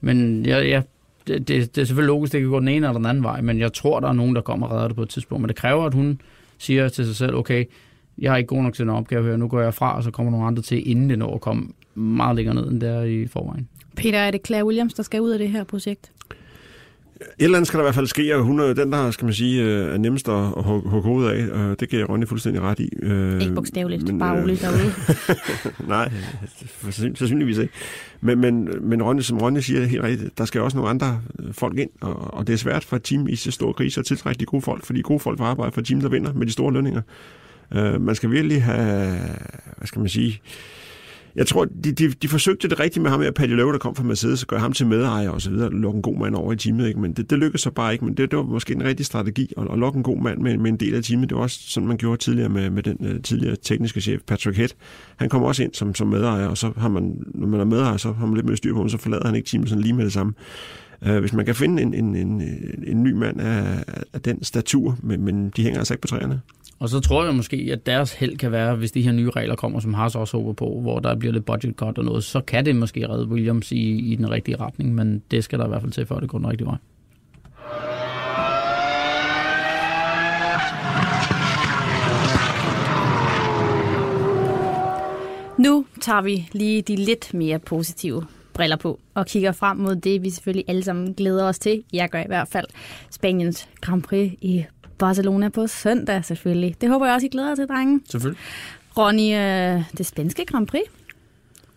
Men 0.00 0.46
jeg, 0.46 0.68
jeg 0.68 0.82
det, 1.26 1.48
det, 1.48 1.76
det 1.76 1.82
er 1.82 1.84
selvfølgelig 1.84 2.08
logisk, 2.08 2.32
det 2.32 2.40
kan 2.40 2.50
gå 2.50 2.60
den 2.60 2.68
ene 2.68 2.86
eller 2.86 2.98
den 2.98 3.06
anden 3.06 3.24
vej, 3.24 3.40
men 3.40 3.58
jeg 3.58 3.72
tror, 3.72 4.00
der 4.00 4.08
er 4.08 4.12
nogen, 4.12 4.34
der 4.34 4.40
kommer 4.40 4.66
og 4.66 4.72
redder 4.72 4.88
det 4.88 4.96
på 4.96 5.02
et 5.02 5.08
tidspunkt. 5.08 5.42
Men 5.42 5.48
det 5.48 5.56
kræver, 5.56 5.84
at 5.84 5.94
hun 5.94 6.20
siger 6.58 6.88
til 6.88 7.06
sig 7.06 7.16
selv, 7.16 7.34
okay, 7.34 7.64
jeg 8.18 8.32
er 8.32 8.36
ikke 8.36 8.48
god 8.48 8.62
nok 8.62 8.74
til 8.74 8.86
den 8.86 8.94
opgave 8.94 9.28
her, 9.28 9.36
nu 9.36 9.48
går 9.48 9.60
jeg 9.60 9.74
fra, 9.74 9.96
og 9.96 10.02
så 10.02 10.10
kommer 10.10 10.32
nogle 10.32 10.46
andre 10.46 10.62
til, 10.62 10.90
inden 10.90 11.10
det 11.10 11.18
når 11.18 11.34
at 11.34 11.40
komme 11.40 11.68
meget 11.94 12.36
længere 12.36 12.54
ned 12.54 12.70
end 12.70 12.80
der 12.80 13.02
i 13.02 13.26
forvejen. 13.26 13.68
Peter, 13.96 14.18
er 14.18 14.30
det 14.30 14.46
Claire 14.46 14.66
Williams, 14.66 14.94
der 14.94 15.02
skal 15.02 15.20
ud 15.20 15.30
af 15.30 15.38
det 15.38 15.48
her 15.48 15.64
projekt? 15.64 16.12
Et 17.20 17.26
eller 17.38 17.58
andet 17.58 17.66
skal 17.68 17.78
der 17.78 17.84
i 17.84 17.86
hvert 17.86 17.94
fald 17.94 18.06
ske, 18.06 18.36
og 18.36 18.42
hun 18.42 18.60
er 18.60 18.72
den, 18.74 18.92
der 18.92 19.10
skal 19.10 19.24
man 19.24 19.34
sige, 19.34 19.62
øh, 19.62 19.94
er 19.94 19.98
nemmest 19.98 20.28
at 20.28 20.48
hugge 20.56 20.90
hovedet 20.90 21.30
af. 21.30 21.76
Det 21.76 21.88
giver 21.88 22.00
jeg 22.00 22.08
Ronny 22.08 22.26
fuldstændig 22.26 22.62
ret 22.62 22.80
i. 22.80 22.88
Øh, 23.02 23.40
ikke 23.40 23.54
bogstaveligt, 23.54 24.02
men, 24.02 24.18
bare 24.18 24.42
roligt 24.42 24.60
derude. 24.64 24.92
Nej, 25.88 26.12
sandsynligvis 26.90 27.58
ikke. 27.58 27.72
Men, 28.20 28.40
men, 28.40 28.68
men 28.80 29.02
Ronny, 29.02 29.20
som 29.20 29.38
Ronny 29.38 29.58
siger 29.58 29.84
helt 29.84 30.02
rigtigt, 30.02 30.38
der 30.38 30.44
skal 30.44 30.60
også 30.60 30.76
nogle 30.76 30.90
andre 30.90 31.20
folk 31.52 31.78
ind, 31.78 31.90
og, 32.00 32.34
og 32.34 32.46
det 32.46 32.52
er 32.52 32.56
svært 32.56 32.84
for 32.84 32.96
et 32.96 33.02
team 33.02 33.28
i 33.28 33.36
så 33.36 33.50
stor 33.50 33.72
krise 33.72 34.00
at 34.00 34.06
tiltrække 34.06 34.40
de 34.40 34.44
gode 34.44 34.62
folk, 34.62 34.84
fordi 34.84 35.00
gode 35.00 35.20
folk 35.20 35.38
vil 35.38 35.44
arbejde 35.44 35.72
for 35.72 35.80
et 35.80 35.86
team, 35.86 36.00
der 36.00 36.08
vinder 36.08 36.32
med 36.32 36.46
de 36.46 36.52
store 36.52 36.72
lønninger. 36.72 37.02
Uh, 37.76 38.00
man 38.00 38.14
skal 38.14 38.30
virkelig 38.30 38.62
have, 38.62 39.18
hvad 39.76 39.86
skal 39.86 40.00
man 40.00 40.08
sige, 40.08 40.40
jeg 41.36 41.46
tror, 41.46 41.64
de, 41.64 41.92
de, 41.92 42.08
de 42.08 42.28
forsøgte 42.28 42.68
det 42.68 42.80
rigtigt 42.80 43.02
med 43.02 43.10
ham 43.10 43.20
her, 43.20 43.30
Paddy 43.30 43.50
Lowe, 43.50 43.72
der 43.72 43.78
kom 43.78 43.94
fra 43.94 44.04
Mercedes, 44.04 44.42
og 44.42 44.48
gøre 44.48 44.60
ham 44.60 44.72
til 44.72 44.86
medejer 44.86 45.30
og 45.30 45.42
så 45.42 45.50
videre, 45.50 45.70
lukke 45.70 45.96
en 45.96 46.02
god 46.02 46.18
mand 46.18 46.34
over 46.34 46.52
i 46.52 46.56
teamet, 46.56 46.88
ikke? 46.88 47.00
men 47.00 47.12
det, 47.12 47.30
det 47.30 47.38
lykkedes 47.38 47.60
så 47.60 47.70
bare 47.70 47.92
ikke, 47.92 48.04
men 48.04 48.14
det, 48.14 48.30
det 48.30 48.36
var 48.36 48.42
måske 48.44 48.74
en 48.74 48.84
rigtig 48.84 49.06
strategi 49.06 49.52
at, 49.58 49.72
at 49.72 49.78
lukke 49.78 49.96
en 49.96 50.02
god 50.02 50.18
mand 50.22 50.38
med, 50.38 50.58
med 50.58 50.70
en 50.70 50.76
del 50.76 50.94
af 50.94 51.02
teamet. 51.02 51.28
Det 51.28 51.36
var 51.36 51.42
også 51.42 51.60
sådan, 51.66 51.86
man 51.88 51.96
gjorde 51.96 52.16
tidligere 52.16 52.48
med, 52.48 52.70
med 52.70 52.82
den 52.82 52.96
uh, 53.00 53.22
tidligere 53.22 53.56
tekniske 53.62 54.00
chef, 54.00 54.20
Patrick 54.26 54.56
Head. 54.56 54.68
Han 55.16 55.28
kom 55.28 55.42
også 55.42 55.62
ind 55.62 55.74
som, 55.74 55.94
som 55.94 56.08
medejer, 56.08 56.46
og 56.46 56.58
så 56.58 56.72
har 56.76 56.88
man, 56.88 57.16
når 57.34 57.46
man 57.46 57.60
er 57.60 57.64
medejer, 57.64 57.96
så 57.96 58.12
har 58.12 58.26
man 58.26 58.34
lidt 58.34 58.46
mere 58.46 58.56
styr 58.56 58.72
på 58.72 58.78
ham, 58.78 58.88
så 58.88 58.98
forlader 58.98 59.26
han 59.26 59.34
ikke 59.34 59.48
teamet 59.48 59.68
sådan 59.68 59.82
lige 59.82 59.94
med 59.94 60.04
det 60.04 60.12
samme. 60.12 60.32
Uh, 61.08 61.18
hvis 61.18 61.32
man 61.32 61.44
kan 61.44 61.54
finde 61.54 61.82
en, 61.82 61.94
en, 61.94 62.16
en, 62.16 62.42
en 62.86 63.02
ny 63.02 63.12
mand 63.12 63.40
af, 63.40 63.84
af 64.12 64.20
den 64.20 64.44
statur, 64.44 64.98
men, 65.02 65.24
men 65.24 65.52
de 65.56 65.62
hænger 65.62 65.78
altså 65.78 65.94
ikke 65.94 66.02
på 66.02 66.08
træerne. 66.08 66.40
Og 66.78 66.88
så 66.88 67.00
tror 67.00 67.24
jeg 67.24 67.34
måske, 67.34 67.68
at 67.72 67.86
deres 67.86 68.12
held 68.12 68.36
kan 68.36 68.52
være, 68.52 68.76
hvis 68.76 68.92
de 68.92 69.02
her 69.02 69.12
nye 69.12 69.30
regler 69.30 69.56
kommer, 69.56 69.80
som 69.80 69.94
Haas 69.94 70.14
også 70.14 70.36
håber 70.36 70.52
på, 70.52 70.80
hvor 70.80 70.98
der 70.98 71.16
bliver 71.16 71.32
lidt 71.32 71.44
budget 71.44 71.74
cut 71.76 71.98
og 71.98 72.04
noget, 72.04 72.24
så 72.24 72.40
kan 72.40 72.66
det 72.66 72.76
måske 72.76 73.08
redde 73.08 73.28
Williams 73.28 73.72
i, 73.72 74.12
i 74.12 74.14
den 74.14 74.30
rigtige 74.30 74.56
retning, 74.56 74.94
men 74.94 75.22
det 75.30 75.44
skal 75.44 75.58
der 75.58 75.64
i 75.64 75.68
hvert 75.68 75.80
fald 75.80 75.92
til, 75.92 76.06
før 76.06 76.20
det 76.20 76.28
går 76.28 76.38
den 76.38 76.48
rigtige 76.48 76.66
vej. 76.66 76.76
Nu 85.58 85.86
tager 86.00 86.22
vi 86.22 86.48
lige 86.52 86.82
de 86.82 86.96
lidt 86.96 87.34
mere 87.34 87.58
positive 87.58 88.26
briller 88.54 88.76
på 88.76 89.00
og 89.14 89.26
kigger 89.26 89.52
frem 89.52 89.76
mod 89.76 89.96
det, 89.96 90.22
vi 90.22 90.30
selvfølgelig 90.30 90.64
alle 90.68 90.82
sammen 90.82 91.14
glæder 91.14 91.44
os 91.44 91.58
til. 91.58 91.84
Jeg 91.92 92.08
gør 92.08 92.20
i 92.20 92.26
hvert 92.26 92.48
fald 92.48 92.66
Spaniens 93.10 93.68
Grand 93.80 94.02
Prix 94.02 94.32
i 94.40 94.64
Barcelona 94.98 95.48
på 95.48 95.66
søndag 95.66 96.24
selvfølgelig. 96.24 96.76
Det 96.80 96.88
håber 96.88 97.06
jeg 97.06 97.14
også, 97.14 97.26
I 97.26 97.30
glæder 97.30 97.48
jer 97.48 97.54
til, 97.54 97.66
drenge. 97.66 98.00
Selvfølgelig. 98.10 98.40
Ronny, 98.96 99.34
øh, 99.34 99.98
det 99.98 100.06
spanske 100.06 100.44
Grand 100.44 100.66
Prix. 100.66 100.82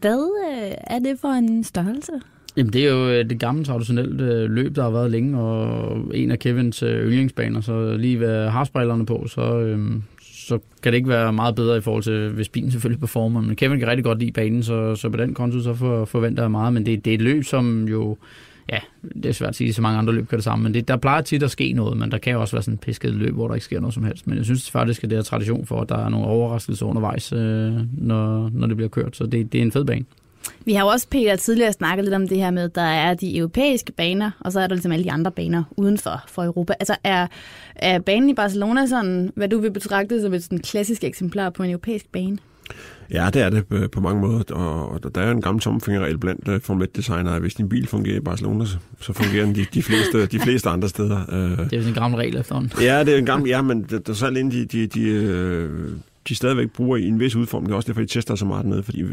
Hvad 0.02 0.30
øh, 0.50 0.72
er 0.88 1.00
det 1.00 1.20
for 1.20 1.28
en 1.28 1.64
størrelse? 1.64 2.12
Jamen, 2.58 2.74
det 2.74 2.88
er 2.88 2.90
jo 2.90 3.10
øh, 3.10 3.30
det 3.30 3.40
gamle 3.40 3.66
traditionelle 3.66 4.48
løb, 4.48 4.76
der 4.76 4.84
har 4.84 4.90
været 4.90 5.12
længe, 5.12 5.40
og 5.40 5.98
en 6.14 6.32
af 6.32 6.40
Kevins 6.40 6.80
yndlingsbaner, 6.80 7.62
så 7.62 7.98
lige 7.98 8.20
ved 8.20 8.50
harsbrillerne 8.50 9.06
på, 9.06 9.28
så, 9.28 9.60
øhm, 9.60 10.04
så 10.22 10.60
kan 10.84 10.92
det 10.94 10.98
ikke 10.98 11.10
være 11.10 11.34
meget 11.34 11.56
bedre 11.56 11.78
i 11.78 11.82
forhold 11.82 12.04
til, 12.04 12.30
hvis 12.30 12.50
bilen 12.50 12.72
selvfølgelig 12.72 13.00
performer. 13.00 13.42
Men 13.42 13.56
Kevin 13.56 13.80
kan 13.80 13.88
rigtig 13.88 14.04
godt 14.04 14.20
lide 14.20 14.32
banen, 14.32 14.64
så, 14.64 14.96
så 14.96 15.10
på 15.10 15.18
den 15.18 15.34
konto 15.34 15.60
så 15.60 15.74
for, 15.74 16.06
forventer 16.06 16.44
jeg 16.44 16.52
meget. 16.52 16.74
Men 16.74 16.86
det, 16.86 17.06
det 17.06 17.12
er 17.12 17.16
et 17.16 17.22
løb, 17.22 17.44
som 17.44 17.88
jo 17.88 18.18
ja, 18.72 18.80
det 19.16 19.26
er 19.26 19.32
svært 19.32 19.50
at 19.50 19.56
sige, 19.56 19.74
så 19.74 19.82
mange 19.82 20.00
andre 20.00 20.14
løb 20.14 20.28
kan 20.28 20.38
det 20.38 20.44
samme, 20.44 20.64
men 20.64 20.74
det, 20.74 20.88
der 20.88 20.98
plejer 20.98 21.22
tit 21.22 21.44
at 21.44 21.52
ske 21.52 21.74
noget, 21.74 21.98
men 21.98 22.12
der 22.12 22.18
kan 22.18 22.34
jo 22.34 22.42
også 22.42 22.56
være 22.56 22.64
sådan 22.64 22.74
en 22.74 22.78
pisket 22.78 23.14
løb, 23.14 23.34
hvor 23.34 23.48
der 23.48 23.56
ikke 23.56 23.66
sker 23.66 23.80
noget 23.80 23.94
som 23.94 24.04
helst. 24.04 24.28
Men 24.28 24.38
jeg 24.38 24.46
synes 24.46 24.72
faktisk, 24.72 25.04
at 25.04 25.10
det 25.10 25.18
er 25.18 25.22
tradition 25.22 25.66
for, 25.66 25.82
at 25.82 25.90
der 25.90 26.06
er 26.06 26.10
nogle 26.10 26.28
overraskelser 26.28 26.86
undervejs, 26.86 27.34
øh, 27.34 27.74
når, 27.98 28.50
når 28.54 28.68
det 28.68 28.76
bliver 28.76 28.90
kørt, 28.90 29.16
så 29.16 29.26
det, 29.26 29.54
det 29.54 29.58
er 29.58 29.62
en 29.62 29.72
fed 29.72 29.86
bane. 29.86 30.06
Vi 30.66 30.74
har 30.74 30.84
jo 30.84 30.88
også, 30.88 31.08
Peter, 31.10 31.36
tidligere 31.36 31.74
snakket 31.74 32.06
lidt 32.06 32.16
om 32.16 32.28
det 32.28 32.38
her 32.38 32.52
med, 32.52 32.64
at 32.64 32.76
der 32.76 32.82
er 32.82 33.14
de 33.14 33.38
europæiske 33.38 33.92
baner, 33.92 34.32
og 34.40 34.52
så 34.52 34.60
er 34.60 34.68
der 34.68 34.76
ligesom 34.76 34.92
alle 34.92 35.06
de 35.06 35.12
andre 35.12 35.32
baner 35.32 35.64
uden 35.78 35.98
for, 35.98 36.24
for 36.28 36.44
Europa. 36.44 36.74
Altså 36.80 36.96
er, 37.04 37.28
er 37.76 38.00
banen 38.00 38.30
i 38.30 38.34
Barcelona 38.34 38.86
sådan, 38.86 39.32
hvad 39.36 39.50
du 39.50 39.60
vil 39.60 39.72
betragte 39.72 40.22
som 40.22 40.34
et 40.34 40.44
sådan 40.44 40.60
klassisk 40.60 41.04
eksemplar 41.04 41.50
på 41.50 41.64
en 41.64 41.70
europæisk 41.70 42.12
bane? 42.12 42.38
Ja, 43.12 43.30
det 43.34 43.42
er 43.42 43.50
det 43.50 43.66
øh, 43.72 43.90
på 43.90 44.02
mange 44.02 44.22
måder, 44.22 44.54
og 44.56 45.16
der 45.16 45.22
er 45.22 45.32
en 45.32 45.42
gammel 45.42 45.62
tomfingerregel 45.62 46.18
blandt 46.18 46.48
uh, 46.48 46.62
Formel 46.62 46.88
1-designere, 46.88 47.36
at 47.36 47.42
hvis 47.42 47.56
din 47.56 47.70
bil 47.70 47.88
fungerer 47.88 48.18
i 48.18 48.20
Barcelona, 48.20 48.66
så 49.00 49.14
fungerer 49.14 49.46
den 49.46 49.56
de, 49.56 49.66
de, 49.74 49.84
fleste, 49.84 50.26
de 50.26 50.40
fleste 50.40 50.70
andre 50.70 50.90
steder. 50.90 51.26
Det 51.70 51.74
er 51.74 51.82
jo 51.82 51.88
en 51.88 51.94
gammel 51.94 52.20
regel 52.20 52.38
efterhånden. 52.38 52.72
Ja, 52.82 53.04
det 53.04 53.14
er 53.14 53.18
en 53.18 53.26
gammel, 53.26 53.50
ja, 53.50 53.62
men 53.62 53.86
der, 53.90 54.00
der 54.00 54.12
er 54.12 54.16
så 54.16 54.26
alene 54.26 54.52
de, 54.52 54.66
de, 54.66 54.88
de, 54.88 56.00
de 56.30 56.36
stadigvæk 56.36 56.72
bruger 56.72 56.98
i 56.98 57.08
en 57.08 57.20
vis 57.20 57.36
udformning. 57.36 57.72
Er 57.72 57.76
også 57.76 57.88
derfor, 57.88 58.02
de 58.02 58.08
tester 58.08 58.36
så 58.36 58.46
meget 58.46 58.66
ned, 58.66 58.84
fordi 58.84 59.04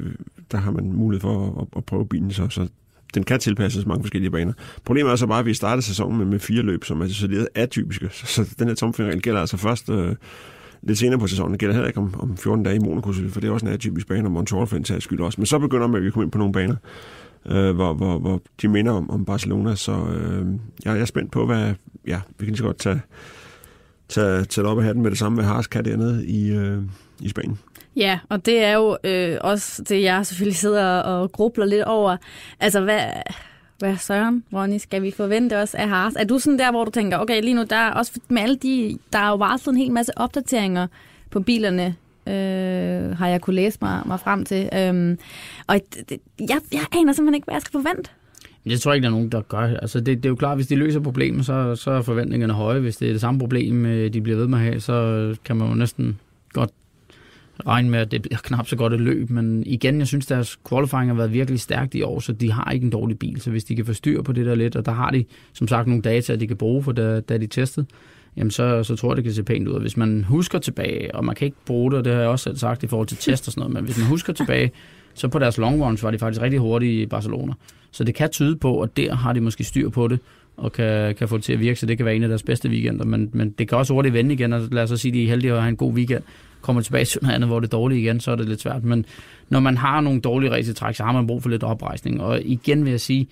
der 0.53 0.59
har 0.59 0.71
man 0.71 0.93
mulighed 0.93 1.21
for 1.21 1.61
at, 1.61 1.67
at 1.77 1.85
prøve 1.85 2.07
bilen, 2.07 2.31
så, 2.31 2.49
så 2.49 2.69
den 3.15 3.25
kan 3.25 3.41
tilpasses 3.41 3.87
mange 3.87 4.03
forskellige 4.03 4.31
baner. 4.31 4.53
Problemet 4.85 5.13
er 5.13 5.17
så 5.17 5.27
bare, 5.27 5.39
at 5.39 5.47
vi 5.47 5.55
starter 5.55 5.83
sæsonen 5.83 6.19
med, 6.19 6.27
med 6.27 6.39
fire 6.39 6.63
løb, 6.63 6.85
som 6.85 7.01
er 7.01 7.27
lidt 7.27 7.49
atypiske. 7.55 8.09
Så, 8.13 8.27
så 8.27 8.55
den 8.59 8.69
her 8.69 8.75
tomfingerregel 8.75 9.23
gælder 9.23 9.41
altså 9.41 9.57
først 9.57 9.91
øh, 9.91 10.15
lidt 10.83 10.99
senere 10.99 11.19
på 11.19 11.27
sæsonen. 11.27 11.53
Det 11.53 11.61
gælder 11.61 11.75
heller 11.75 11.89
ikke 11.89 12.01
om, 12.01 12.15
om 12.19 12.37
14 12.37 12.65
dage 12.65 12.77
i 12.77 12.79
Monaco, 12.79 13.13
for 13.13 13.41
det 13.41 13.49
er 13.49 13.53
også 13.53 13.67
en 13.67 13.73
atypisk 13.73 14.09
bane, 14.09 14.29
og 14.29 14.33
Montreal 14.33 14.67
for 14.67 14.77
en 14.77 14.85
tages 14.85 15.05
skyld 15.05 15.21
også. 15.21 15.41
Men 15.41 15.47
så 15.47 15.59
begynder 15.59 15.87
man 15.87 16.07
at 16.07 16.13
komme 16.13 16.25
ind 16.25 16.33
på 16.33 16.39
nogle 16.39 16.53
baner, 16.53 16.77
øh, 17.47 17.75
hvor, 17.75 17.95
hvor, 17.95 18.19
hvor 18.19 18.43
de 18.63 18.69
minder 18.69 18.93
om, 18.93 19.11
om 19.11 19.25
Barcelona. 19.25 19.75
Så 19.75 19.93
øh, 19.93 20.47
jeg, 20.85 20.95
jeg 20.95 21.01
er 21.01 21.05
spændt 21.05 21.33
på, 21.33 21.47
hvad... 21.47 21.75
Ja, 22.07 22.21
vi 22.39 22.45
kan 22.45 22.47
lige 22.47 22.57
så 22.57 22.65
godt 22.65 22.79
tage, 22.79 23.01
tage, 24.09 24.45
tage 24.45 24.67
op 24.67 24.79
af 24.79 24.85
hatten 24.85 25.03
med 25.03 25.11
det 25.11 25.19
samme, 25.19 25.37
hvad 25.37 25.45
Haas 25.45 25.67
kan 25.67 25.85
dernede 25.85 26.27
i, 26.27 26.51
øh, 26.51 26.83
i 27.21 27.29
Spanien. 27.29 27.59
Ja, 27.97 28.19
og 28.29 28.47
det 28.47 28.65
er 28.65 28.73
jo 28.73 28.97
øh, 29.05 29.39
også 29.41 29.83
det, 29.83 30.03
jeg 30.03 30.27
selvfølgelig 30.27 30.57
sidder 30.57 30.99
og 30.99 31.33
grubler 31.33 31.65
lidt 31.65 31.85
over. 31.85 32.17
Altså, 32.61 32.81
hvad, 32.81 33.01
hvad 33.79 33.97
søren, 33.97 34.45
Ronny, 34.53 34.79
skal 34.79 35.03
vi 35.03 35.11
forvente 35.11 35.59
os 35.59 35.75
af 35.75 35.89
Haas? 35.89 36.15
Er 36.17 36.25
du 36.25 36.39
sådan 36.39 36.59
der, 36.59 36.71
hvor 36.71 36.85
du 36.85 36.91
tænker, 36.91 37.19
okay, 37.19 37.43
lige 37.43 37.55
nu, 37.55 37.65
der 37.71 37.77
er 37.77 37.91
også 37.91 38.21
med 38.29 38.43
alle 38.43 38.57
de, 38.57 38.99
der 39.13 39.19
er 39.19 39.29
jo 39.29 39.37
varslet 39.37 39.73
en 39.73 39.79
hel 39.79 39.93
masse 39.93 40.19
opdateringer 40.19 40.87
på 41.31 41.41
bilerne, 41.41 41.95
øh, 42.27 43.17
har 43.19 43.29
jeg 43.29 43.41
kunne 43.41 43.57
læse 43.57 43.79
mig, 43.83 44.03
mig 44.07 44.21
frem 44.21 44.45
til. 44.45 44.69
Øhm, 44.75 45.19
og 45.67 45.81
det, 46.09 46.19
jeg, 46.41 46.59
jeg 46.73 46.81
aner 46.93 47.13
simpelthen 47.13 47.35
ikke, 47.35 47.45
hvad 47.45 47.55
jeg 47.55 47.63
skal 47.63 47.83
forvente. 47.83 48.11
Jeg 48.67 48.81
tror 48.81 48.93
ikke, 48.93 49.03
der 49.03 49.09
er 49.09 49.15
nogen, 49.15 49.33
der 49.33 49.41
gør. 49.41 49.59
Altså, 49.59 50.01
det, 50.01 50.17
det 50.17 50.25
er 50.25 50.29
jo 50.29 50.37
klart, 50.37 50.59
hvis 50.59 50.67
de 50.67 50.77
løser 50.77 51.01
problemet, 51.01 51.47
så, 51.47 51.77
så 51.77 51.91
er 51.91 52.03
forventningerne 52.03 52.53
høje. 52.53 52.81
Hvis 52.81 52.97
det 52.97 53.09
er 53.09 53.13
det 53.13 53.21
samme 53.21 53.41
problem, 53.41 53.87
øh, 53.87 54.13
de 54.13 54.21
bliver 54.21 54.39
ved 54.39 54.47
med 54.47 54.59
at 54.59 54.65
have, 54.65 54.81
så 54.81 55.37
kan 55.45 55.57
man 55.57 55.69
jo 55.69 55.75
næsten 55.75 56.19
godt 56.53 56.71
regne 57.67 57.91
med, 57.91 57.99
at 57.99 58.11
det 58.11 58.23
bliver 58.23 58.39
knap 58.43 58.69
så 58.69 58.77
godt 58.77 58.93
et 58.93 59.01
løb, 59.01 59.31
men 59.31 59.63
igen, 59.67 59.99
jeg 59.99 60.07
synes, 60.07 60.27
deres 60.27 60.59
qualifying 60.69 61.07
har 61.07 61.15
været 61.15 61.33
virkelig 61.33 61.61
stærkt 61.61 61.95
i 61.95 62.03
år, 62.03 62.21
så 62.21 62.33
de 62.33 62.53
har 62.53 62.71
ikke 62.71 62.85
en 62.85 62.91
dårlig 62.91 63.19
bil, 63.19 63.41
så 63.41 63.51
hvis 63.51 63.65
de 63.65 63.77
kan 63.77 63.85
få 63.87 63.93
styr 63.93 64.23
på 64.23 64.33
det 64.33 64.47
der 64.47 64.55
lidt, 64.55 64.77
og 64.77 64.87
der 64.87 64.93
har 64.93 65.11
de 65.11 65.25
som 65.53 65.69
sagt 65.69 65.89
nogle 65.89 66.03
data, 66.03 66.37
de 66.37 66.47
kan 66.47 66.57
bruge, 66.57 66.83
for 66.83 66.93
da, 66.93 67.21
da 67.21 67.39
de 67.39 67.47
testede, 67.47 67.87
jamen 68.37 68.51
så, 68.51 68.83
så 68.83 68.97
tror 68.97 69.11
jeg, 69.11 69.17
det 69.17 69.25
kan 69.25 69.33
se 69.33 69.43
pænt 69.43 69.69
ud. 69.69 69.73
Og 69.73 69.81
hvis 69.81 69.97
man 69.97 70.25
husker 70.25 70.59
tilbage, 70.59 71.15
og 71.15 71.25
man 71.25 71.35
kan 71.35 71.45
ikke 71.45 71.57
bruge 71.67 71.91
det, 71.91 71.99
og 71.99 72.05
det 72.05 72.13
har 72.13 72.21
jeg 72.21 72.29
også 72.29 72.43
selv 72.43 72.57
sagt 72.57 72.83
i 72.83 72.87
forhold 72.87 73.09
til 73.09 73.17
test 73.17 73.49
og 73.49 73.53
sådan 73.53 73.61
noget, 73.61 73.75
men 73.75 73.85
hvis 73.85 73.99
man 73.99 74.07
husker 74.07 74.33
tilbage, 74.33 74.71
så 75.15 75.29
på 75.29 75.39
deres 75.39 75.59
long 75.59 75.83
runs 75.83 76.03
var 76.03 76.11
de 76.11 76.19
faktisk 76.19 76.43
rigtig 76.43 76.61
hurtige 76.61 77.03
i 77.03 77.07
Barcelona. 77.07 77.53
Så 77.91 78.05
det 78.05 78.15
kan 78.15 78.31
tyde 78.31 78.57
på, 78.57 78.81
at 78.81 78.97
der 78.97 79.15
har 79.15 79.33
de 79.33 79.41
måske 79.41 79.65
styr 79.65 79.89
på 79.89 80.09
det, 80.09 80.21
og 80.57 80.73
kan, 80.73 81.15
kan 81.15 81.29
få 81.29 81.37
det 81.37 81.45
til 81.45 81.53
at 81.53 81.61
virke, 81.61 81.81
så 81.81 81.87
det 81.87 81.97
kan 81.97 82.07
være 82.07 82.17
en 82.17 82.23
af 82.23 82.29
deres 82.29 82.43
bedste 82.43 82.69
weekender. 82.69 83.05
Men, 83.05 83.31
men 83.33 83.51
det 83.51 83.69
kan 83.69 83.79
også 83.79 83.95
hurtigt 83.95 84.15
vende 84.15 84.35
igen, 84.35 84.53
og 84.53 84.63
lad 84.73 84.83
os 84.83 84.89
så 84.89 84.97
sige, 84.97 85.11
at 85.11 85.15
de 85.15 85.25
er 85.25 85.29
heldige 85.29 85.53
at 85.53 85.61
have 85.61 85.69
en 85.69 85.77
god 85.77 85.93
weekend. 85.93 86.23
Kommer 86.67 86.83
tilbage 86.83 87.05
til 87.05 87.19
noget 87.23 87.35
andet, 87.35 87.49
hvor 87.49 87.61
det 87.61 87.67
er 87.67 87.77
dårligt 87.77 87.99
igen, 87.99 88.21
så 88.21 88.31
er 88.31 88.37
det 88.37 88.49
lidt 88.49 88.61
svært. 88.61 88.85
Men 88.85 89.05
når 89.49 89.61
man 89.61 89.77
har 89.77 90.01
nogle 90.01 90.21
dårlige 90.21 90.51
racertræk, 90.51 90.95
så 90.95 91.05
har 91.05 91.13
man 91.13 91.27
brug 91.27 91.43
for 91.43 91.51
lidt 91.51 91.63
oprejsning. 91.63 92.21
Og 92.21 92.43
igen 92.45 92.85
vil 92.85 92.91
jeg 92.91 93.01
sige, 93.01 93.27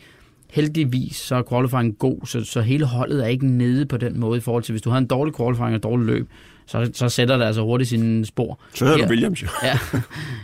heldigvis 0.51 1.17
så 1.17 1.35
er 1.35 1.43
qualifying 1.49 1.99
god, 1.99 2.27
så, 2.27 2.45
så 2.45 2.61
hele 2.61 2.85
holdet 2.85 3.25
er 3.25 3.29
ikke 3.29 3.47
nede 3.47 3.87
på 3.87 3.97
den 3.97 4.21
måde 4.21 4.39
i 4.39 4.41
forhold 4.41 4.63
til, 4.63 4.73
hvis 4.73 4.83
du 4.83 4.91
har 4.91 4.99
en 4.99 5.07
dårlig 5.07 5.37
qualifying 5.37 5.75
og 5.75 5.83
dårlig 5.83 6.07
løb, 6.07 6.29
så, 6.67 6.91
så 6.93 7.09
sætter 7.09 7.37
det 7.37 7.45
altså 7.45 7.63
hurtigt 7.63 7.91
sine 7.91 8.25
spor. 8.27 8.59
Så 8.75 8.85
hedder 8.85 8.99
du 8.99 9.11
Williams 9.11 9.43
jo. 9.43 9.49
ja, 9.63 9.79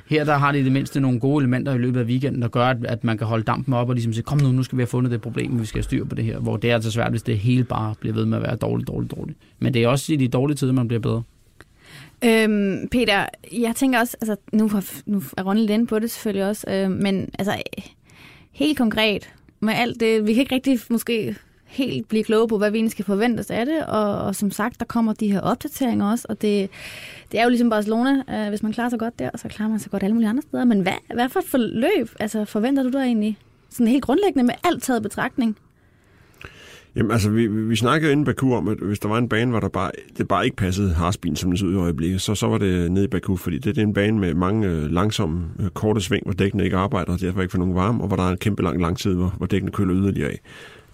her 0.07 0.25
der 0.25 0.37
har 0.37 0.53
de 0.53 0.65
det 0.65 0.73
mindste 0.73 1.01
nogle 1.01 1.21
gode 1.21 1.43
elementer 1.43 1.75
i 1.75 1.79
løbet 1.79 2.01
af 2.01 2.05
weekenden, 2.05 2.43
der 2.43 2.49
gør, 2.49 2.67
at, 2.67 2.77
at 2.85 3.05
man 3.05 3.19
kan 3.19 3.27
holde 3.27 3.45
dampen 3.45 3.75
op 3.75 3.89
og 3.89 3.95
ligesom 3.95 4.13
sige, 4.13 4.23
kom 4.23 4.39
nu, 4.39 4.53
nu 4.53 4.63
skal 4.63 4.79
vi 4.79 4.83
have 4.83 4.87
fundet 4.87 5.13
det 5.13 5.21
problem, 5.21 5.61
vi 5.61 5.67
skal 5.67 5.79
have 5.79 5.85
styr 5.85 6.05
på 6.05 6.15
det 6.15 6.25
her. 6.25 6.39
Hvor 6.39 6.57
det 6.57 6.71
er 6.71 6.75
altså 6.75 6.91
svært, 6.91 7.11
hvis 7.11 7.23
det 7.23 7.39
hele 7.39 7.65
bare 7.65 7.95
bliver 8.01 8.15
ved 8.15 8.27
med 8.27 8.39
at 8.39 8.43
være 8.43 8.57
dårligt, 8.57 8.89
dårligt, 8.89 9.17
dårligt. 9.17 9.39
Men 9.59 9.75
det 9.75 9.83
er 9.83 9.89
også 9.89 10.13
i 10.13 10.17
de 10.17 10.29
dårlige 10.29 10.57
tider, 10.57 10.73
man 10.73 10.89
bliver 10.89 11.01
bedre. 11.01 11.23
Øhm, 12.25 12.89
Peter, 12.91 13.27
jeg 13.53 13.77
tænker 13.77 13.99
også, 13.99 14.17
altså 14.21 14.37
nu, 14.53 14.69
har, 14.69 14.85
nu 15.07 15.23
er 15.37 15.43
Ronny 15.43 15.61
lidt 15.61 15.71
inde 15.71 15.87
på 15.87 15.99
det 15.99 16.11
selvfølgelig 16.11 16.49
også, 16.49 16.71
øh, 16.71 16.91
men 16.91 17.31
altså 17.39 17.63
helt 18.53 18.79
konkret 18.79 19.31
med 19.61 19.75
alt 19.75 20.01
det, 20.01 20.27
vi 20.27 20.35
kan 20.35 20.41
ikke 20.41 20.55
rigtig 20.55 20.81
måske 20.91 21.37
helt 21.67 22.09
blive 22.09 22.25
kloge 22.25 22.49
på, 22.49 22.59
hvad 22.59 22.71
vi 22.71 22.77
egentlig 22.79 22.93
skal 22.93 23.05
forvente 23.05 23.41
os 23.41 23.51
af 23.51 23.67
det, 23.67 23.87
og, 23.87 24.19
og 24.19 24.35
som 24.35 24.51
sagt, 24.51 24.81
der 24.81 24.87
kommer 24.87 25.13
de 25.13 25.33
her 25.33 25.41
opdateringer 25.41 26.11
også, 26.11 26.27
og 26.29 26.43
det, 26.43 26.71
det 27.33 27.41
er 27.41 27.45
jo 27.45 27.49
ligesom 27.49 27.71
Barcelona, 27.71 28.23
øh, 28.29 28.49
hvis 28.49 28.63
man 28.63 28.73
klarer 28.73 28.89
sig 28.89 28.99
godt 28.99 29.19
der, 29.19 29.31
så 29.37 29.49
klarer 29.49 29.69
man 29.71 29.79
sig 29.79 29.91
godt 29.91 30.03
alle 30.03 30.15
mulige 30.15 30.29
andre 30.29 30.43
steder, 30.43 30.65
men 30.65 30.81
hvad, 30.81 31.15
hvad 31.15 31.29
for 31.29 31.41
et 31.41 31.47
forløb 31.47 32.11
altså, 32.21 32.45
forventer 32.45 32.83
du 32.83 32.89
dig 32.89 33.03
egentlig, 33.03 33.39
sådan 33.71 33.89
helt 33.89 34.05
grundlæggende 34.05 34.45
med 34.45 34.55
alt 34.65 34.83
taget 34.83 35.03
betragtning? 35.03 35.57
Jamen 36.97 37.11
altså, 37.11 37.31
vi, 37.31 37.47
vi 37.47 37.77
snakkede 37.77 38.13
inden 38.13 38.25
Baku 38.25 38.55
om, 38.55 38.69
at 38.69 38.79
hvis 38.79 38.99
der 38.99 39.09
var 39.09 39.19
en 39.19 39.29
bane, 39.29 39.51
hvor 39.51 39.61
der 39.61 39.69
bare, 39.69 39.91
det 40.19 40.29
bare 40.29 40.45
ikke 40.45 40.57
passede 40.57 40.95
Harsbin, 40.95 41.37
som 41.37 41.51
den 41.51 41.57
så 41.57 41.67
ud 41.67 41.73
i 41.73 41.77
øjeblikket, 41.77 42.21
så, 42.21 42.35
så 42.35 42.47
var 42.47 42.59
det 42.59 42.93
nede 42.93 43.05
i 43.05 43.09
Baku, 43.09 43.37
fordi 43.37 43.59
det, 43.59 43.77
det 43.77 43.79
er 43.79 43.87
en 43.87 43.95
bane 43.95 44.19
med 44.19 44.35
mange 44.35 44.69
øh, 44.69 44.91
langsomme, 44.91 45.45
øh, 45.61 45.69
korte 45.69 46.01
sving, 46.01 46.25
hvor 46.25 46.33
dækkene 46.33 46.65
ikke 46.65 46.77
arbejder, 46.77 47.13
og 47.13 47.21
derfor 47.21 47.41
ikke 47.41 47.53
får 47.53 47.59
nogen 47.59 47.75
varme, 47.75 48.03
og 48.03 48.07
hvor 48.07 48.17
der 48.17 48.23
er 48.23 48.31
en 48.31 48.39
kæmpe 48.39 48.63
lang 48.63 48.81
langtid, 48.81 49.15
hvor, 49.15 49.35
hvor 49.37 49.47
dækkene 49.47 49.73
køler 49.73 49.95
yderligere 49.95 50.31
af. 50.31 50.41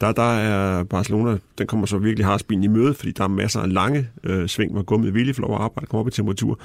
Der, 0.01 0.13
der 0.13 0.23
er 0.23 0.85
Barcelona, 0.85 1.39
den 1.59 1.67
kommer 1.67 1.87
så 1.87 1.99
virkelig 1.99 2.27
Harsbin 2.27 2.65
i 2.65 2.67
møde, 2.67 2.95
fordi 2.95 3.13
der 3.13 3.25
er 3.25 3.29
masser 3.29 3.61
af 3.61 3.73
lange 3.73 4.09
øh, 4.25 4.49
sving, 4.49 4.73
hvor 4.73 4.83
gummet 4.83 5.15
vildt 5.15 5.37
får 5.37 5.43
lov 5.43 5.55
at 5.55 5.63
arbejde, 5.63 5.87
kommer 5.87 6.01
op 6.01 6.09
i 6.09 6.11
temperatur, 6.11 6.61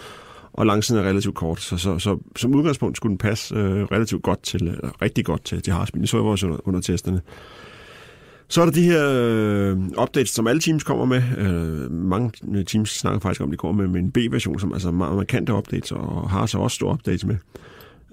og 0.54 0.66
langsiden 0.66 1.04
er 1.04 1.10
relativt 1.10 1.36
kort, 1.36 1.62
så, 1.62 1.78
så, 1.78 2.00
så 2.00 2.18
som 2.36 2.56
udgangspunkt 2.56 2.98
skulle 2.98 3.10
den 3.10 3.18
passe 3.18 3.56
øh, 3.56 3.84
relativt 3.84 4.24
godt 4.24 4.44
til, 4.44 4.68
eller 4.68 5.02
rigtig 5.02 5.26
godt 5.26 5.44
til, 5.44 5.62
til 5.62 5.74
Harsbin. 5.74 6.02
Det 6.02 6.10
så 6.10 6.18
jeg 6.18 6.26
også 6.26 6.48
under, 6.48 6.68
under 6.68 6.82
testerne. 6.82 7.22
Så 8.52 8.62
er 8.62 8.66
der 8.66 8.72
de 8.72 8.84
her 8.84 9.10
øh, 9.10 9.78
updates, 10.02 10.30
som 10.30 10.48
alle 10.48 10.62
teams 10.62 10.84
kommer 10.84 11.06
med. 11.06 11.24
Øh, 11.38 11.92
mange 11.92 12.32
teams 12.64 12.90
snakker 12.90 13.20
faktisk 13.20 13.42
om, 13.42 13.50
at 13.50 13.52
de 13.52 13.58
kommer 13.58 13.84
med, 13.84 13.92
med 13.92 14.00
en 14.00 14.12
B-version, 14.12 14.60
som 14.60 14.74
altså 14.74 14.92
meget 14.92 15.16
markante 15.16 15.54
updates, 15.54 15.92
og 15.92 16.30
har 16.30 16.46
så 16.46 16.58
også 16.58 16.76
store 16.76 16.94
updates 16.94 17.26
med. 17.26 17.36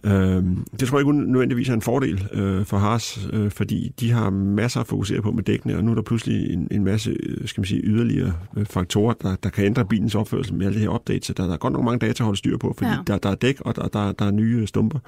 Øh, 0.05 0.45
det 0.81 0.89
tror 0.89 0.99
jeg 0.99 1.07
ikke 1.09 1.31
nødvendigvis 1.33 1.69
er 1.69 1.75
en 1.75 1.83
fordel 1.83 2.29
øh, 2.33 2.65
for 2.65 2.77
Haas, 2.79 3.29
øh, 3.33 3.51
fordi 3.51 3.93
de 4.01 4.11
har 4.11 4.31
masser 4.31 4.81
at 4.81 4.87
fokusere 4.87 5.23
på 5.23 5.31
med 5.31 5.43
dækkene, 5.43 5.77
og 5.77 5.85
nu 5.85 5.91
er 5.91 5.95
der 5.95 6.03
pludselig 6.03 6.53
en, 6.53 6.69
en 6.71 6.85
masse 6.85 7.11
øh, 7.11 7.49
skal 7.49 7.61
man 7.61 7.67
sige, 7.67 7.81
yderligere 7.85 8.33
øh, 8.57 8.67
faktorer, 8.67 9.15
der, 9.23 9.37
der 9.43 9.49
kan 9.49 9.65
ændre 9.65 9.85
bilens 9.85 10.15
opførsel 10.15 10.55
med 10.55 10.67
alle 10.67 10.79
de 10.79 10.83
her 10.83 10.95
updates. 10.95 11.27
Der, 11.37 11.47
der 11.47 11.53
er 11.53 11.57
godt 11.57 11.73
nok 11.73 11.85
mange 11.85 11.99
data 11.99 12.23
at 12.23 12.25
holde 12.25 12.39
styr 12.39 12.57
på, 12.57 12.75
fordi 12.79 12.91
ja. 12.91 12.99
der, 13.07 13.19
der 13.19 13.31
er 13.31 13.35
dæk, 13.35 13.61
og 13.61 13.77
der, 13.77 13.89
der, 13.89 14.13
der 14.13 14.25
er 14.25 14.31
nye 14.31 14.67
stumper. 14.67 14.99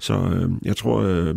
Så 0.00 0.14
øh, 0.14 0.50
jeg 0.64 0.76
tror, 0.76 1.02
øh, 1.02 1.34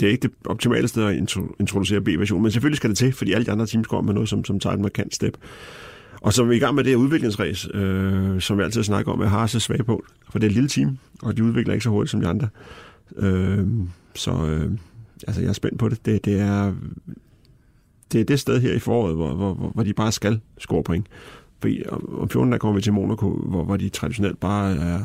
det 0.00 0.06
er 0.06 0.10
ikke 0.10 0.22
det 0.22 0.30
optimale 0.44 0.88
sted 0.88 1.04
at 1.04 1.16
introducere 1.60 2.00
B-version, 2.00 2.42
men 2.42 2.50
selvfølgelig 2.50 2.76
skal 2.76 2.90
det 2.90 2.98
til, 2.98 3.12
fordi 3.12 3.32
alle 3.32 3.46
de 3.46 3.50
andre 3.50 3.66
teams 3.66 3.86
kommer 3.86 4.06
med 4.06 4.14
noget, 4.14 4.28
som, 4.28 4.44
som 4.44 4.60
tager 4.60 4.74
et 4.74 4.80
markant 4.80 5.14
step. 5.14 5.36
Og 6.20 6.32
så 6.32 6.42
er 6.42 6.46
vi 6.46 6.56
i 6.56 6.58
gang 6.58 6.74
med 6.74 6.84
det 6.84 6.90
her 6.90 6.96
udviklingsræs, 6.96 7.68
øh, 7.74 8.40
som 8.40 8.58
vi 8.58 8.62
altid 8.62 8.82
snakker 8.82 9.12
om, 9.12 9.20
at 9.20 9.30
har 9.30 9.46
så 9.46 9.60
svag 9.60 9.86
på, 9.86 10.04
for 10.30 10.38
det 10.38 10.46
er 10.46 10.50
et 10.50 10.54
lille 10.54 10.68
team, 10.68 10.98
og 11.22 11.36
de 11.36 11.44
udvikler 11.44 11.74
ikke 11.74 11.84
så 11.84 11.90
hurtigt 11.90 12.10
som 12.10 12.20
de 12.20 12.26
andre. 12.26 12.48
Øh, 13.16 13.66
så 14.14 14.30
øh, 14.30 14.70
altså, 15.26 15.42
jeg 15.42 15.48
er 15.48 15.52
spændt 15.52 15.78
på 15.78 15.88
det. 15.88 16.06
Det, 16.06 16.24
det 16.24 16.40
er 16.40 16.74
det 18.12 18.20
er 18.20 18.24
det 18.24 18.40
sted 18.40 18.60
her 18.60 18.72
i 18.72 18.78
foråret, 18.78 19.14
hvor, 19.14 19.34
hvor, 19.34 19.54
hvor 19.54 19.82
de 19.82 19.92
bare 19.92 20.12
skal 20.12 20.40
score 20.58 20.82
point. 20.82 21.06
For 21.62 21.68
om 22.20 22.28
14 22.28 22.52
der 22.52 22.58
kommer 22.58 22.76
vi 22.76 22.82
til 22.82 22.92
Monaco, 22.92 23.28
hvor, 23.28 23.64
hvor 23.64 23.76
de 23.76 23.88
traditionelt 23.88 24.40
bare 24.40 24.76
er 24.76 25.04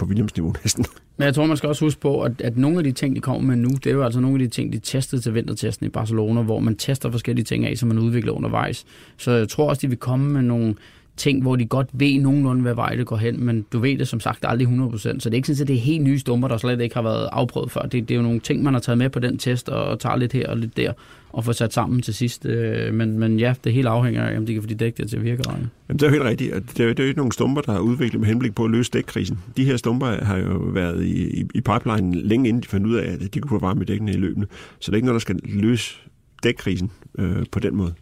på 0.00 0.06
Williams-niveau 0.06 0.54
næsten. 0.64 0.84
Men 1.16 1.24
jeg 1.24 1.34
tror, 1.34 1.46
man 1.46 1.56
skal 1.56 1.68
også 1.68 1.84
huske 1.84 2.00
på, 2.00 2.22
at, 2.22 2.40
at 2.40 2.56
nogle 2.56 2.78
af 2.78 2.84
de 2.84 2.92
ting, 2.92 3.16
de 3.16 3.20
kommer 3.20 3.42
med 3.42 3.56
nu, 3.56 3.68
det 3.68 3.86
er 3.86 3.90
jo 3.90 4.02
altså 4.02 4.20
nogle 4.20 4.34
af 4.34 4.48
de 4.48 4.54
ting, 4.54 4.72
de 4.72 4.78
testede 4.78 5.20
til 5.20 5.34
vintertesten 5.34 5.86
i 5.86 5.88
Barcelona, 5.88 6.42
hvor 6.42 6.60
man 6.60 6.76
tester 6.76 7.10
forskellige 7.10 7.44
ting 7.44 7.66
af, 7.66 7.78
som 7.78 7.88
man 7.88 7.98
udvikler 7.98 8.32
undervejs. 8.32 8.84
Så 9.16 9.30
jeg 9.30 9.48
tror 9.48 9.68
også, 9.68 9.80
de 9.80 9.88
vil 9.88 9.98
komme 9.98 10.32
med 10.32 10.42
nogle 10.42 10.74
ting, 11.20 11.42
hvor 11.42 11.56
de 11.56 11.66
godt 11.66 11.88
ved 11.92 12.18
nogenlunde, 12.20 12.62
hvad 12.62 12.74
vej 12.74 12.94
det 12.94 13.06
går 13.06 13.16
hen, 13.16 13.44
men 13.44 13.66
du 13.72 13.78
ved 13.78 13.98
det 13.98 14.08
som 14.08 14.20
sagt 14.20 14.44
aldrig 14.48 14.68
100%, 14.68 14.98
så 14.98 15.10
det 15.10 15.26
er 15.26 15.34
ikke 15.34 15.48
sådan, 15.48 15.62
at 15.62 15.68
det 15.68 15.76
er 15.76 15.80
helt 15.80 16.02
nye 16.02 16.18
stumper, 16.18 16.48
der 16.48 16.56
slet 16.56 16.80
ikke 16.80 16.94
har 16.94 17.02
været 17.02 17.28
afprøvet 17.32 17.70
før. 17.70 17.80
Det, 17.80 17.92
det 17.92 18.10
er 18.10 18.16
jo 18.16 18.22
nogle 18.22 18.40
ting, 18.40 18.62
man 18.62 18.72
har 18.72 18.80
taget 18.80 18.98
med 18.98 19.10
på 19.10 19.18
den 19.18 19.38
test, 19.38 19.68
og 19.68 20.00
tager 20.00 20.16
lidt 20.16 20.32
her 20.32 20.48
og 20.48 20.56
lidt 20.56 20.76
der, 20.76 20.92
og 21.32 21.44
får 21.44 21.52
sat 21.52 21.72
sammen 21.72 22.02
til 22.02 22.14
sidst. 22.14 22.46
Øh, 22.46 22.94
men, 22.94 23.18
men 23.18 23.38
ja, 23.38 23.54
det 23.64 23.72
hele 23.72 23.88
afhænger 23.88 24.24
af, 24.24 24.36
om 24.36 24.46
de 24.46 24.52
kan 24.52 24.62
få 24.62 24.68
de 24.68 24.74
dæk 24.74 24.96
der 24.98 25.06
til 25.06 25.16
at 25.16 25.24
virke. 25.24 25.40
Eller 25.40 25.52
Jamen, 25.52 25.98
det 25.98 26.02
er 26.02 26.06
jo 26.06 26.12
helt 26.12 26.24
rigtigt. 26.24 26.52
Det 26.76 26.84
er, 26.84 26.88
det 26.88 27.00
er 27.00 27.04
jo 27.04 27.08
ikke 27.08 27.18
nogle 27.18 27.32
stumper, 27.32 27.60
der 27.60 27.72
har 27.72 27.80
udviklet 27.80 28.20
med 28.20 28.28
henblik 28.28 28.54
på 28.54 28.64
at 28.64 28.70
løse 28.70 28.90
dækkrisen. 28.90 29.38
De 29.56 29.64
her 29.64 29.76
stumper 29.76 30.24
har 30.24 30.36
jo 30.36 30.56
været 30.56 31.04
i, 31.04 31.40
i, 31.40 31.44
i 31.54 31.60
pipeline 31.60 32.14
længe 32.14 32.48
inden 32.48 32.62
de 32.62 32.68
fandt 32.68 32.86
ud 32.86 32.94
af, 32.94 33.12
at 33.12 33.34
de 33.34 33.40
kunne 33.40 33.48
få 33.48 33.58
varme 33.58 33.82
i 33.82 33.84
dækkene 33.84 34.12
i 34.12 34.16
løbende. 34.16 34.46
Så 34.78 34.90
det 34.90 34.92
er 34.92 34.96
ikke 34.96 35.06
noget, 35.06 35.14
der 35.14 35.20
skal 35.20 35.40
løse 35.44 35.94
dækkrisen 36.42 36.90
øh, 37.18 37.44
på 37.52 37.60
den 37.60 37.76
måde. 37.76 37.94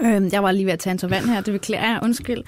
Øh, 0.00 0.32
jeg 0.32 0.42
var 0.42 0.52
lige 0.52 0.66
ved 0.66 0.72
at 0.72 0.78
tage 0.78 0.92
en 0.92 0.98
tår 0.98 1.08
vand 1.08 1.24
her, 1.24 1.40
det 1.40 1.52
beklager 1.52 1.86
jeg, 1.86 2.00
undskyld. 2.02 2.38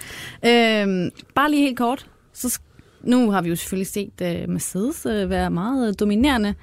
Øhm, 0.47 1.11
bare 1.35 1.51
lige 1.51 1.63
helt 1.63 1.79
kort, 1.79 2.07
så 2.33 2.59
nu 3.03 3.31
har 3.31 3.43
vi 3.43 3.49
jo 3.49 3.57
selvfølgelig 3.57 3.87
set 3.87 4.13
uh, 4.23 4.51
Mercedes 4.51 5.07
uh, 5.07 5.31
være 5.31 5.51
meget 5.51 6.01
dominerende. 6.01 6.55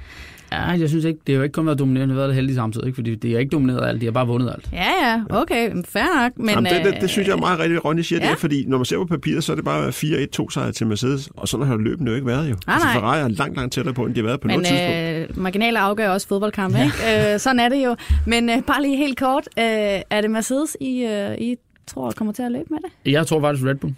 Ja, 0.56 0.80
jeg 0.80 0.90
synes 0.90 1.06
ikke, 1.06 1.20
det 1.28 1.34
er 1.34 1.38
jo 1.38 1.44
ikke 1.44 1.54
kun 1.54 1.66
været 1.66 1.80
dominerende, 1.80 2.14
det 2.14 2.16
har 2.16 2.22
været 2.22 2.30
det 2.30 2.36
heldigt 2.36 2.56
samtidig, 2.56 2.88
ikke? 2.88 2.96
fordi 2.96 3.16
det 3.16 3.32
er 3.32 3.40
ikke 3.40 3.50
domineret 3.50 3.88
alt, 3.88 4.02
de 4.02 4.06
har 4.06 4.12
bare 4.12 4.28
vundet 4.28 4.50
alt. 4.50 4.70
Ja, 4.74 5.08
ja, 5.08 5.22
okay, 5.30 5.84
fair 5.86 6.22
nok. 6.22 6.32
Men, 6.38 6.50
Jamen, 6.50 6.66
det, 6.66 6.86
det, 6.86 7.02
det, 7.02 7.10
synes 7.10 7.28
jeg 7.28 7.34
er 7.34 7.40
meget 7.40 7.60
rigtigt, 7.60 7.86
Ronny 7.86 8.02
siger 8.02 8.26
ja. 8.26 8.32
det, 8.32 8.40
fordi 8.40 8.66
når 8.68 8.78
man 8.78 8.86
ser 8.86 8.98
på 8.98 9.06
papiret, 9.06 9.44
så 9.44 9.52
er 9.52 9.56
det 9.56 9.66
bare 9.66 9.90
4-1-2 9.90 10.50
sejre 10.50 10.72
til 10.72 10.88
Mercedes, 10.88 11.30
og 11.38 11.48
sådan 11.48 11.68
har 11.68 11.78
løbet 11.78 12.08
jo 12.08 12.14
ikke 12.16 12.28
været 12.28 12.50
jo. 12.50 12.56
Ah, 12.68 12.74
altså, 12.74 12.90
Ferrari 12.94 13.20
er 13.20 13.28
langt, 13.28 13.56
langt 13.56 13.74
tættere 13.74 13.94
på, 13.94 14.06
end 14.06 14.16
de 14.16 14.20
har 14.20 14.28
været 14.28 14.40
på 14.40 14.48
men, 14.48 14.60
noget 14.60 14.68
tidspunkt. 14.68 15.38
Øh, 15.38 15.44
marginaler 15.44 15.80
afgør 15.80 16.10
også 16.10 16.28
fodboldkampe, 16.28 16.78
ja. 16.78 16.84
ikke? 16.84 17.34
Øh, 17.34 17.40
sådan 17.40 17.60
er 17.60 17.70
det 17.70 17.86
jo. 17.86 17.96
Men 18.26 18.50
øh, 18.50 18.62
bare 18.64 18.82
lige 18.82 18.98
helt 18.98 19.20
kort, 19.20 19.48
øh, 19.60 19.64
er 20.10 20.22
det 20.22 20.32
Mercedes, 20.32 20.78
I, 20.82 21.04
øh, 21.04 21.38
I 21.38 21.56
tror 21.88 22.12
kommer 22.12 22.34
til 22.34 22.44
at 22.44 22.52
løbe 22.52 22.68
med 22.70 22.80
det? 22.80 23.12
Jeg 23.12 23.28
tror 23.28 23.42
faktisk 23.42 23.66
Red 23.66 23.76
Bull. 23.76 23.94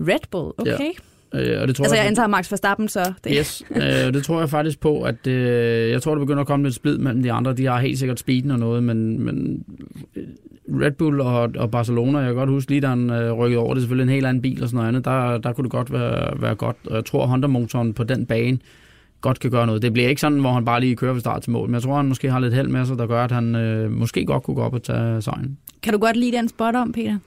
Red 0.00 0.26
Bull, 0.30 0.52
okay. 0.58 0.84
Ja. 0.84 1.11
Øh, 1.34 1.60
og 1.60 1.68
det 1.68 1.76
tror 1.76 1.84
altså, 1.84 1.96
jeg, 1.96 2.02
jeg 2.02 2.08
antager 2.08 2.26
Max 2.26 2.50
Verstappen, 2.50 2.88
så... 2.88 3.12
Det. 3.24 3.32
Yes, 3.38 3.62
øh, 3.70 4.14
det 4.14 4.24
tror 4.24 4.40
jeg 4.40 4.50
faktisk 4.50 4.80
på, 4.80 5.02
at 5.02 5.26
øh, 5.26 5.90
jeg 5.90 6.02
tror, 6.02 6.14
der 6.14 6.20
begynder 6.20 6.40
at 6.40 6.46
komme 6.46 6.66
lidt 6.66 6.74
splid 6.74 6.98
mellem 6.98 7.22
de 7.22 7.32
andre. 7.32 7.52
De 7.52 7.66
har 7.66 7.80
helt 7.80 7.98
sikkert 7.98 8.18
speeden 8.18 8.50
og 8.50 8.58
noget, 8.58 8.82
men, 8.82 9.24
men 9.24 9.64
øh, 10.16 10.22
Red 10.80 10.92
Bull 10.92 11.20
og, 11.20 11.50
og 11.56 11.70
Barcelona, 11.70 12.18
jeg 12.18 12.26
kan 12.26 12.34
godt 12.34 12.50
huske 12.50 12.70
lige, 12.70 12.80
da 12.80 12.86
han 12.86 13.10
øh, 13.10 13.32
rykkede 13.32 13.60
over, 13.60 13.74
det 13.74 13.78
er 13.78 13.82
selvfølgelig 13.82 14.12
en 14.12 14.14
helt 14.14 14.26
anden 14.26 14.42
bil 14.42 14.62
og 14.62 14.68
sådan 14.68 14.76
noget 14.76 14.88
andet, 14.88 15.04
der, 15.04 15.38
der 15.38 15.52
kunne 15.52 15.62
det 15.62 15.72
godt 15.72 15.92
være, 15.92 16.42
være 16.42 16.54
godt. 16.54 16.76
Og 16.86 16.96
jeg 16.96 17.04
tror, 17.04 17.26
Honda-motoren 17.26 17.92
på 17.92 18.04
den 18.04 18.26
bane 18.26 18.58
godt 19.20 19.40
kan 19.40 19.50
gøre 19.50 19.66
noget. 19.66 19.82
Det 19.82 19.92
bliver 19.92 20.08
ikke 20.08 20.20
sådan, 20.20 20.38
hvor 20.38 20.52
han 20.52 20.64
bare 20.64 20.80
lige 20.80 20.96
kører 20.96 21.14
fra 21.14 21.20
start 21.20 21.42
til 21.42 21.50
mål, 21.50 21.68
men 21.68 21.74
jeg 21.74 21.82
tror, 21.82 21.96
han 21.96 22.06
måske 22.06 22.30
har 22.30 22.40
lidt 22.40 22.54
held 22.54 22.68
med 22.68 22.86
sig, 22.86 22.98
der 22.98 23.06
gør, 23.06 23.24
at 23.24 23.32
han 23.32 23.54
øh, 23.54 23.90
måske 23.90 24.24
godt 24.24 24.42
kunne 24.42 24.54
gå 24.54 24.62
op 24.62 24.74
og 24.74 24.82
tage 24.82 25.22
sejren. 25.22 25.58
Kan 25.82 25.92
du 25.92 25.98
godt 25.98 26.16
lide 26.16 26.36
den 26.36 26.48
spot 26.48 26.74
om, 26.74 26.92
Peter? 26.92 27.18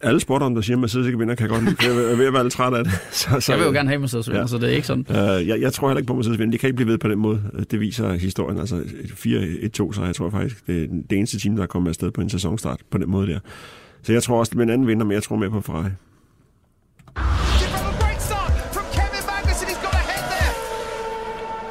Alle 0.00 0.20
sportom, 0.20 0.54
der 0.54 0.62
siger, 0.62 0.76
at 0.76 0.80
Mercedes 0.80 1.06
ikke 1.06 1.18
vinder, 1.18 1.34
kan 1.34 1.42
jeg 1.42 1.50
godt 1.50 1.64
lide. 1.64 1.76
Jeg 1.82 2.12
er 2.12 2.16
ved 2.16 2.26
at 2.26 2.32
være 2.32 2.42
lidt 2.42 2.52
træt 2.52 2.74
af 2.74 2.84
det. 2.84 2.92
Så, 3.10 3.40
så, 3.40 3.52
jeg 3.52 3.58
vil 3.58 3.66
jo 3.66 3.72
gerne 3.72 3.88
have 3.88 3.98
Mercedes 3.98 4.28
vinder, 4.28 4.40
ja. 4.40 4.46
så 4.46 4.58
det 4.58 4.64
er 4.64 4.74
ikke 4.74 4.86
sådan. 4.86 5.06
Uh, 5.08 5.48
jeg, 5.48 5.60
jeg 5.60 5.72
tror 5.72 5.88
heller 5.88 5.98
ikke 5.98 6.06
på 6.06 6.14
Mercedes 6.14 6.38
vinder. 6.38 6.50
Det 6.50 6.60
kan 6.60 6.66
ikke 6.66 6.76
blive 6.76 6.88
ved 6.88 6.98
på 6.98 7.08
den 7.08 7.18
måde. 7.18 7.42
Det 7.70 7.80
viser 7.80 8.12
historien. 8.12 8.58
Altså 8.58 8.76
4-1-2, 8.76 9.92
så 9.92 10.02
jeg 10.04 10.14
tror 10.14 10.30
faktisk, 10.30 10.66
det 10.66 10.82
er 10.82 10.86
det 11.10 11.18
eneste 11.18 11.38
team, 11.38 11.56
der 11.56 11.62
er 11.62 11.66
kommet 11.66 11.88
afsted 11.88 12.10
på 12.10 12.20
en 12.20 12.30
sæsonstart 12.30 12.80
på 12.90 12.98
den 12.98 13.10
måde 13.10 13.26
der. 13.26 13.38
Så 14.02 14.12
jeg 14.12 14.22
tror 14.22 14.38
også, 14.38 14.50
det 14.50 14.56
bliver 14.56 14.66
en 14.66 14.72
anden 14.72 14.86
vinder, 14.86 15.04
men 15.04 15.12
jeg 15.12 15.22
tror 15.22 15.36
mere 15.36 15.50
på 15.50 15.60
Ferrari. 15.60 15.90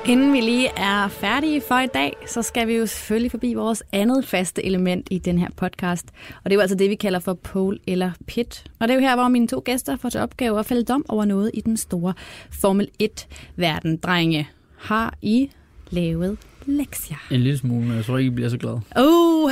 Inden 0.10 0.34
vi 0.34 0.42
lige 0.42 0.68
er 0.78 1.08
færdige 1.08 1.62
for 1.62 1.80
i 1.80 1.88
dag, 1.88 2.14
så 2.28 2.42
skal 2.42 2.68
vi 2.68 2.78
jo 2.78 2.86
selvfølgelig 2.86 3.32
forbi 3.32 3.54
vores 3.54 3.84
andet 3.92 4.26
faste 4.26 4.66
element 4.66 5.08
i 5.12 5.18
den 5.18 5.38
her 5.38 5.48
podcast. 5.56 6.06
Og 6.44 6.46
det 6.46 6.52
er 6.52 6.56
jo 6.56 6.62
altså 6.62 6.76
det, 6.76 6.90
vi 6.90 6.96
kalder 6.96 7.20
for 7.20 7.34
pole 7.34 7.80
eller 7.88 8.12
pit. 8.28 8.64
Og 8.80 8.88
det 8.88 8.94
er 8.94 8.96
jo 8.96 9.02
her, 9.02 9.16
hvor 9.16 9.28
mine 9.28 9.48
to 9.48 9.62
gæster 9.66 9.98
får 9.98 10.10
til 10.10 10.22
opgave 10.22 10.60
at 10.60 10.66
fælde 10.66 10.84
dom 10.84 11.06
over 11.10 11.26
noget 11.26 11.52
i 11.54 11.62
den 11.62 11.78
store 11.78 12.14
Formel 12.52 12.90
1-verden. 13.04 13.98
Drenge, 13.98 14.50
har 14.78 15.14
I 15.22 15.52
lavet 15.90 16.38
lektier? 16.72 17.18
En 17.32 17.40
lille 17.40 17.58
smule, 17.58 17.88
men 17.88 17.96
jeg 17.96 18.06
tror 18.06 18.18
ikke, 18.18 18.32
I 18.32 18.34
bliver 18.36 18.50
så 18.50 18.58
glad. 18.58 18.74
Uh, 19.00 19.52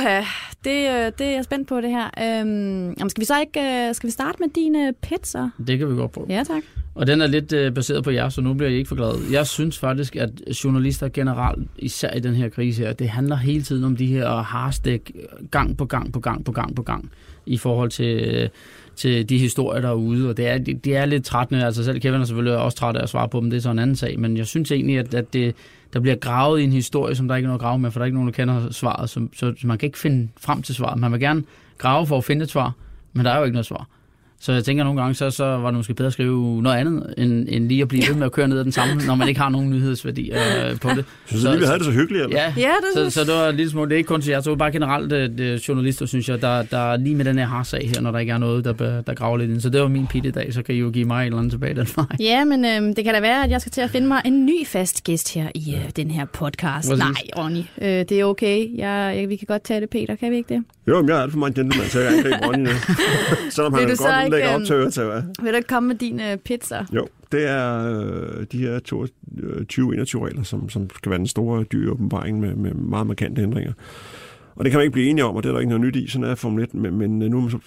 det, 0.64 0.70
øh, 0.70 1.12
det 1.18 1.26
er 1.26 1.30
jeg 1.30 1.44
spændt 1.44 1.68
på 1.68 1.80
det 1.80 1.90
her. 1.90 2.40
Øhm, 2.40 3.08
skal 3.08 3.20
vi 3.20 3.24
så 3.24 3.40
ikke 3.40 3.60
øh, 3.60 3.94
skal 3.94 4.06
vi 4.06 4.12
starte 4.12 4.36
med 4.40 4.48
dine 4.48 4.94
pizza? 5.02 5.48
Det 5.66 5.78
kan 5.78 5.90
vi 5.90 5.94
godt 5.94 6.12
prøve. 6.12 6.26
Ja, 6.30 6.44
tak. 6.44 6.62
Og 6.94 7.06
den 7.06 7.20
er 7.20 7.26
lidt 7.26 7.52
øh, 7.52 7.74
baseret 7.74 8.04
på 8.04 8.10
jer, 8.10 8.28
så 8.28 8.40
nu 8.40 8.54
bliver 8.54 8.70
I 8.70 8.74
ikke 8.74 8.88
for 8.88 8.96
glade. 8.96 9.18
Jeg 9.32 9.46
synes 9.46 9.78
faktisk, 9.78 10.16
at 10.16 10.30
journalister 10.64 11.08
generelt, 11.08 11.68
især 11.78 12.14
i 12.14 12.20
den 12.20 12.34
her 12.34 12.48
krise 12.48 12.82
her, 12.82 12.92
det 12.92 13.08
handler 13.08 13.36
hele 13.36 13.62
tiden 13.62 13.84
om 13.84 13.96
de 13.96 14.06
her 14.06 14.28
harstik 14.28 15.12
gang 15.50 15.76
på 15.76 15.84
gang 15.84 16.12
på 16.12 16.20
gang 16.20 16.44
på 16.44 16.52
gang 16.52 16.76
på 16.76 16.82
gang 16.82 17.10
i 17.46 17.56
forhold 17.56 17.90
til, 17.90 18.50
til 18.98 19.28
de 19.28 19.38
historier, 19.38 19.80
derude. 19.80 20.28
Og 20.28 20.36
det 20.36 20.48
er, 20.48 20.58
det, 20.58 20.84
det 20.84 20.96
er 20.96 21.06
lidt 21.06 21.24
trættende. 21.24 21.64
Altså 21.64 21.84
selv 21.84 22.00
Kevin 22.00 22.20
er 22.20 22.24
selvfølgelig 22.24 22.58
også 22.58 22.78
træt 22.78 22.96
af 22.96 23.02
at 23.02 23.08
svare 23.08 23.28
på 23.28 23.40
dem. 23.40 23.50
Det 23.50 23.56
er 23.56 23.60
så 23.60 23.70
en 23.70 23.78
anden 23.78 23.96
sag. 23.96 24.18
Men 24.20 24.36
jeg 24.36 24.46
synes 24.46 24.72
egentlig, 24.72 24.98
at, 24.98 25.14
at 25.14 25.32
det, 25.32 25.54
der 25.92 26.00
bliver 26.00 26.16
gravet 26.16 26.60
i 26.60 26.64
en 26.64 26.72
historie, 26.72 27.14
som 27.14 27.28
der 27.28 27.36
ikke 27.36 27.46
er 27.46 27.48
noget 27.48 27.58
at 27.58 27.62
grave 27.62 27.78
med, 27.78 27.90
for 27.90 28.00
der 28.00 28.04
er 28.04 28.06
ikke 28.06 28.16
nogen, 28.16 28.28
der 28.28 28.34
kender 28.34 28.70
svaret. 28.70 29.10
Så, 29.10 29.26
så, 29.36 29.52
så 29.60 29.66
man 29.66 29.78
kan 29.78 29.86
ikke 29.86 29.98
finde 29.98 30.28
frem 30.40 30.62
til 30.62 30.74
svaret. 30.74 31.00
Man 31.00 31.12
vil 31.12 31.20
gerne 31.20 31.42
grave 31.78 32.06
for 32.06 32.18
at 32.18 32.24
finde 32.24 32.42
et 32.42 32.50
svar, 32.50 32.72
men 33.12 33.24
der 33.24 33.30
er 33.30 33.38
jo 33.38 33.44
ikke 33.44 33.54
noget 33.54 33.66
svar. 33.66 33.88
Så 34.40 34.52
jeg 34.52 34.64
tænker 34.64 34.84
nogle 34.84 35.00
gange, 35.00 35.14
så, 35.14 35.30
så 35.30 35.44
var 35.44 35.70
det 35.70 35.76
måske 35.76 35.94
bedre 35.94 36.06
at 36.06 36.12
skrive 36.12 36.62
noget 36.62 36.76
andet, 36.76 37.14
end, 37.16 37.46
end 37.48 37.68
lige 37.68 37.82
at 37.82 37.88
blive 37.88 38.02
ved 38.08 38.14
med 38.14 38.26
at 38.26 38.32
køre 38.32 38.48
ned 38.48 38.58
ad 38.58 38.64
den 38.64 38.72
samme, 38.72 39.02
når 39.06 39.14
man 39.14 39.28
ikke 39.28 39.40
har 39.40 39.48
nogen 39.48 39.70
nyhedsværdi 39.70 40.30
øh, 40.30 40.80
på 40.80 40.88
det. 40.88 41.04
Synes 41.26 41.44
du 41.44 41.50
lige, 41.50 41.60
vi 41.60 41.64
havde 41.64 41.78
det 41.78 41.86
så 41.86 41.92
hyggeligt? 41.92 42.24
Eller? 42.24 42.36
Ja, 42.36 42.52
ja 42.56 42.70
det 42.94 43.12
så, 43.12 43.20
så 43.20 43.24
det 43.24 43.34
var 43.34 43.50
lidt 43.50 43.70
små. 43.70 43.84
Det 43.84 43.92
er 43.92 43.96
ikke 43.96 44.08
kun 44.08 44.20
til 44.22 44.30
jer, 44.30 44.40
så 44.40 44.54
bare 44.54 44.72
generelt 44.72 45.10
det, 45.10 45.38
det, 45.38 45.68
journalister, 45.68 46.06
synes 46.06 46.28
jeg, 46.28 46.42
der, 46.42 46.62
der 46.62 46.96
lige 46.96 47.14
med 47.14 47.24
den 47.24 47.38
her 47.38 47.46
har-sag 47.46 47.90
her, 47.94 48.00
når 48.00 48.10
der 48.10 48.18
ikke 48.18 48.32
er 48.32 48.38
noget, 48.38 48.64
der, 48.64 48.72
der 49.02 49.14
graver 49.14 49.36
lidt 49.36 49.50
ind. 49.50 49.60
Så 49.60 49.70
det 49.70 49.80
var 49.80 49.88
min 49.88 50.06
pit 50.06 50.24
i 50.24 50.30
dag, 50.30 50.54
så 50.54 50.62
kan 50.62 50.74
I 50.74 50.78
jo 50.78 50.90
give 50.90 51.04
mig 51.04 51.22
et 51.22 51.26
eller 51.26 51.38
andet 51.38 51.52
tilbage 51.52 51.74
den 51.74 51.88
vej. 51.96 52.06
Ja, 52.20 52.44
men 52.44 52.64
øh, 52.64 52.96
det 52.96 53.04
kan 53.04 53.14
da 53.14 53.20
være, 53.20 53.44
at 53.44 53.50
jeg 53.50 53.60
skal 53.60 53.72
til 53.72 53.80
at 53.80 53.90
finde 53.90 54.08
mig 54.08 54.22
en 54.24 54.46
ny 54.46 54.66
fast 54.66 55.04
gæst 55.04 55.34
her 55.34 55.48
i 55.54 55.74
øh, 55.74 55.90
den 55.96 56.10
her 56.10 56.24
podcast. 56.24 56.88
Præcis. 56.88 57.04
Nej, 57.04 57.44
Ronny, 57.44 57.62
øh, 57.82 57.88
det 57.88 58.12
er 58.12 58.24
okay. 58.24 58.66
Jeg, 58.76 59.14
jeg, 59.16 59.28
vi 59.28 59.36
kan 59.36 59.46
godt 59.46 59.62
tage 59.62 59.80
det, 59.80 59.90
Peter, 59.90 60.14
kan 60.14 60.30
vi 60.30 60.36
ikke 60.36 60.54
det? 60.54 60.64
Jo, 60.88 61.00
men 61.00 61.08
jeg 61.08 61.18
er 61.18 61.22
alt 61.22 61.32
for 61.32 61.38
meget 61.38 61.54
gentleman, 61.54 61.88
så 61.88 62.00
jeg 62.00 62.10
kan 62.10 62.18
ikke 62.18 62.46
Ronny 62.46 62.68
Selvom 63.54 63.74
han 63.74 63.88
godt 63.88 64.27
ikke, 64.36 64.46
lægger 64.46 64.60
op 64.60 64.66
til 64.66 64.74
øretæv? 64.74 65.12
Vil 65.42 65.52
du 65.52 65.56
ikke 65.56 65.68
komme 65.68 65.86
med 65.86 65.96
din 65.96 66.20
uh, 66.20 66.38
pizza? 66.44 66.84
Jo, 66.92 67.06
det 67.32 67.48
er 67.48 67.98
øh, 68.00 68.46
de 68.52 68.58
her 68.58 68.78
20-21 68.78 70.24
regler, 70.24 70.42
som, 70.42 70.68
som 70.68 70.90
skal 70.96 71.10
være 71.10 71.18
den 71.18 71.26
store 71.26 71.64
dyre 71.64 71.92
åbenbaring 71.92 72.40
med, 72.40 72.54
med 72.54 72.74
meget 72.74 73.06
markante 73.06 73.42
ændringer. 73.42 73.72
Og 74.56 74.64
det 74.64 74.70
kan 74.70 74.78
man 74.78 74.82
ikke 74.82 74.92
blive 74.92 75.08
enige 75.08 75.24
om, 75.24 75.36
og 75.36 75.42
det 75.42 75.48
er 75.48 75.52
der 75.52 75.60
ikke 75.60 75.68
noget 75.68 75.86
nyt 75.86 75.96
i, 75.96 76.08
sådan 76.08 76.30
er 76.30 76.34
Formel 76.34 76.64
1, 76.64 76.74
men, 76.74 76.98
men 76.98 77.18
nu 77.18 77.40
har 77.40 77.40
man 77.40 77.50
så 77.50 77.58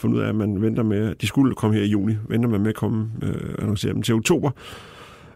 fundet 0.00 0.18
ud 0.18 0.22
af, 0.22 0.28
at 0.28 0.34
man 0.34 0.62
venter 0.62 0.82
med, 0.82 1.14
de 1.14 1.26
skulle 1.26 1.54
komme 1.54 1.76
her 1.76 1.82
i 1.82 1.86
juni, 1.86 2.14
venter 2.28 2.48
man 2.48 2.60
med 2.60 2.68
at 2.68 2.74
komme, 2.74 3.10
øh, 3.22 3.54
annoncere 3.58 3.92
dem 3.92 4.02
til 4.02 4.14
oktober, 4.14 4.50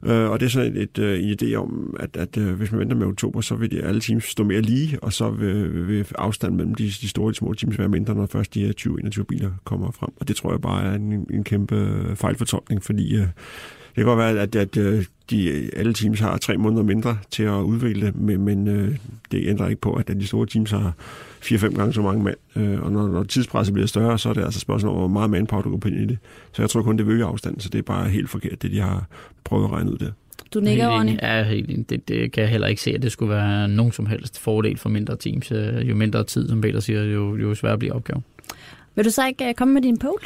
Øh, 0.04 0.30
og 0.30 0.40
det 0.40 0.46
er 0.46 0.50
sådan 0.50 0.76
et, 0.76 0.82
et, 0.82 0.98
øh, 0.98 1.22
en 1.22 1.36
idé 1.42 1.54
om, 1.54 1.96
at, 2.00 2.16
at 2.16 2.36
øh, 2.36 2.52
hvis 2.54 2.72
man 2.72 2.80
venter 2.80 2.96
med 2.96 3.06
oktober, 3.06 3.40
så 3.40 3.54
vil 3.54 3.70
de 3.70 3.82
alle 3.82 4.00
teams 4.00 4.24
stå 4.24 4.44
mere 4.44 4.60
lige, 4.60 4.98
og 5.02 5.12
så 5.12 5.30
vil, 5.30 5.88
vil 5.88 6.06
afstanden 6.14 6.56
mellem 6.56 6.74
de, 6.74 6.84
de 6.84 7.08
store 7.08 7.26
og 7.26 7.32
de 7.32 7.36
små 7.36 7.54
teams 7.54 7.78
være 7.78 7.88
mindre, 7.88 8.14
når 8.14 8.26
først 8.26 8.54
de 8.54 8.66
her 8.66 8.72
20-21 9.20 9.22
biler 9.22 9.50
kommer 9.64 9.90
frem. 9.90 10.10
Og 10.20 10.28
det 10.28 10.36
tror 10.36 10.50
jeg 10.50 10.60
bare 10.60 10.84
er 10.84 10.94
en, 10.94 11.26
en 11.30 11.44
kæmpe 11.44 12.02
fejlfortolkning, 12.14 12.82
fordi 12.82 13.16
øh, 13.16 13.26
kan 13.94 14.04
godt 14.04 14.18
være, 14.18 14.40
at, 14.40 14.56
at 14.56 14.76
øh, 14.76 15.04
de, 15.30 15.70
alle 15.76 15.92
teams 15.92 16.20
har 16.20 16.36
tre 16.36 16.56
måneder 16.56 16.82
mindre 16.82 17.18
til 17.30 17.42
at 17.42 17.60
udvikle, 17.60 18.12
men, 18.14 18.44
men 18.44 18.68
øh, 18.68 18.96
det 19.30 19.48
ændrer 19.48 19.68
ikke 19.68 19.80
på, 19.80 19.92
at 19.92 20.08
de 20.08 20.26
store 20.26 20.46
teams 20.46 20.70
har 20.70 20.92
fire-fem 21.40 21.74
gange 21.74 21.92
så 21.92 22.02
mange 22.02 22.24
mand. 22.24 22.36
Øh, 22.56 22.82
og 22.82 22.92
når, 22.92 23.08
når 23.08 23.22
tidspresset 23.22 23.74
bliver 23.74 23.86
større, 23.86 24.18
så 24.18 24.28
er 24.28 24.32
det 24.32 24.44
altså 24.44 24.60
spørgsmål 24.60 24.92
om, 24.92 24.98
hvor 24.98 25.08
meget 25.08 25.30
manpower 25.30 25.62
du 25.62 25.76
går 25.76 25.88
ind 25.88 25.96
i 25.96 26.06
det. 26.06 26.18
Så 26.52 26.62
jeg 26.62 26.70
tror 26.70 26.82
kun, 26.82 26.98
det 26.98 27.06
vil 27.06 27.12
øge 27.12 27.24
afstanden, 27.24 27.60
så 27.60 27.68
det 27.68 27.78
er 27.78 27.82
bare 27.82 28.08
helt 28.08 28.30
forkert, 28.30 28.62
det 28.62 28.70
de 28.70 28.80
har 28.80 29.06
prøvet 29.44 29.64
at 29.64 29.72
regne 29.72 29.92
ud 29.92 29.98
der. 29.98 30.10
Du 30.54 30.60
nikker, 30.60 30.88
Ronny? 30.88 31.18
Ja, 31.22 31.42
helt 31.42 31.70
enig. 31.70 31.90
Det, 31.90 32.08
det 32.08 32.32
kan 32.32 32.42
jeg 32.42 32.50
heller 32.50 32.66
ikke 32.66 32.82
se, 32.82 32.90
at 32.90 33.02
det 33.02 33.12
skulle 33.12 33.34
være 33.34 33.68
nogen 33.68 33.92
som 33.92 34.06
helst 34.06 34.40
fordel 34.40 34.78
for 34.78 34.88
mindre 34.88 35.16
teams. 35.16 35.52
Jo 35.88 35.94
mindre 35.94 36.24
tid, 36.24 36.48
som 36.48 36.60
Peter 36.60 36.80
siger, 36.80 37.02
jo, 37.02 37.36
jo 37.36 37.54
sværere 37.54 37.78
bliver 37.78 37.94
opgaven. 37.94 38.24
Vil 38.94 39.04
du 39.04 39.10
så 39.10 39.26
ikke 39.26 39.54
komme 39.56 39.74
med 39.74 39.82
din 39.82 39.98
pole? 39.98 40.22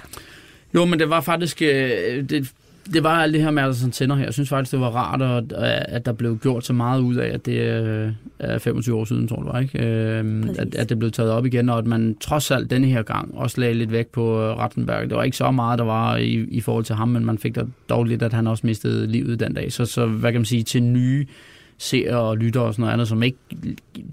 Jo, 0.74 0.84
men 0.84 0.98
det 0.98 1.10
var 1.10 1.20
faktisk... 1.20 1.58
Det, 1.58 2.52
det 2.92 3.02
var 3.02 3.22
alt 3.22 3.34
det 3.34 3.42
her 3.42 3.50
med 3.50 3.62
Anderson 3.62 3.90
tænder 3.90 4.16
her. 4.16 4.24
Jeg 4.24 4.32
synes 4.32 4.48
faktisk, 4.48 4.72
det 4.72 4.80
var 4.80 4.90
rart, 4.90 5.22
at, 5.22 5.52
at 5.88 6.06
der 6.06 6.12
blev 6.12 6.38
gjort 6.38 6.66
så 6.66 6.72
meget 6.72 7.00
ud 7.00 7.14
af, 7.14 7.28
at 7.34 7.46
det 7.46 7.62
er 8.38 8.58
25 8.58 8.96
år 8.96 9.04
siden, 9.04 9.28
tror 9.28 9.36
jeg, 9.36 9.46
var, 9.52 9.60
ikke? 9.60 9.86
Øh, 9.86 10.44
at, 10.58 10.74
at 10.74 10.88
det 10.88 10.98
blev 10.98 11.10
taget 11.10 11.30
op 11.30 11.46
igen, 11.46 11.68
og 11.68 11.78
at 11.78 11.86
man 11.86 12.16
trods 12.20 12.50
alt 12.50 12.70
denne 12.70 12.86
her 12.86 13.02
gang 13.02 13.34
også 13.34 13.60
lagde 13.60 13.74
lidt 13.74 13.92
væk 13.92 14.06
på 14.06 14.52
Rattenberg. 14.52 15.08
Det 15.08 15.16
var 15.16 15.22
ikke 15.22 15.36
så 15.36 15.50
meget, 15.50 15.78
der 15.78 15.84
var 15.84 16.16
i, 16.16 16.46
i 16.50 16.60
forhold 16.60 16.84
til 16.84 16.94
ham, 16.94 17.08
men 17.08 17.24
man 17.24 17.38
fik 17.38 17.54
da 17.54 17.62
dog 17.88 18.04
lidt, 18.04 18.22
at 18.22 18.32
han 18.32 18.46
også 18.46 18.66
mistede 18.66 19.06
livet 19.06 19.40
den 19.40 19.54
dag. 19.54 19.72
Så, 19.72 19.84
så 19.84 20.06
hvad 20.06 20.32
kan 20.32 20.40
man 20.40 20.46
sige, 20.46 20.62
til 20.62 20.82
nye 20.82 21.26
ser 21.78 22.14
og 22.14 22.36
lytter 22.36 22.60
og 22.60 22.74
sådan 22.74 22.82
noget 22.82 22.92
andet, 22.92 23.08
som 23.08 23.22
ikke, 23.22 23.38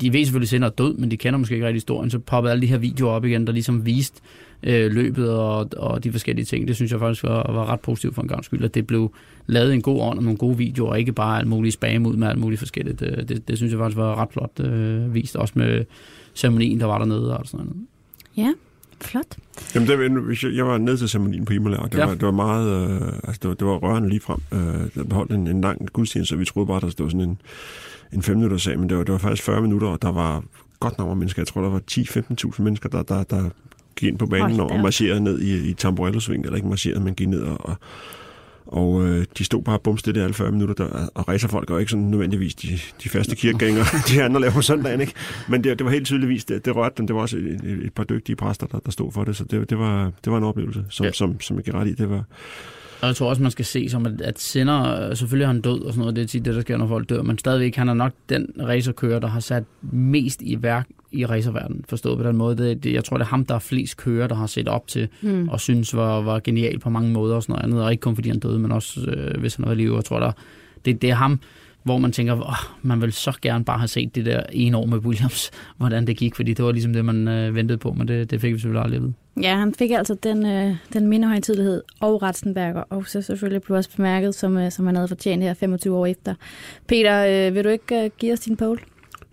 de 0.02 0.14
ved 0.14 0.26
selvfølgelig 0.26 0.50
selv 0.50 0.64
er 0.64 0.70
død, 0.70 0.98
men 0.98 1.12
de 1.12 1.18
kender 1.18 1.40
måske 1.40 1.54
ikke 1.54 1.68
rigtig 1.68 1.76
historien, 1.76 2.10
så 2.10 2.20
poppede 2.20 2.52
alle 2.52 2.62
de 2.62 2.68
her 2.68 2.78
videoer 2.78 3.12
op 3.12 3.26
igen, 3.26 3.48
der 3.48 3.54
ligesom 3.54 3.86
viste 3.86 4.22
øh, 4.63 4.91
løbet 4.91 5.30
og, 5.30 5.70
og 5.78 6.03
de 6.03 6.12
forskellige 6.12 6.45
ting. 6.45 6.68
Det 6.68 6.76
synes 6.76 6.91
jeg 6.91 6.99
faktisk 6.99 7.24
var, 7.24 7.51
var 7.51 7.66
ret 7.66 7.80
positivt 7.80 8.16
for 8.16 8.22
en 8.22 8.28
gang 8.28 8.45
skyld, 8.45 8.64
at 8.64 8.76
det 8.76 8.88
blev 8.88 9.12
lavet 9.47 9.74
en 9.74 9.82
god 9.82 10.01
ånd 10.01 10.18
og 10.18 10.24
nogle 10.24 10.38
gode 10.38 10.58
videoer, 10.58 10.89
og 10.89 10.99
ikke 10.99 11.12
bare 11.12 11.38
alt 11.39 11.47
muligt 11.47 11.74
spam 11.74 12.06
ud 12.06 12.16
med 12.16 12.28
alt 12.28 12.39
muligt 12.39 12.60
forskelligt. 12.60 12.99
Det, 12.99 13.16
øh, 13.18 13.28
det, 13.30 13.47
det 13.47 13.58
synes 13.58 13.72
jeg 13.72 13.80
faktisk 13.80 13.97
var 13.97 14.16
ret 14.16 14.30
flot 14.32 14.60
øh, 14.60 15.14
vist, 15.14 15.36
også 15.36 15.53
med 15.58 15.86
ceremonien, 16.36 16.80
der 16.80 16.86
var 16.86 16.97
dernede 16.97 17.38
og 17.38 17.45
sådan 17.45 17.66
noget. 17.66 17.82
Ja, 18.38 18.53
Flot. 19.01 19.38
Jamen, 19.76 20.16
hvis 20.16 20.43
jeg, 20.43 20.53
jeg 20.56 20.68
var 20.68 20.78
ned 20.78 20.97
til 20.97 21.10
ceremonien 21.10 21.45
på 21.45 21.53
Imola, 21.53 21.78
og 21.78 21.91
det, 21.91 21.97
Ja. 21.97 22.06
var, 22.06 22.14
det 22.14 22.22
var 22.26 22.32
meget, 22.32 22.91
øh, 22.91 23.08
altså 23.24 23.39
det 23.41 23.47
var, 23.49 23.53
det 23.56 23.68
var 23.68 23.74
rørende 23.76 24.10
lige 24.10 24.20
frem. 24.20 24.39
Øh, 24.53 24.60
der 25.10 25.16
holdt 25.16 25.32
en, 25.32 25.47
en 25.47 25.62
lang 25.62 25.93
gudstjeneste, 25.93 26.30
så 26.30 26.36
vi 26.36 26.45
troede 26.45 26.68
bare, 26.68 26.80
der 26.82 26.89
stod 26.89 27.10
sådan 27.10 27.30
en, 27.30 27.38
en 28.14 28.22
fem 28.22 28.36
minutter 28.36 28.58
sag, 28.58 28.80
men 28.80 28.89
det 28.89 28.97
var, 28.97 29.03
det 29.03 29.12
var 29.12 29.18
faktisk 29.20 29.43
40 29.43 29.62
minutter, 29.62 29.88
og 29.88 30.01
der 30.01 30.12
var 30.12 30.43
godt 30.80 30.97
nok 30.97 31.08
mange 31.08 31.20
mennesker. 31.20 31.41
Jeg 31.41 31.47
tror, 31.47 31.62
der 31.62 31.70
var 31.70 31.82
10-15.000 31.91 32.62
mennesker, 32.62 32.89
der, 32.89 33.03
der, 33.03 33.24
der 33.24 33.49
gik 33.96 34.10
ind 34.10 34.20
på 34.20 34.26
banen 34.26 34.60
og, 34.60 34.80
marcherede 34.80 35.22
ned 35.22 35.41
i, 35.41 35.70
i 35.70 35.74
Tamborello-sving, 35.74 36.43
eller 36.43 36.56
ikke 36.56 36.68
marcherede, 36.68 37.00
men 37.00 37.16
gik 37.16 37.28
ned 37.28 37.41
og, 37.41 37.66
og 37.66 37.76
og 38.68 39.06
øh, 39.06 39.26
de 39.38 39.43
stod 39.43 39.64
bare 39.64 39.80
bumstille 39.80 40.24
alle 40.24 40.34
40 40.34 40.52
minutter, 40.52 40.86
der, 40.86 41.08
og 41.16 41.28
racerfolk 41.28 41.70
er 41.70 41.78
ikke 41.78 41.91
sådan 41.91 42.06
nødvendigvis 42.06 42.56
de, 42.56 42.80
de 43.04 43.10
faste 43.10 43.36
kirkegængere, 43.36 43.86
de 44.10 44.24
andre 44.24 44.41
laver 44.41 44.54
på 44.54 44.62
søndagen, 44.62 45.02
ikke? 45.02 45.14
Men 45.50 45.64
det, 45.64 45.80
det 45.80 45.86
var 45.86 45.91
helt 45.91 46.06
tydeligvis, 46.06 46.46
det, 46.46 46.66
det 46.66 46.76
rørte 46.76 46.96
dem. 46.98 47.08
Det 47.08 47.16
var 47.16 47.22
også 47.22 47.38
et, 47.38 47.62
et, 47.84 47.93
par 47.93 48.04
dygtige 48.04 48.36
præster, 48.36 48.68
der, 48.68 48.80
der 48.80 48.91
stod 48.91 49.12
for 49.12 49.24
det, 49.24 49.36
så 49.36 49.43
det, 49.43 49.70
det, 49.70 49.80
var, 49.80 50.12
det 50.24 50.32
var 50.32 50.38
en 50.38 50.43
oplevelse, 50.43 50.86
som, 50.89 51.06
Ja. 51.06 51.12
som, 51.12 51.39
som 51.41 51.58
jeg 51.58 51.64
giver 51.64 51.80
ret 51.80 51.88
i. 51.88 51.93
Det 51.93 52.10
var, 52.10 52.24
Og 53.06 53.10
jeg 53.10 53.16
tror 53.16 53.30
også, 53.30 53.41
man 53.41 53.51
skal 53.51 53.66
se 53.66 53.89
som, 53.89 54.06
at, 54.06 54.22
at 54.22 54.39
Sinner, 54.39 55.10
øh, 55.10 55.16
selvfølgelig 55.16 55.43
er 55.43 55.47
han 55.47 55.62
død 55.62 55.82
og 55.82 55.93
sådan 55.93 55.99
noget, 55.99 56.16
det 56.16 56.22
er 56.22 56.26
tit 56.28 56.45
det, 56.45 56.56
der 56.56 56.62
sker, 56.62 56.78
når 56.78 56.88
folk 56.88 57.10
dør, 57.10 57.22
men 57.22 57.38
stadigvæk, 57.38 57.76
han 57.76 57.89
er 57.89 57.93
nok 57.93 58.12
den 58.30 58.47
racerkører, 58.60 59.20
der 59.20 59.28
har 59.28 59.39
sat 59.39 59.64
mest 59.91 60.41
i 60.41 60.64
værk 60.64 60.88
i 61.12 61.26
racerverdenen, 61.26 61.86
forstået 61.89 62.18
på 62.18 62.24
den 62.24 62.38
måde. 62.38 62.58
Det, 62.58 62.84
det, 62.84 62.93
jeg 62.93 63.03
tror, 63.03 63.18
det 63.18 63.24
er 63.26 63.28
ham, 63.30 63.45
der 63.45 63.56
er 63.56 63.60
flest 63.60 63.97
kører, 63.97 64.28
der 64.28 64.36
har 64.36 64.47
set 64.47 64.68
op 64.68 64.88
til, 64.88 65.08
Mm. 65.22 65.49
og 65.49 65.60
synes 65.60 65.95
var, 65.95 66.22
var 66.22 66.39
genial 66.39 66.80
på 66.80 66.89
mange 66.89 67.12
måder 67.12 67.36
og 67.36 67.43
sådan 67.43 67.53
noget 67.53 67.64
andet, 67.64 67.84
og 67.84 67.91
ikke 67.91 68.01
kun 68.01 68.16
fordi 68.16 68.30
han 68.30 68.39
døde, 68.39 68.60
men 68.60 68.72
også 68.72 69.01
øh, 69.01 69.39
hvis 69.39 69.56
han 69.56 69.66
var 69.66 69.72
i 69.72 69.76
live. 69.76 69.95
Jeg 69.95 70.06
tror, 70.06 70.20
der, 70.20 70.32
det, 70.86 71.01
det 71.01 71.10
er 71.10 71.16
ham, 71.16 71.39
hvor 71.86 71.98
man 71.98 72.12
tænker, 72.12 72.34
åh, 72.34 72.56
man 72.82 73.02
vil 73.02 73.14
så 73.14 73.38
gerne 73.42 73.66
bare 73.66 73.78
have 73.78 73.88
set 73.88 74.16
det 74.16 74.26
der 74.26 74.44
ene 74.52 74.78
år 74.78 74.86
med 74.86 74.98
Williams, 74.98 75.52
hvordan 75.78 76.08
det 76.08 76.18
gik, 76.18 76.36
fordi 76.36 76.54
det 76.54 76.66
var 76.66 76.72
ligesom 76.72 76.94
det, 76.94 77.06
man 77.06 77.28
øh, 77.28 77.56
ventede 77.56 77.78
på, 77.78 77.94
men 77.94 78.08
det, 78.08 78.32
det 78.32 78.42
fik 78.42 78.54
vi 78.54 78.58
selvfølgelig 78.60 78.84
aldrig 78.84 79.02
vide. 79.02 79.14
Ja, 79.42 79.56
han 79.56 79.74
fik 79.74 79.92
altså 79.92 80.16
den, 80.24 80.46
øh, 80.46 80.76
den 80.94 81.08
mindehøjtidlighed 81.08 81.84
og 82.00 82.22
Ratzenberger, 82.22 82.84
og 82.90 83.08
så 83.08 83.22
selvfølgelig 83.22 83.62
blev 83.62 83.78
også 83.78 83.90
bemærket, 83.96 84.36
som, 84.36 84.58
øh, 84.58 84.72
som 84.72 84.86
han 84.86 84.96
havde 84.96 85.08
fortjent 85.08 85.44
her 85.44 85.54
25 85.54 85.96
år 85.98 86.06
efter. 86.06 86.36
Peter, 86.88 87.48
øh, 87.48 87.56
vil 87.56 87.64
du 87.64 87.70
ikke 87.70 88.04
øh, 88.04 88.10
give 88.20 88.34
os 88.34 88.40
din 88.40 88.58
pole? 88.58 88.80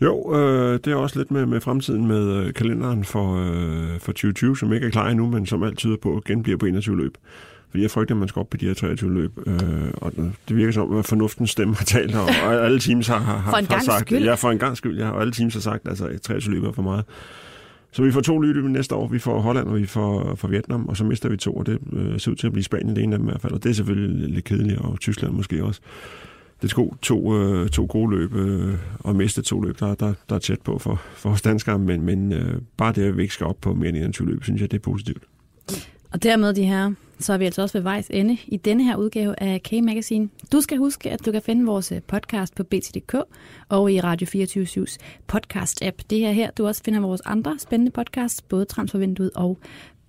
jo, 0.02 0.36
øh, 0.36 0.80
det 0.84 0.86
er 0.86 0.96
også 0.96 1.18
lidt 1.18 1.30
med, 1.30 1.46
med 1.46 1.60
fremtiden 1.60 2.06
med 2.06 2.36
øh, 2.36 2.54
kalenderen 2.54 3.04
for, 3.04 3.36
øh, 3.36 4.00
for 4.00 4.12
2020, 4.12 4.56
som 4.56 4.72
ikke 4.72 4.86
er 4.86 4.90
klar 4.90 5.08
endnu, 5.08 5.26
men 5.26 5.46
som 5.46 5.62
alt 5.62 5.78
tyder 5.78 5.96
på, 5.96 6.16
at 6.16 6.24
genbliver 6.24 6.58
på 6.58 6.66
21 6.66 6.96
løb. 6.96 7.16
Fordi 7.72 7.82
jeg 7.82 7.90
frygter, 7.90 8.14
at 8.14 8.18
man 8.18 8.28
skal 8.28 8.40
op 8.40 8.50
på 8.50 8.56
de 8.56 8.66
her 8.66 8.74
23 8.74 9.14
løb, 9.14 9.38
øh, 9.46 9.54
og 9.92 10.12
det 10.48 10.56
virker 10.56 10.72
som, 10.72 10.98
at 10.98 11.04
fornuftens 11.04 11.50
stemme 11.50 11.74
har 11.74 11.84
talt, 11.84 12.14
og, 12.14 12.24
og 12.44 12.54
alle 12.66 12.80
teams 12.80 13.06
har, 13.06 13.18
har, 13.18 13.36
har 13.36 13.62
gangs 13.62 13.84
sagt, 13.84 14.06
skyld. 14.06 14.24
Ja, 14.24 14.34
for 14.34 14.50
en 14.50 14.58
gang 14.58 14.76
skyld, 14.76 14.98
ja, 14.98 15.10
og 15.10 15.20
alle 15.20 15.32
teams 15.32 15.54
har 15.54 15.60
sagt, 15.60 15.88
altså 15.88 16.18
23 16.22 16.54
løb 16.54 16.64
er 16.64 16.72
for 16.72 16.82
meget. 16.82 17.04
Så 17.92 18.02
vi 18.02 18.12
får 18.12 18.20
to 18.20 18.38
løb 18.38 18.64
næste 18.64 18.94
år. 18.94 19.08
Vi 19.08 19.18
får 19.18 19.40
Holland, 19.40 19.68
og 19.68 19.76
vi 19.76 19.86
får, 19.86 20.34
får 20.34 20.48
Vietnam, 20.48 20.88
og 20.88 20.96
så 20.96 21.04
mister 21.04 21.28
vi 21.28 21.36
to, 21.36 21.52
og 21.52 21.66
det 21.66 21.78
øh, 21.92 22.20
ser 22.20 22.30
ud 22.30 22.36
til 22.36 22.46
at 22.46 22.52
blive 22.52 22.64
Spanien, 22.64 22.96
det 22.96 23.04
ene 23.04 23.14
af 23.14 23.18
dem 23.18 23.28
i 23.28 23.30
hvert 23.30 23.40
fald. 23.40 23.52
Og 23.52 23.62
det 23.62 23.70
er 23.70 23.74
selvfølgelig 23.74 24.28
lidt 24.30 24.44
kedeligt, 24.44 24.78
og 24.78 25.00
Tyskland 25.00 25.32
måske 25.32 25.64
også. 25.64 25.80
Det 26.56 26.64
er 26.64 26.70
sko 26.70 26.94
to, 27.02 27.36
øh, 27.36 27.68
to 27.68 27.86
gode 27.88 28.16
løb, 28.16 28.34
øh, 28.34 28.74
og 28.98 29.16
miste 29.16 29.42
to 29.42 29.60
løb, 29.60 29.80
der, 29.80 29.94
der, 29.94 30.14
der 30.28 30.34
er 30.34 30.38
tæt 30.38 30.60
på 30.60 30.78
for, 30.78 31.02
for 31.14 31.30
os 31.30 31.42
danskere, 31.42 31.78
men, 31.78 32.02
men 32.02 32.32
øh, 32.32 32.60
bare 32.76 32.92
det, 32.92 33.02
at 33.02 33.16
vi 33.16 33.22
ikke 33.22 33.34
skal 33.34 33.46
op 33.46 33.60
på 33.60 33.74
mere 33.74 33.88
end 33.88 33.96
21 33.96 34.28
løb, 34.28 34.44
synes 34.44 34.60
jeg, 34.60 34.70
det 34.70 34.76
er 34.78 34.82
positivt. 34.82 35.22
Og 36.12 36.22
dermed 36.22 36.54
de 36.54 36.64
her, 36.64 36.92
så 37.22 37.32
er 37.32 37.38
vi 37.38 37.44
altså 37.44 37.62
også 37.62 37.78
ved 37.78 37.82
vejs 37.82 38.06
ende 38.10 38.38
i 38.46 38.56
denne 38.56 38.84
her 38.84 38.96
udgave 38.96 39.42
af 39.42 39.62
K-Magazine. 39.62 40.28
Du 40.52 40.60
skal 40.60 40.78
huske, 40.78 41.10
at 41.10 41.26
du 41.26 41.32
kan 41.32 41.42
finde 41.42 41.66
vores 41.66 41.92
podcast 42.06 42.54
på 42.54 42.64
bt.dk 42.64 43.14
og 43.68 43.92
i 43.92 44.00
Radio 44.00 44.26
24-7's 44.26 44.96
podcast-app. 45.32 45.96
Det 46.10 46.18
her 46.18 46.32
her, 46.32 46.50
du 46.50 46.66
også 46.66 46.82
finder 46.84 47.00
vores 47.00 47.20
andre 47.24 47.58
spændende 47.58 47.92
podcasts, 47.92 48.42
både 48.42 48.64
Transfervinduet 48.64 49.30
og 49.34 49.58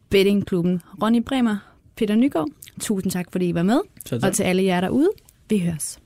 Bettingklubben. 0.09 0.81
Ronny 1.01 1.21
Bremer, 1.21 1.57
Peter 1.95 2.15
Nygaard, 2.15 2.49
tusind 2.81 3.11
tak, 3.11 3.31
fordi 3.31 3.49
I 3.49 3.53
var 3.53 3.63
med. 3.63 3.79
Og 4.23 4.33
til 4.33 4.43
alle 4.43 4.63
jer 4.63 4.81
derude, 4.81 5.09
vi 5.49 5.59
høres. 5.59 6.02